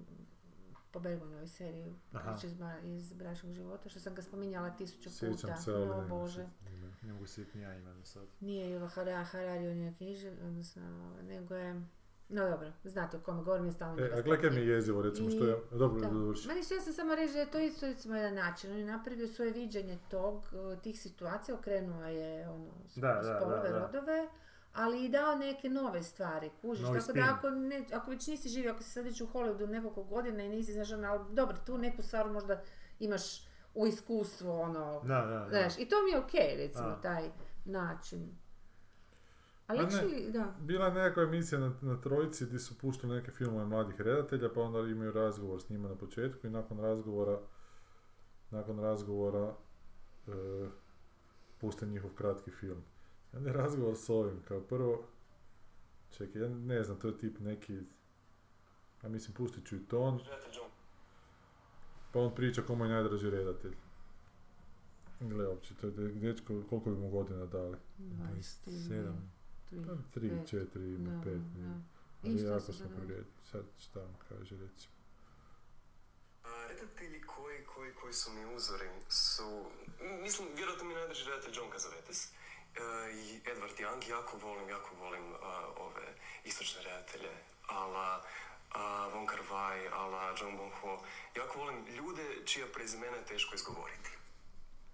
[0.90, 5.16] po Bergonovoj seriji, priče iz, Bra- iz bračnog života, što sam ga spominjala tisuću puta,
[5.32, 6.46] Sjećam se, ali o ne Bože.
[7.02, 8.26] Ne mogu ni ja imam sad.
[8.40, 10.82] Nije Hara- Harari, on je književ, odnosno,
[11.22, 11.74] nego je,
[12.28, 15.30] no dobro, znate o kome govorim, je stalno E, a gledaj mi je jezivo, recimo,
[15.30, 15.56] što I- je...
[15.70, 16.08] Dobro, Da.
[16.10, 16.48] dovrši.
[16.48, 18.72] Meni što ja sam samo reći da je to isto recimo jedan način.
[18.72, 20.48] On je napravio svoje viđenje tog,
[20.82, 23.78] tih situacija, okrenuo je ono, Da, da, spolove, da, da.
[23.80, 24.28] rodove,
[24.72, 26.82] ali i dao neke nove stvari, kužiš.
[26.82, 27.22] Novi Tako spin.
[27.22, 30.42] da ako, ne, ako već nisi živio, ako si sad već u Hollywoodu nekoliko godina
[30.42, 32.62] i nisi, znaš, ono, ali dobro, tu neku stvar možda
[32.98, 35.48] imaš u iskustvu, ono, Da, da, da.
[35.48, 37.00] znaš, i to mi je okej, recimo, A.
[37.00, 37.30] taj
[37.64, 38.28] način.
[39.66, 40.54] Ali Ma ne, da.
[40.60, 44.60] Bila je nekakva emisija na, na Trojici gdje su puštali neke filmove mladih redatelja, pa
[44.60, 47.38] onda imaju razgovor s njima na početku i nakon razgovora
[48.50, 49.54] nakon razgovora
[50.26, 50.30] e,
[51.58, 52.82] puste njihov kratki film.
[53.39, 55.05] Je razgovor s ovim, kao prvo,
[56.10, 57.78] čekaj, ja ne znam, to je tip neki,
[59.02, 60.20] a mislim pustit ću i ton,
[62.12, 63.74] pa on priča komu je najdraži redatelj.
[65.20, 67.77] Gle, uopće, to je dečko, koliko bi mu godina dali?
[67.98, 69.12] 27.
[69.86, 70.48] Pa, tri, pet.
[70.48, 71.39] četiri, ima Da, pet.
[71.39, 71.59] da.
[71.59, 71.82] nije.
[72.23, 72.94] I Ali što jako događa?
[72.97, 73.24] povrijedio.
[73.43, 74.94] Sad šta vam kaže recimo.
[76.44, 79.65] A redatelji koji, koji, koji su mi uzori su,
[80.23, 82.32] mislim, vjerojatno mi najdraži redatelj John Cazavetes
[83.12, 86.06] i Edward Young, jako volim, jako volim a, ove
[86.44, 87.30] istočne redatelje,
[87.66, 88.24] ala
[88.70, 91.02] a, Von Kar Wai, ala John Bon-ho.
[91.36, 94.10] Jako volim ljude čija prezimena je teško izgovoriti.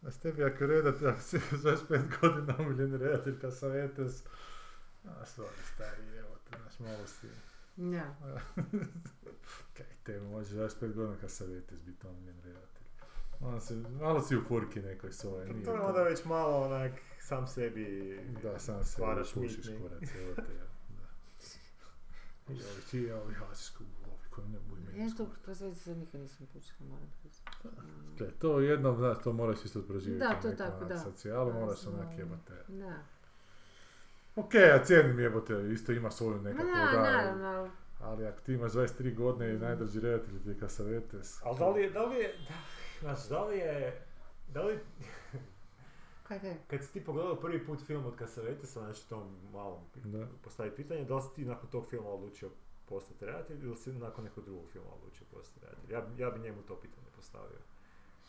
[0.07, 4.23] A s tebi ako redate, ako si 25 godina omiljen redatelj Casavetes,
[5.05, 7.27] a stvari stari, evo te, znaš, malo si,
[7.77, 8.15] Da.
[9.77, 12.85] kaj tebi može 25 godina Casavetes biti omiljen redatelj.
[13.41, 16.65] Malo si, malo si u furki nekoj svoje, nije Pa To je onda već malo
[16.65, 16.93] onak
[17.25, 19.81] sam sebi Da, sam stvaraš pušiš mitni.
[19.81, 22.53] kurac, evo te, ja, da.
[22.53, 26.21] I ovi ti, ovi hasku, ovi koji ne budu meni Ja to prosvjeti se nikad
[26.21, 27.85] nisam počela, moram priznati.
[28.19, 30.27] Gle, to jednom, znaš, to moraš isto proživjeti.
[30.27, 30.99] Da, to tako, da.
[30.99, 32.53] Socijalu Da, moraš onak jebate.
[32.69, 32.95] Da.
[34.37, 37.71] Ok, ja cijenim jebote, isto ima svoju nekakvu, da, da, naravno, ali
[38.01, 41.41] ali ako ti imaš 23 godine i najdraži redatelj ti je Casavetes.
[41.43, 42.55] Ali da li je, da li je, da,
[43.01, 44.03] znači, da li je,
[44.55, 44.79] da li,
[46.35, 46.57] kaj je?
[46.67, 50.27] kad si ti pogledao prvi put film od Casavetesa, znači tom malom Da.
[50.43, 52.51] postavi pitanje, da li si ti nakon tog filma odlučio
[52.87, 55.93] postati redatelj ili si nakon nekog drugog filma odlučio postati redatelj?
[55.93, 57.59] Ja, bi- ja bi njemu to pitanje postavio.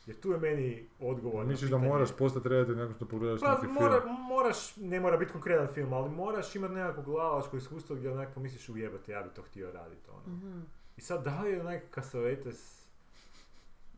[0.06, 3.54] Jer tu je meni odgovor na Misliš da moraš postati redatelj nakon što pogledaš Pa
[3.54, 4.16] neki mora, film?
[4.22, 8.70] moraš, ne mora biti konkretan film, ali moraš imati nekako glavačko iskustvo gdje onak pomisliš
[8.70, 10.10] ujebati, ja bi to htio raditi.
[10.10, 10.36] Ono.
[10.38, 10.60] Mhm.
[10.98, 12.85] I sad da li je onak Casavetes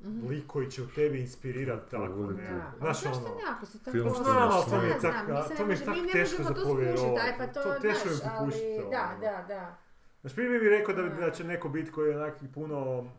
[0.02, 0.28] Mhm.
[0.28, 2.44] lik koji će u tebi inspirirati tako ne?
[2.46, 3.98] Da, Znaš zašto ono, ne ako si tako...
[4.00, 5.96] Znam, ali to mi je Ja tak, znam, mi se to mi je može- tak
[5.96, 7.20] mi ne teško možemo za povjerovati.
[7.22, 9.20] aj pa to, To teško je znaš, popušiti ali to, Da, ono.
[9.22, 9.78] da, da.
[10.22, 11.32] Znaš, prije bi mi rekao da, bi, Da.
[11.32, 13.10] će neko biti koji je onak puno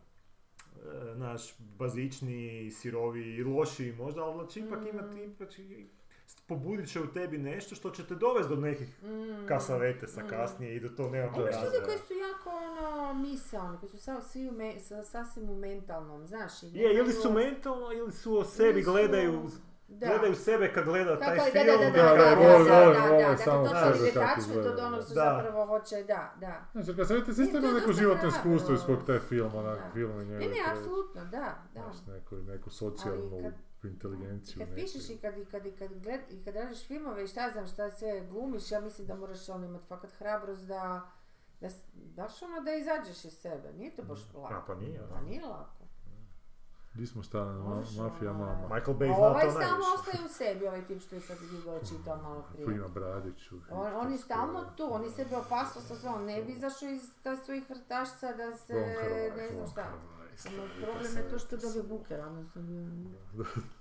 [0.75, 4.87] e, naš bazičniji, siroviji i lošiji možda, ali će ipak Mm.
[4.87, 5.61] imati, ipak će,
[6.49, 9.47] pobudit će u tebi nešto što će te dovesti do nekih Mm.
[9.47, 10.27] kasavetesa Mm.
[10.29, 11.85] kasnije i do to A nekakvog imaš ljudi razvoja.
[11.85, 16.27] koji su jako ono misaoni, koji su sa, svi u me, sa- sasvim u mentalnom,
[16.27, 16.63] znaš.
[16.63, 19.41] i Je, ili su mentalno, ili su o sebi ili su- gledaju
[19.89, 20.07] Da.
[20.07, 21.65] gledaju sebe kad gleda taj Kako je, film.
[21.67, 23.79] da, da, da, da, da, da, da, voli, da, voli, da, voli da, samo dakle,
[23.81, 25.05] sebe to je kako detachment izgleda, od onog da.
[25.05, 25.21] što Da.
[25.35, 26.53] zapravo hoće, da, da.
[26.73, 28.37] Znači, kad se vidite, svi I ste to je imali neko dosta životno hrabro.
[28.51, 29.91] iskustvo iz kog taj film, onak, Da.
[29.93, 30.39] film i njegov.
[30.39, 31.29] Ne, ne, to je, apsolutno, da,
[31.73, 31.81] da.
[31.81, 33.51] Znaš, neku, neku socijalnu
[33.87, 34.65] Inteligenciju.
[34.65, 37.49] Kad pišeš i kad, i kad, i kad, gled, i kad radiš filmove i šta
[37.53, 41.11] znam šta sve glumiš, ja mislim da moraš ono imati fakat hrabrost da,
[41.61, 43.73] da, baš ono da izađeš iz sebe.
[43.73, 44.53] Nije to baš lako.
[44.53, 45.79] A, pa nije, Pa nije lako.
[46.93, 48.75] Di smo stali, ma, mafija ono, mama.
[48.75, 49.91] Michael Bay zna ovaj to stalno najviše.
[49.95, 52.65] ostaje u sebi, ovaj tip što je sad Gigo čitao malo prije.
[52.65, 53.55] Prima Bradiću.
[53.71, 57.01] On, on je stalno tu, on je sebe opasao sa svojom, ne bi izašao iz
[57.23, 58.73] ta svojih vrtašca da se,
[59.37, 59.91] ne znam šta.
[60.43, 62.61] Problem je to što dobije buker, odnosno...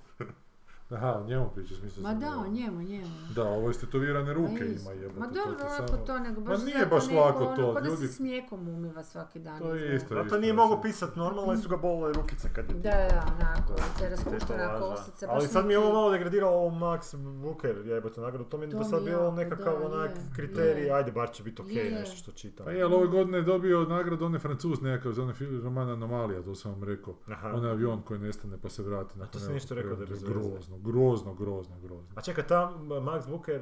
[0.91, 3.09] Aha, o njemu pričaš, mislim Ma da, o njemu, njemu.
[3.31, 4.93] Da, ovo je tetovirane ruke Ma isto.
[4.93, 5.21] ima jebote.
[5.21, 7.75] Ma to dobro, lako samo- to, nego Ma baš nije zato baš lako ono, to,
[7.75, 9.59] ko da ljudi- se s mlijekom umiva svaki dan.
[9.59, 9.95] To je izgleda.
[9.97, 10.15] isto.
[10.25, 13.75] Zato nije mogao pisat normalno, jer su ga bolile rukice kad je Da, da, onako,
[13.99, 14.79] te tetovaža.
[14.81, 15.27] kosica.
[15.29, 18.45] Ali sad mi je ovo malo degradiralo ovo Max Booker, jebote nagradu.
[18.45, 21.63] To mi je To do sad bilo nekakav da, onak kriterij, ajde bar će biti
[21.63, 22.67] okej nešto što čitam.
[22.67, 25.91] Pa je, ali ove godine je dobio nagradu onaj francuz nekakav za onaj film roman
[25.91, 27.15] Anomalija, to sam vam rekao.
[27.45, 29.23] Onaj avion koji nestane pa se vrati.
[29.23, 30.09] A to si nešto rekao da je.
[30.25, 32.09] Grozno, grozno, grozno, grozno.
[32.15, 33.61] A čekaj, tam Max Booker,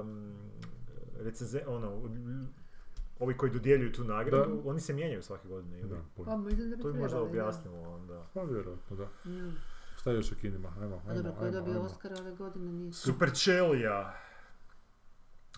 [0.00, 0.34] um,
[1.20, 2.02] recenze, ono,
[3.18, 4.70] ovi koji dodjeljuju tu nagradu, Da.
[4.70, 5.88] oni se mijenjaju svake godine, ili?
[5.88, 8.26] Da, Pa mislim da bi To bi možda objasnilo onda.
[8.34, 9.30] Pa vjerojatno, da.
[9.30, 9.56] Mm.
[9.96, 10.72] Šta još u kinima?
[10.80, 11.80] Ajmo, A ajmo, dobro, ko je ajmo, dobio.
[11.82, 14.14] Oscar ove godine nije Super Čelija!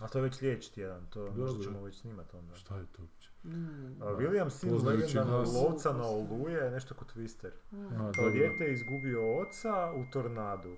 [0.01, 2.55] A to je već sljedeći tjedan, to možda ćemo već snimat onda.
[2.55, 3.01] Šta je to?
[3.43, 4.01] Mm.
[4.17, 7.51] William Sin legendarnog lovca na oluje, nešto kod Twister.
[7.71, 7.85] Mm.
[7.85, 8.31] A, Kao dobro.
[8.31, 10.75] dijete je izgubio oca u tornadu,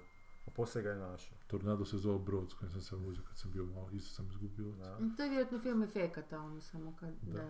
[0.48, 1.35] a poslije ga je našao.
[1.48, 4.28] Tornado se zvao Brod s kojim sam se vozio kad sam bio malo, isto sam
[4.28, 4.84] izgubio oca.
[4.90, 7.40] Da, To je vjerojatno film efekata, ono samo kad, Da.
[7.40, 7.50] da.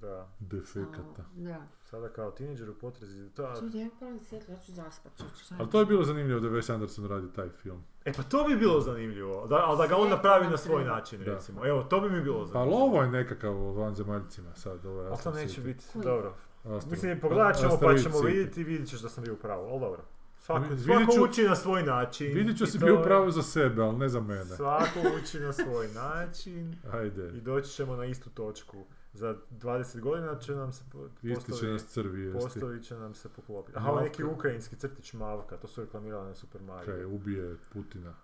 [0.00, 0.28] da.
[0.40, 1.24] Defekata.
[1.34, 1.66] Da.
[1.82, 5.26] Sada kao tineđer u potrezi, to, Čuj, ja palim svjetlo, ja ću zaspat, je
[5.58, 7.84] Ali to je bilo zanimljivo da Wes Anderson radi taj film.
[8.04, 11.18] E pa to bi bilo zanimljivo, da, ali da ga on napravi na svoj način
[11.18, 11.24] Da.
[11.24, 11.66] recimo.
[11.66, 12.84] Evo, to bi mi bilo Pa ali zanimljivo.
[12.84, 16.34] ovo je nekakav o vanzemaljcima sad, ovo je Ali to neće biti, dobro.
[16.64, 19.64] Astro- Mislim, pogledat ćemo pa ćemo vidjeti i vidjet ćeš da sam bio u pravu,
[19.64, 20.02] ali dobro.
[20.42, 22.34] Svako, ću- uči na svoj način.
[22.34, 24.44] Vidjet ću i si to bio pravo za sebe, ali ne za mene.
[24.44, 28.84] Svako uči na svoj način i Ajde, doći ćemo na istu točku.
[29.12, 32.38] Za 20 godina će nam se po- isti će nas crvi jesti.
[32.42, 33.78] postavit će nam se poklopiti.
[33.78, 36.94] Aha, neki ukrajinski crtić Mavka, to su reklamirali na Super Mario.
[36.94, 38.14] Kaj ubije Putina.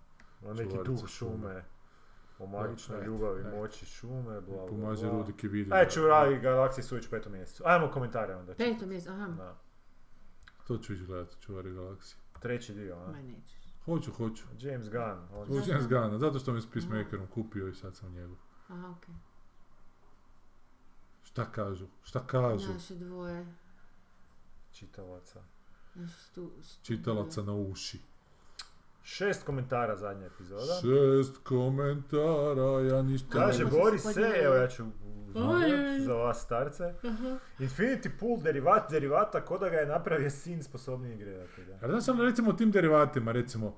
[0.44, 1.08] Ono neki duh šume.
[1.08, 1.64] šume.
[2.38, 3.56] O magičnoj ljubavi, e.
[3.56, 5.18] moći šume, bla bla Pomaže bla.
[5.18, 5.70] Rudike vidi.
[5.72, 7.62] Ajde ću radi Galaxije su već u petom mjesecu.
[7.66, 8.54] Ajmo komentare onda.
[8.54, 9.26] Peto mjesto, aha.
[9.26, 9.56] Da.
[10.68, 12.18] To ću ići gledati, čuvari galaksije.
[12.40, 13.10] Treći dio, a?
[13.12, 13.58] Ma nećeš.
[13.84, 14.44] Hoću, hoću.
[14.60, 15.26] James Gunn.
[15.30, 15.70] Hoću Zašto?
[15.70, 18.36] James Gunna, zato što mi s Peacemakerom kupio i sad sam njegov.
[18.68, 19.14] Aha, okej.
[21.22, 21.86] Šta kažu?
[22.02, 22.72] Šta kažu?
[22.72, 23.46] Naše dvoje,
[24.72, 25.42] čitalaca.
[25.94, 26.50] naši stu...
[26.62, 28.00] stu- Čitalaca na uši.
[29.08, 30.74] Šest komentara zadnja epizoda.
[30.80, 33.70] Šest komentara, ja ništa Kaže ne...
[33.70, 34.84] Boris se, evo ja ću
[35.34, 36.84] Oj, za vas starce.
[36.84, 37.38] Aha.
[37.58, 41.78] Infinity Pool derivat derivata ko da ga je napravio sin sposobnijeg redatelja.
[41.82, 43.76] Ali znaš ono recimo u tim derivatima, recimo,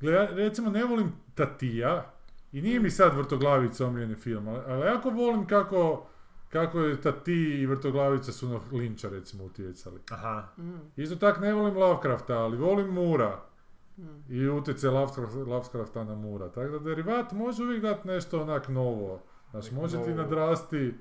[0.00, 2.12] gle, ja recimo ne volim Tatija
[2.52, 6.06] i nije mi sad Vrtoglavica omiljeni film, ali, ali jako volim kako,
[6.48, 10.00] kako je Tati i Vrtoglavica su na Linča recimo utjecali.
[10.10, 10.48] Aha.
[10.58, 13.51] Mm, Isto tak ne volim Lovecrafta, ali volim Mura
[14.02, 14.24] mm.
[14.28, 16.48] i utjecaj Lovecraft- Lovecrafta na Mura.
[16.48, 19.22] Tako da derivat može uvijek dati nešto onak novo.
[19.50, 20.22] Znaš, Neko može ti novo.
[20.22, 20.94] nadrasti...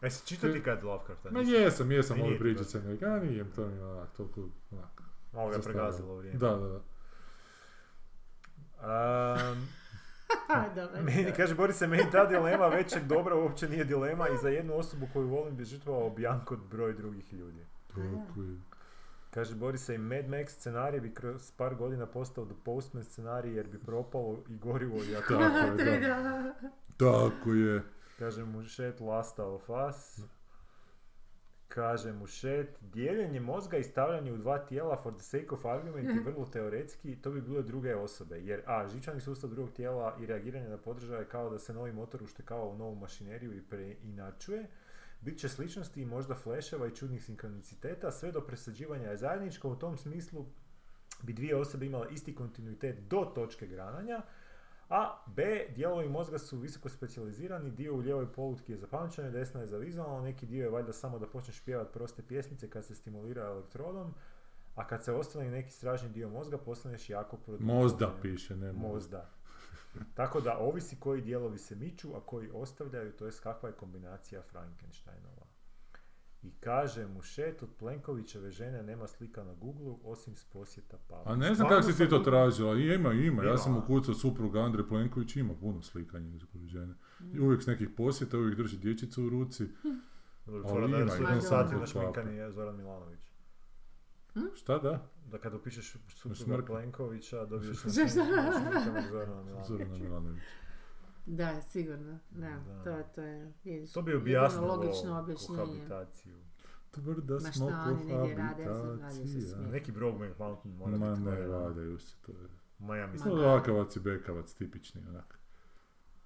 [0.00, 1.30] A jesi čitao ti kad Lovecrafta?
[1.30, 4.40] Ma jesam, jesam I ove nije ti pričice, nek, a nije to mi onak, toliko
[4.70, 5.02] onak.
[5.32, 6.38] Malo ga pregazilo vrijeme.
[6.38, 6.80] Da, da, da.
[8.82, 9.68] Um,
[11.06, 14.74] meni, kaže Boris se, meni ta dilema većeg dobra uopće nije dilema i za jednu
[14.76, 17.66] osobu koju volim bi žrtvovao Bjanko broj drugih ljudi.
[17.88, 18.00] Tako
[18.42, 18.56] je.
[19.34, 23.54] Kaže Boris se i Mad Max scenarij bi kroz par godina postao The Postman scenarij
[23.54, 25.34] jer bi propalo i gorivo i ako...
[25.34, 26.22] Tako je, da.
[26.22, 26.54] Da.
[26.96, 27.82] Tako je.
[28.18, 30.20] Kaže mu šet Lasta of Us.
[31.68, 36.08] Kaže mu šet, dijeljenje mozga i stavljanje u dva tijela for the sake of argument
[36.08, 38.40] je vrlo teoretski, to bi bile druge osobe.
[38.40, 42.22] Jer a, žičani sustav drugog tijela i reagiranje na podržaje kao da se novi motor
[42.22, 44.66] uštekava u novu mašineriju i preinačuje.
[45.22, 49.68] Bit će sličnosti i možda fleševa i čudnih sinkroniciteta, sve do presađivanja je zajedničko.
[49.68, 50.46] U tom smislu
[51.22, 54.22] bi dvije osobe imale isti kontinuitet do točke grananja,
[54.88, 59.60] a B, dijelovi mozga su visoko specijalizirani, dio u lijevoj polutki je za pamćenje, desna
[59.60, 62.94] je za vizualno, neki dio je valjda samo da počneš pjevati proste pjesmice kad se
[62.94, 64.14] stimulira elektrodom,
[64.74, 67.76] a kad se ostane neki stražni dio mozga, postaneš jako produktivan.
[67.76, 69.30] Mozda piše, ne mozda.
[70.14, 74.42] Tako da ovisi koji dijelovi se miču, a koji ostavljaju, to jest kakva je kombinacija
[74.42, 75.46] Frankensteinova.
[76.42, 81.32] I kaže mu šet od Plenkovićeve žene nema slika na Google osim s posjeta Pavla.
[81.32, 84.88] A ne znam kako si ti to tražila, ima, ima, ja sam ukucao supruga Andrej
[84.88, 86.94] Plenković, ima puno slika njezine žene.
[87.20, 87.42] I Mm.
[87.44, 89.64] uvijek s nekih posjeta, uvijek drži dječicu u ruci.
[90.46, 91.28] Ali ima, ima.
[92.32, 92.50] Ima.
[92.50, 93.20] Zoran Milanović.
[94.54, 95.08] Šta da?
[95.26, 96.66] Da kad upišeš supruga.
[96.66, 97.90] Plenkovića, dobiješ na
[99.08, 99.42] Zorana
[99.88, 100.46] Milanovića.
[101.26, 102.18] Da, sigurno.
[102.30, 102.82] Da, Da.
[102.84, 105.58] to, to je vidiš, To bi objasnilo logično objašnjenje.
[105.58, 106.36] kohabitaciju.
[106.90, 109.58] Tvrda Ma smo šta oni negdje rade, ja sam radio se kohabitacija.
[109.62, 112.48] Neki Brokeback Mountain mora Ma biti ne, vadaju se, to je...
[112.78, 115.38] Ma ja mislim, Lakavac i Bekavac, tipični onak.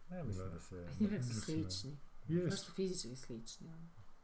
[0.09, 0.51] ma ja mislim Da.
[0.51, 0.75] da se...
[1.01, 1.71] Nekako su Mislim, da.
[1.71, 1.97] slični.
[2.21, 2.59] Baš Jest.
[2.59, 3.69] su fizički slični.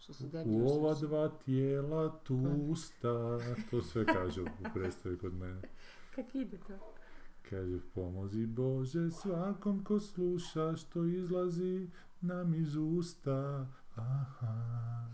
[0.02, 0.30] Što su.
[0.44, 3.38] U ova dva tijela tusta,
[3.70, 5.60] to sve kaže u predstavi kod mene.
[6.14, 6.94] Kak ide to?
[7.50, 13.66] Kaže, pomozi Bože svakom ko sluša što izlazi nam iz usta.
[13.94, 15.06] Aha.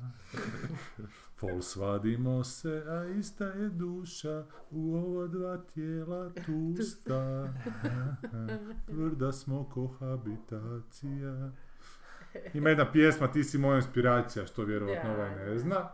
[1.41, 7.53] Pol svadimo se, a ista je duša u ova dva tijela tusta.
[7.67, 8.17] Aha.
[8.91, 11.53] Tvrda smo kohabitacija.
[12.55, 15.89] Ima jedna pjesma, ti si moja inspiracija, što vjerovatno ovaj ne zna.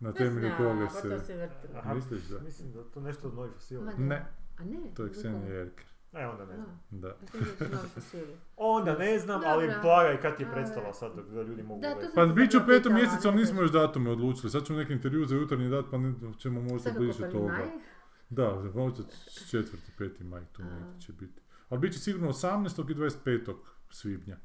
[0.00, 1.08] Na Ne temelju koga pa se...
[1.10, 1.68] to se vrti.
[1.76, 1.94] Aha.
[1.94, 2.38] Misliš da?
[2.38, 3.84] Mislim da to nešto od Novi Fosili.
[3.84, 4.26] Ma Ne,
[4.58, 4.78] A ne?
[4.94, 5.54] to je Ksenija?
[5.54, 5.86] Jerker.
[6.12, 6.80] E, onda ne znam.
[6.90, 7.16] Da.
[8.56, 9.82] Onda ne znam, ali Dobro.
[9.82, 12.58] plagaj kad je A, predstava sad dok da ljudi mogu Da, to Pa bit će
[12.58, 14.50] u petom mjesecu, ali nismo još datume odlučili.
[14.50, 17.56] Sad ćemo neki intervju za jutarnji dat, pa ne- ćemo možda bliže toga.
[18.30, 19.02] Da, možda
[19.50, 20.64] četvrti, peti maj tu A.
[20.64, 21.40] negdje će biti.
[21.68, 22.90] Ali bit će sigurno 18.
[22.90, 23.54] i 25.
[23.90, 24.36] svibnja.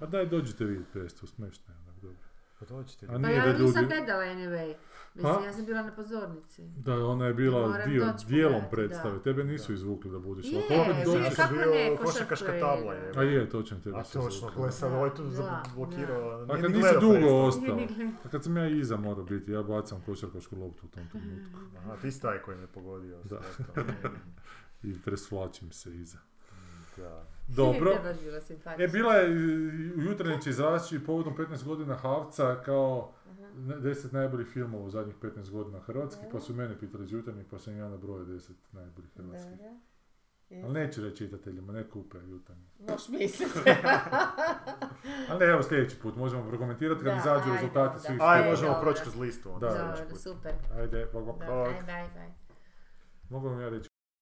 [0.00, 2.16] Pa daj, dođite vidjeti predstavu, smešno je onak, dobro.
[2.58, 3.06] Pa dođite.
[3.06, 4.74] A Pa nije ja da ju nisam ljudi- gledala anyway.
[5.14, 5.40] Mislim, Ha?
[5.40, 6.62] ja sam bila na pozornici.
[6.66, 9.22] Da, ona je bila dio, dijelom predstave, da.
[9.22, 9.74] tebe nisu Da.
[9.74, 10.46] izvukli da budeš.
[10.46, 13.12] Je, je, dođeš- Ja sam kako bio ne, košarkaška košarka tabla je.
[13.16, 16.30] A je, točno tebe A su točno, sad Da, ovaj tu da, zablokirao.
[16.32, 17.78] A nije kad ni nisi dugo ostao,
[18.24, 21.58] a kad sam ja iza morao biti, ja bacam košarkašku loptu u tom trenutku.
[21.78, 23.18] Aha, ti si taj koji me pogodio.
[23.24, 23.40] Da.
[24.82, 26.18] I presvlačim se iza.
[26.96, 27.24] Da.
[27.48, 27.90] Dobro.
[28.78, 28.84] Je.
[28.84, 33.12] E, bila je i- u jutarnji izrašći povodom 15 godina Havca kao
[33.56, 37.46] ne- 10 najboljih filmova u zadnjih 15 godina hrvatskih, pa su mene pitali iz jutarnjih,
[37.50, 39.58] pa sam ja nabrojao 10 najboljih hrvatskih.
[40.54, 42.64] Ali neću reći čitateljima, ne kupe jutarnji.
[42.80, 43.58] Možeš misliti.
[45.28, 47.98] Ali ne, evo sljedeći put, možemo prokomentirati kad Da, izađu ajde, rezultati da.
[47.98, 48.18] svih.
[48.20, 49.50] Aj, E, možemo proći kroz listu.
[49.60, 49.94] Da.
[50.10, 50.20] put.
[50.20, 50.52] super.
[50.72, 51.38] Ajde, bog, bog.
[51.38, 52.30] Da, aj, bye, bye.
[53.28, 53.88] Mogu vam ja reći